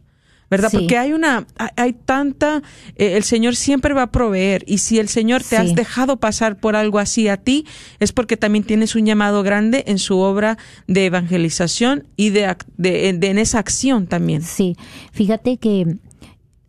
¿verdad? 0.50 0.68
Sí. 0.70 0.78
Porque 0.78 0.98
hay 0.98 1.12
una, 1.12 1.46
hay, 1.76 1.92
tanta, 1.92 2.62
eh, 2.96 3.16
el 3.16 3.22
Señor 3.22 3.54
siempre 3.56 3.94
va 3.94 4.02
a 4.02 4.10
proveer 4.12 4.64
y 4.66 4.78
si 4.78 4.98
el 4.98 5.08
Señor 5.08 5.42
te 5.42 5.50
Sí. 5.50 5.56
has 5.56 5.74
dejado 5.74 6.16
pasar 6.18 6.58
por 6.58 6.74
algo 6.76 6.98
así 6.98 7.28
a 7.28 7.36
ti, 7.36 7.64
es 8.00 8.12
porque 8.12 8.36
también 8.36 8.64
tienes 8.64 8.94
un 8.96 9.06
llamado 9.06 9.42
grande 9.42 9.84
en 9.86 9.98
su 9.98 10.18
obra 10.18 10.58
de 10.88 11.06
evangelización 11.06 12.04
y 12.16 12.30
de, 12.30 12.56
de, 12.76 13.12
de- 13.12 13.28
en 13.30 13.38
esa 13.38 13.58
acción 13.60 14.06
también. 14.08 14.42
Sí, 14.42 14.76
fíjate 15.12 15.56
que 15.58 15.86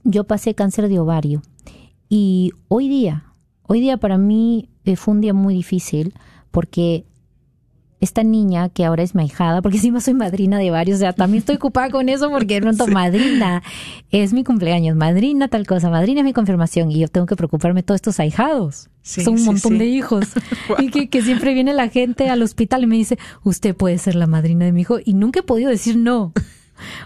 yo 0.04 0.24
pasé 0.26 0.54
cáncer 0.56 0.88
de 0.88 1.00
ovario 1.00 1.42
y 2.08 2.52
hoy 2.68 2.88
día, 2.88 3.26
hoy 3.64 3.82
día 3.82 3.98
para 3.98 4.18
mí 4.18 4.70
eh, 4.86 4.96
fue 4.96 5.14
un 5.16 5.22
día 5.22 5.34
muy 5.34 5.54
difícil 5.54 6.14
porque 6.52 7.06
esta 8.02 8.24
niña 8.24 8.70
que 8.70 8.84
ahora 8.84 9.04
es 9.04 9.16
mi 9.16 9.22
ahijada, 9.22 9.62
porque 9.62 9.78
encima 9.78 10.02
soy 10.02 10.16
madrina 10.16 10.58
de 10.58 10.72
varios, 10.72 10.98
o 10.98 11.00
sea, 11.00 11.14
también 11.14 11.40
estoy 11.40 11.56
ocupada 11.56 11.90
con 11.92 12.10
eso 12.10 12.30
porque 12.30 12.56
de 12.56 12.62
pronto 12.62 12.88
madrina 12.88 13.64
es 14.12 14.34
mi 14.34 14.44
cumpleaños, 14.44 14.96
madrina 14.96 15.48
tal 15.48 15.66
cosa, 15.68 15.90
madrina 15.90 16.22
es 16.22 16.26
mi 16.26 16.34
confirmación 16.34 16.92
y 16.92 17.00
yo 17.00 17.08
tengo 17.08 17.28
que 17.28 17.36
preocuparme 17.36 17.82
de 17.82 17.84
todos 17.84 18.00
estos 18.00 18.20
ahijados. 18.20 18.90
Sí, 19.04 19.24
Son 19.24 19.34
un 19.34 19.40
sí, 19.40 19.46
montón 19.46 19.78
de 19.78 19.86
hijos. 19.86 20.28
Y 20.80 20.90
que, 20.90 21.10
que 21.10 21.22
siempre 21.22 21.54
viene 21.54 21.74
la 21.74 21.90
gente 21.90 22.30
al 22.30 22.42
hospital 22.42 22.84
y 22.84 22.88
me 22.88 22.96
dice, 22.96 23.18
usted 23.44 23.76
puede 23.76 23.98
ser 23.98 24.16
la 24.16 24.28
madrina 24.28 24.66
de 24.66 24.72
mi 24.72 24.82
hijo. 24.82 24.98
Y 25.04 25.14
nunca 25.14 25.42
he 25.42 25.44
podido 25.44 25.70
decir 25.70 25.98
no. 25.98 26.34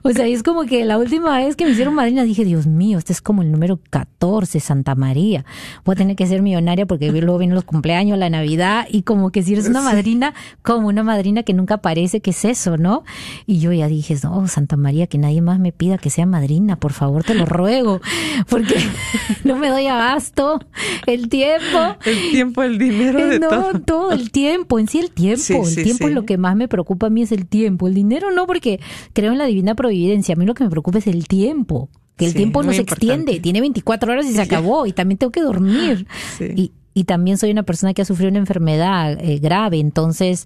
O 0.03 0.11
sea, 0.11 0.27
es 0.27 0.43
como 0.43 0.63
que 0.65 0.85
la 0.85 0.97
última 0.97 1.37
vez 1.37 1.55
que 1.55 1.65
me 1.65 1.71
hicieron 1.71 1.93
madrina 1.93 2.23
dije, 2.23 2.45
Dios 2.45 2.67
mío, 2.67 2.97
este 2.97 3.13
es 3.13 3.21
como 3.21 3.41
el 3.41 3.51
número 3.51 3.79
14, 3.89 4.59
Santa 4.59 4.95
María. 4.95 5.45
Voy 5.83 5.93
a 5.93 5.95
tener 5.95 6.15
que 6.15 6.27
ser 6.27 6.41
millonaria 6.41 6.85
porque 6.85 7.11
luego 7.11 7.37
vienen 7.37 7.55
los 7.55 7.63
cumpleaños, 7.63 8.17
la 8.17 8.29
Navidad 8.29 8.87
y 8.89 9.03
como 9.03 9.31
que 9.31 9.43
si 9.43 9.53
eres 9.53 9.67
una 9.67 9.81
madrina, 9.81 10.33
como 10.61 10.87
una 10.87 11.03
madrina 11.03 11.43
que 11.43 11.53
nunca 11.53 11.75
aparece, 11.75 12.19
¿qué 12.21 12.31
es 12.31 12.45
eso, 12.45 12.77
no? 12.77 13.03
Y 13.45 13.59
yo 13.59 13.71
ya 13.71 13.87
dije, 13.87 14.15
no, 14.23 14.47
Santa 14.47 14.77
María, 14.77 15.07
que 15.07 15.17
nadie 15.17 15.41
más 15.41 15.59
me 15.59 15.71
pida 15.71 15.97
que 15.97 16.09
sea 16.09 16.25
madrina, 16.25 16.75
por 16.75 16.93
favor, 16.93 17.23
te 17.23 17.33
lo 17.33 17.45
ruego, 17.45 18.01
porque 18.49 18.75
no 19.43 19.55
me 19.57 19.69
doy 19.69 19.87
abasto 19.87 20.59
el 21.05 21.29
tiempo. 21.29 21.95
El 22.05 22.31
tiempo, 22.31 22.63
el 22.63 22.77
dinero 22.77 23.27
de 23.27 23.39
no, 23.39 23.49
todo. 23.49 23.79
todo 23.79 24.11
el 24.11 24.31
tiempo, 24.31 24.79
en 24.79 24.87
sí 24.87 24.99
el 24.99 25.11
tiempo. 25.11 25.41
Sí, 25.41 25.53
el 25.53 25.65
sí, 25.65 25.83
tiempo 25.83 26.05
sí. 26.05 26.09
es 26.09 26.15
lo 26.15 26.25
que 26.25 26.37
más 26.37 26.55
me 26.55 26.67
preocupa 26.67 27.07
a 27.07 27.09
mí, 27.09 27.21
es 27.23 27.31
el 27.31 27.45
tiempo. 27.47 27.87
El 27.87 27.93
dinero 27.93 28.31
no, 28.31 28.47
porque 28.47 28.79
creo 29.13 29.31
en 29.31 29.37
la 29.37 29.45
divina 29.45 29.64
providencia. 29.73 30.33
A 30.33 30.35
mí 30.35 30.45
lo 30.45 30.53
que 30.53 30.63
me 30.63 30.69
preocupa 30.69 30.99
es 30.99 31.07
el 31.07 31.27
tiempo. 31.27 31.89
Que 32.17 32.25
el 32.25 32.31
Sí, 32.31 32.37
tiempo 32.37 32.61
no 32.61 32.71
se 32.71 32.81
extiende, 32.81 33.39
tiene 33.39 33.61
24 33.61 34.11
horas 34.11 34.27
y 34.27 34.33
se 34.33 34.41
acabó, 34.43 34.85
y 34.85 34.93
también 34.93 35.17
tengo 35.17 35.31
que 35.31 35.41
dormir. 35.41 36.05
Sí. 36.37 36.51
Y, 36.55 36.71
y 36.93 37.03
también 37.05 37.37
soy 37.37 37.51
una 37.51 37.63
persona 37.63 37.93
que 37.93 38.03
ha 38.03 38.05
sufrido 38.05 38.29
una 38.29 38.39
enfermedad 38.39 39.17
eh, 39.19 39.39
grave, 39.39 39.79
entonces 39.79 40.45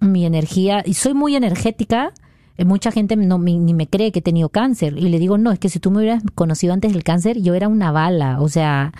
mi 0.00 0.26
energía, 0.26 0.82
y 0.84 0.94
soy 0.94 1.14
muy 1.14 1.34
energética, 1.34 2.12
eh, 2.58 2.64
mucha 2.64 2.92
gente 2.92 3.16
no, 3.16 3.38
ni 3.38 3.74
me 3.74 3.88
cree 3.88 4.12
que 4.12 4.18
he 4.18 4.22
tenido 4.22 4.50
cáncer, 4.50 4.96
y 4.98 5.08
le 5.08 5.18
digo, 5.18 5.38
no, 5.38 5.50
es 5.50 5.58
que 5.58 5.68
si 5.68 5.80
tú 5.80 5.90
me 5.90 5.98
hubieras 5.98 6.22
conocido 6.34 6.74
antes 6.74 6.92
del 6.92 7.02
cáncer, 7.02 7.40
yo 7.40 7.54
era 7.54 7.68
una 7.68 7.90
bala, 7.90 8.40
o 8.40 8.48
sea, 8.48 8.92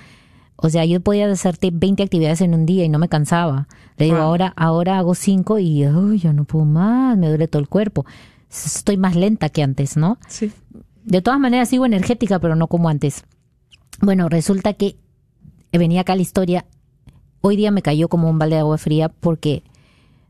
o 0.56 0.68
sea, 0.70 0.84
yo 0.84 1.00
podía 1.00 1.30
hacerte 1.30 1.70
20 1.72 2.02
actividades 2.02 2.40
en 2.40 2.54
un 2.54 2.64
día 2.64 2.84
y 2.84 2.88
no 2.88 2.98
me 2.98 3.08
cansaba. 3.08 3.66
Le 3.96 4.06
digo, 4.06 4.18
ahora, 4.18 4.52
ahora 4.56 4.98
hago 4.98 5.14
5 5.14 5.58
y 5.58 5.84
ay, 5.84 6.18
ya 6.18 6.32
no 6.32 6.44
puedo 6.44 6.64
más, 6.64 7.18
me 7.18 7.28
duele 7.28 7.48
todo 7.48 7.60
el 7.60 7.68
cuerpo. 7.68 8.06
Estoy 8.64 8.96
más 8.96 9.16
lenta 9.16 9.48
que 9.48 9.62
antes, 9.62 9.96
¿no? 9.96 10.18
Sí. 10.28 10.52
De 11.04 11.22
todas 11.22 11.40
maneras 11.40 11.68
sigo 11.68 11.86
energética, 11.86 12.38
pero 12.38 12.56
no 12.56 12.68
como 12.68 12.88
antes. 12.88 13.24
Bueno, 14.00 14.28
resulta 14.28 14.74
que 14.74 14.96
venía 15.72 16.02
acá 16.02 16.14
la 16.16 16.22
historia. 16.22 16.66
Hoy 17.40 17.56
día 17.56 17.70
me 17.70 17.82
cayó 17.82 18.08
como 18.08 18.30
un 18.30 18.38
balde 18.38 18.56
de 18.56 18.60
agua 18.60 18.78
fría 18.78 19.08
porque 19.08 19.64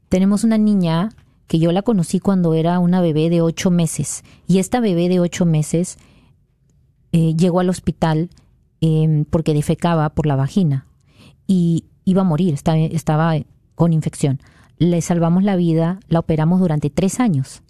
tenemos 0.08 0.44
una 0.44 0.58
niña 0.58 1.10
que 1.46 1.58
yo 1.58 1.72
la 1.72 1.82
conocí 1.82 2.20
cuando 2.20 2.54
era 2.54 2.78
una 2.78 3.00
bebé 3.00 3.30
de 3.30 3.40
ocho 3.40 3.70
meses. 3.70 4.24
Y 4.46 4.58
esta 4.58 4.80
bebé 4.80 5.08
de 5.08 5.20
ocho 5.20 5.44
meses 5.44 5.98
eh, 7.12 7.34
llegó 7.36 7.60
al 7.60 7.68
hospital 7.68 8.30
eh, 8.80 9.24
porque 9.30 9.54
defecaba 9.54 10.08
por 10.10 10.26
la 10.26 10.36
vagina 10.36 10.86
y 11.46 11.84
iba 12.04 12.22
a 12.22 12.24
morir, 12.24 12.54
estaba, 12.54 12.78
estaba 12.78 13.34
con 13.74 13.92
infección. 13.92 14.40
Le 14.78 15.00
salvamos 15.00 15.44
la 15.44 15.56
vida, 15.56 16.00
la 16.08 16.20
operamos 16.20 16.60
durante 16.60 16.90
tres 16.90 17.20
años. 17.20 17.62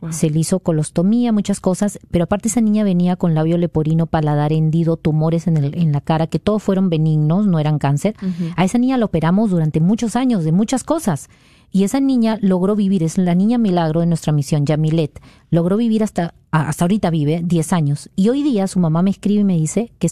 Wow. 0.00 0.12
Se 0.12 0.30
le 0.30 0.38
hizo 0.38 0.60
colostomía, 0.60 1.32
muchas 1.32 1.60
cosas, 1.60 1.98
pero 2.10 2.24
aparte 2.24 2.48
esa 2.48 2.60
niña 2.60 2.84
venía 2.84 3.16
con 3.16 3.34
labio 3.34 3.58
leporino, 3.58 4.06
paladar 4.06 4.52
hendido, 4.52 4.96
tumores 4.96 5.46
en, 5.46 5.58
el, 5.58 5.76
en 5.76 5.92
la 5.92 6.00
cara, 6.00 6.26
que 6.26 6.38
todos 6.38 6.62
fueron 6.62 6.88
benignos, 6.88 7.46
no 7.46 7.58
eran 7.58 7.78
cáncer. 7.78 8.14
A 8.56 8.64
esa 8.64 8.78
niña 8.78 8.96
la 8.96 9.04
operamos 9.04 9.50
durante 9.50 9.80
muchos 9.80 10.16
años, 10.16 10.44
de 10.44 10.52
muchas 10.52 10.84
cosas. 10.84 11.28
Y 11.72 11.84
esa 11.84 12.00
niña 12.00 12.38
logró 12.40 12.74
vivir, 12.74 13.02
es 13.02 13.16
la 13.16 13.34
niña 13.34 13.58
milagro 13.58 14.00
de 14.00 14.06
nuestra 14.06 14.32
misión, 14.32 14.66
Yamilet. 14.66 15.20
Logró 15.50 15.76
vivir 15.76 16.02
hasta, 16.02 16.34
hasta 16.50 16.84
ahorita 16.84 17.10
vive 17.10 17.42
10 17.44 17.72
años. 17.72 18.10
Y 18.16 18.28
hoy 18.28 18.42
día 18.42 18.66
su 18.66 18.80
mamá 18.80 19.02
me 19.02 19.10
escribe 19.10 19.42
y 19.42 19.44
me 19.44 19.56
dice 19.56 19.92
que, 19.98 20.08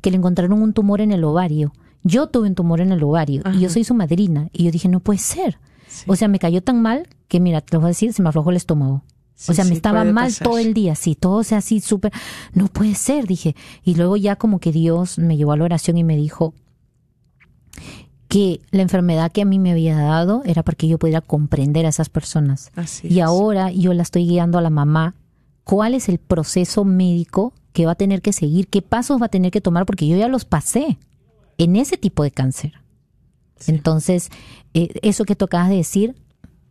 que 0.00 0.10
le 0.10 0.16
encontraron 0.16 0.60
un 0.60 0.72
tumor 0.72 1.00
en 1.00 1.12
el 1.12 1.22
ovario. 1.22 1.72
Yo 2.02 2.28
tuve 2.28 2.48
un 2.48 2.54
tumor 2.54 2.80
en 2.80 2.92
el 2.92 3.02
ovario 3.02 3.42
y 3.54 3.60
yo 3.60 3.70
soy 3.70 3.84
su 3.84 3.94
madrina. 3.94 4.48
Y 4.52 4.64
yo 4.64 4.70
dije, 4.70 4.88
no 4.88 5.00
puede 5.00 5.18
ser. 5.18 5.58
O 6.06 6.16
sea, 6.16 6.28
me 6.28 6.38
cayó 6.38 6.62
tan 6.62 6.82
mal 6.82 7.08
que, 7.28 7.40
mira, 7.40 7.60
te 7.60 7.76
lo 7.76 7.80
voy 7.80 7.88
a 7.88 7.88
decir, 7.88 8.12
se 8.12 8.22
me 8.22 8.28
aflojó 8.28 8.50
el 8.50 8.56
estómago. 8.56 9.02
O 9.46 9.54
sea, 9.54 9.64
me 9.64 9.74
estaba 9.74 10.04
mal 10.04 10.34
todo 10.36 10.58
el 10.58 10.74
día, 10.74 10.96
sí, 10.96 11.14
todo 11.14 11.44
sea 11.44 11.58
así 11.58 11.80
súper, 11.80 12.12
no 12.54 12.66
puede 12.66 12.94
ser, 12.94 13.26
dije. 13.26 13.54
Y 13.84 13.94
luego 13.94 14.16
ya 14.16 14.36
como 14.36 14.58
que 14.58 14.72
Dios 14.72 15.18
me 15.18 15.36
llevó 15.36 15.52
a 15.52 15.56
la 15.56 15.64
oración 15.64 15.96
y 15.96 16.04
me 16.04 16.16
dijo 16.16 16.54
que 18.26 18.60
la 18.70 18.82
enfermedad 18.82 19.30
que 19.30 19.42
a 19.42 19.44
mí 19.44 19.58
me 19.58 19.70
había 19.70 19.96
dado 19.96 20.42
era 20.44 20.62
para 20.64 20.76
que 20.76 20.88
yo 20.88 20.98
pudiera 20.98 21.20
comprender 21.20 21.86
a 21.86 21.90
esas 21.90 22.08
personas. 22.08 22.72
y 23.02 23.20
ahora 23.20 23.70
yo 23.70 23.94
la 23.94 24.02
estoy 24.02 24.26
guiando 24.26 24.58
a 24.58 24.62
la 24.62 24.70
mamá. 24.70 25.14
¿Cuál 25.62 25.94
es 25.94 26.08
el 26.08 26.18
proceso 26.18 26.84
médico 26.84 27.52
que 27.72 27.86
va 27.86 27.92
a 27.92 27.94
tener 27.96 28.22
que 28.22 28.32
seguir? 28.32 28.68
¿Qué 28.68 28.82
pasos 28.82 29.20
va 29.20 29.26
a 29.26 29.30
tener 29.30 29.52
que 29.52 29.60
tomar? 29.60 29.86
Porque 29.86 30.08
yo 30.08 30.16
ya 30.16 30.28
los 30.28 30.44
pasé 30.44 30.98
en 31.58 31.76
ese 31.76 31.96
tipo 31.96 32.22
de 32.22 32.30
cáncer. 32.30 32.72
Entonces, 33.66 34.30
eh, 34.74 34.98
eso 35.02 35.24
que 35.24 35.36
tocabas 35.36 35.68
de 35.68 35.76
decir 35.76 36.14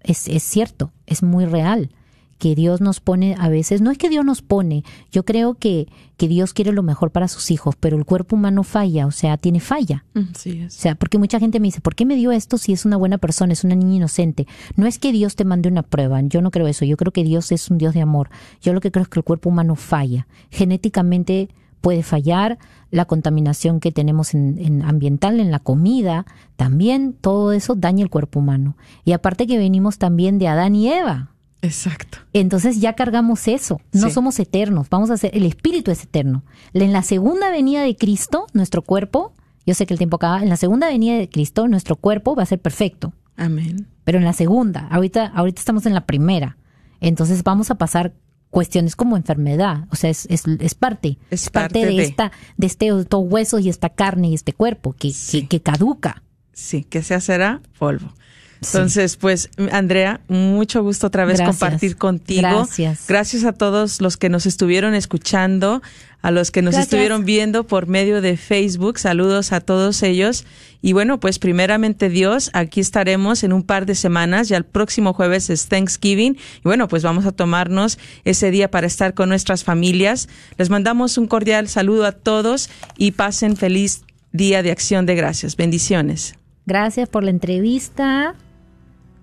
es, 0.01 0.27
es 0.27 0.43
cierto, 0.43 0.91
es 1.05 1.23
muy 1.23 1.45
real 1.45 1.91
que 2.37 2.55
Dios 2.55 2.81
nos 2.81 2.99
pone 2.99 3.35
a 3.39 3.49
veces, 3.49 3.81
no 3.81 3.91
es 3.91 3.97
que 3.97 4.09
Dios 4.09 4.23
nos 4.23 4.41
pone, 4.41 4.83
yo 5.11 5.23
creo 5.25 5.55
que, 5.55 5.87
que 6.17 6.27
Dios 6.27 6.53
quiere 6.53 6.71
lo 6.71 6.83
mejor 6.83 7.11
para 7.11 7.27
sus 7.27 7.51
hijos, 7.51 7.75
pero 7.79 7.97
el 7.97 8.05
cuerpo 8.05 8.35
humano 8.35 8.63
falla, 8.63 9.07
o 9.07 9.11
sea, 9.11 9.37
tiene 9.37 9.59
falla. 9.59 10.05
Sí 10.35 10.63
O 10.65 10.69
sea, 10.69 10.95
porque 10.95 11.17
mucha 11.17 11.39
gente 11.39 11.59
me 11.59 11.67
dice, 11.67 11.81
¿por 11.81 11.95
qué 11.95 12.05
me 12.05 12.15
dio 12.15 12.31
esto 12.31 12.57
si 12.57 12.73
es 12.73 12.85
una 12.85 12.97
buena 12.97 13.17
persona, 13.17 13.53
es 13.53 13.63
una 13.63 13.75
niña 13.75 13.95
inocente? 13.95 14.47
No 14.75 14.85
es 14.85 14.99
que 14.99 15.11
Dios 15.11 15.35
te 15.35 15.45
mande 15.45 15.69
una 15.69 15.83
prueba, 15.83 16.21
yo 16.21 16.41
no 16.41 16.51
creo 16.51 16.67
eso, 16.67 16.85
yo 16.85 16.97
creo 16.97 17.11
que 17.11 17.23
Dios 17.23 17.51
es 17.51 17.69
un 17.69 17.77
Dios 17.77 17.93
de 17.93 18.01
amor. 18.01 18.29
Yo 18.61 18.73
lo 18.73 18.81
que 18.81 18.91
creo 18.91 19.03
es 19.03 19.09
que 19.09 19.19
el 19.19 19.25
cuerpo 19.25 19.49
humano 19.49 19.75
falla. 19.75 20.27
Genéticamente 20.51 21.49
puede 21.81 22.03
fallar, 22.03 22.57
la 22.91 23.05
contaminación 23.05 23.79
que 23.79 23.91
tenemos 23.91 24.33
en, 24.33 24.81
ambiental, 24.83 25.39
en 25.39 25.51
la 25.51 25.59
comida, 25.59 26.25
también 26.55 27.13
todo 27.13 27.51
eso 27.51 27.75
daña 27.75 28.03
el 28.03 28.09
cuerpo 28.09 28.39
humano. 28.39 28.77
Y 29.03 29.11
aparte 29.11 29.47
que 29.47 29.57
venimos 29.57 29.97
también 29.97 30.39
de 30.39 30.47
Adán 30.47 30.75
y 30.75 30.89
Eva. 30.89 31.31
Exacto. 31.61 32.19
Entonces 32.33 32.79
ya 32.79 32.93
cargamos 32.93 33.47
eso. 33.47 33.81
No 33.91 34.09
somos 34.09 34.39
eternos. 34.39 34.89
Vamos 34.89 35.09
a 35.09 35.17
ser, 35.17 35.35
el 35.35 35.45
espíritu 35.45 35.91
es 35.91 36.03
eterno. 36.03 36.43
En 36.73 36.93
la 36.93 37.01
segunda 37.01 37.49
venida 37.49 37.83
de 37.83 37.95
Cristo, 37.95 38.47
nuestro 38.53 38.81
cuerpo, 38.81 39.33
yo 39.65 39.73
sé 39.73 39.85
que 39.85 39.93
el 39.93 39.97
tiempo 39.97 40.17
acaba, 40.17 40.41
en 40.41 40.49
la 40.49 40.57
segunda 40.57 40.87
venida 40.87 41.17
de 41.17 41.29
Cristo, 41.29 41.67
nuestro 41.67 41.95
cuerpo 41.95 42.35
va 42.35 42.43
a 42.43 42.47
ser 42.47 42.59
perfecto. 42.59 43.13
Amén. 43.35 43.87
Pero 44.03 44.17
en 44.17 44.23
la 44.23 44.33
segunda, 44.33 44.87
ahorita, 44.89 45.27
ahorita 45.27 45.59
estamos 45.59 45.85
en 45.85 45.93
la 45.93 46.05
primera. 46.05 46.57
Entonces 47.01 47.43
vamos 47.43 47.69
a 47.71 47.75
pasar 47.75 48.13
cuestiones 48.49 48.95
como 48.95 49.17
enfermedad, 49.17 49.85
o 49.91 49.95
sea, 49.95 50.09
es, 50.09 50.25
es, 50.29 50.43
es 50.47 50.73
parte, 50.73 51.17
es, 51.29 51.49
parte, 51.49 51.85
de, 51.85 52.01
esta, 52.01 52.31
de 52.55 52.67
este 52.67 52.87
estos 52.87 53.23
huesos 53.25 53.61
y 53.61 53.69
esta 53.69 53.89
carne 53.89 54.29
y 54.29 54.33
este 54.33 54.53
cuerpo 54.53 54.93
que, 54.93 55.11
que, 55.47 55.61
caduca. 55.61 56.23
Sí, 56.53 56.83
que 56.83 57.03
se 57.03 57.13
hacerá 57.13 57.61
polvo. 57.77 58.13
Entonces, 58.61 59.17
pues, 59.17 59.49
Andrea, 59.71 60.21
mucho 60.27 60.81
gusto 60.83 61.07
otra 61.07 61.25
vez 61.25 61.41
compartir 61.41 61.97
contigo. 61.97 62.41
Gracias. 62.41 63.05
Gracias 63.07 63.43
a 63.43 63.53
todos 63.53 64.01
los 64.01 64.17
que 64.17 64.29
nos 64.29 64.45
estuvieron 64.45 64.95
escuchando, 64.95 65.81
a 66.21 66.31
los 66.31 66.51
que 66.51 66.61
nos 66.61 66.75
estuvieron 66.75 67.25
viendo 67.25 67.65
por 67.65 67.87
medio 67.87 68.21
de 68.21 68.37
Facebook. 68.37 68.99
Saludos 68.99 69.51
a 69.51 69.61
todos 69.61 70.01
ellos. 70.03 70.45
Y 70.81 70.93
bueno, 70.93 71.19
pues 71.19 71.39
primeramente 71.39 72.09
Dios, 72.09 72.49
aquí 72.53 72.79
estaremos 72.79 73.43
en 73.43 73.53
un 73.53 73.63
par 73.63 73.85
de 73.85 73.95
semanas. 73.95 74.49
Ya 74.49 74.57
el 74.57 74.65
próximo 74.65 75.13
jueves 75.13 75.49
es 75.49 75.67
Thanksgiving. 75.67 76.35
Y 76.35 76.61
bueno, 76.63 76.87
pues 76.87 77.03
vamos 77.03 77.25
a 77.25 77.31
tomarnos 77.31 77.99
ese 78.25 78.51
día 78.51 78.71
para 78.71 78.87
estar 78.87 79.13
con 79.13 79.29
nuestras 79.29 79.63
familias. 79.63 80.27
Les 80.57 80.69
mandamos 80.69 81.17
un 81.17 81.27
cordial 81.27 81.67
saludo 81.67 82.05
a 82.05 82.11
todos 82.11 82.69
y 82.97 83.11
pasen 83.11 83.55
feliz 83.55 84.03
día 84.31 84.63
de 84.63 84.71
acción 84.71 85.05
de 85.05 85.15
gracias. 85.15 85.55
Bendiciones. 85.55 86.35
Gracias 86.65 87.07
por 87.07 87.23
la 87.23 87.29
entrevista 87.29 88.35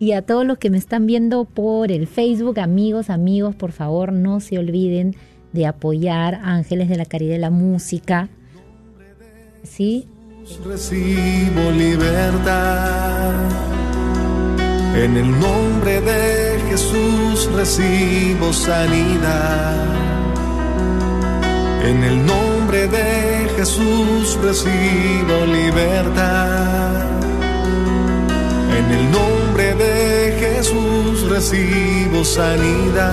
y 0.05 0.13
a 0.13 0.21
todos 0.21 0.45
los 0.45 0.59
que 0.59 0.69
me 0.69 0.77
están 0.77 1.07
viendo 1.07 1.47
por 1.47 1.91
el 1.91 2.07
Facebook, 2.07 2.61
amigos, 2.61 3.09
amigos, 3.09 3.55
por 3.55 3.73
favor 3.73 4.13
no 4.13 4.39
se 4.39 4.59
olviden 4.59 5.17
de 5.55 5.65
apoyar 5.65 6.35
a 6.35 6.57
Ángeles 6.57 6.91
de 6.91 6.97
la 6.97 7.07
Caridad 7.07 7.33
de 7.33 7.39
la 7.39 7.49
Música. 7.49 8.29
¿Sí? 9.63 10.07
Recibo 10.63 11.71
libertad. 11.71 13.33
En 14.95 15.17
el 15.17 15.31
nombre 15.41 16.03
de 16.03 16.61
Jesús 16.69 17.51
recibo 17.55 18.53
sanidad. 18.53 19.87
En 21.83 22.05
el 22.05 22.27
nombre 22.27 22.89
de 22.89 23.49
Jesús 23.57 24.39
recibo 24.43 25.47
libertad. 25.47 27.07
En 28.79 28.93
el 28.99 29.11
nombre 29.11 29.64
Jesús 30.65 31.29
recibo 31.29 32.25
sanidad. 32.25 33.13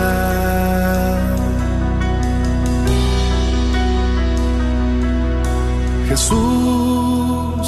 Jesús, 6.07 7.67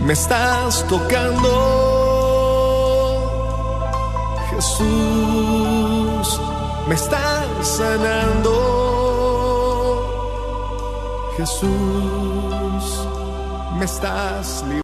me 0.00 0.14
estás 0.14 0.84
tocando. 0.88 1.48
Jesús, 4.50 6.40
me 6.88 6.96
estás 6.96 7.46
sanando. 7.62 8.52
Jesús, 11.36 11.70
me 13.78 13.84
estás 13.84 14.62
librando. 14.62 14.83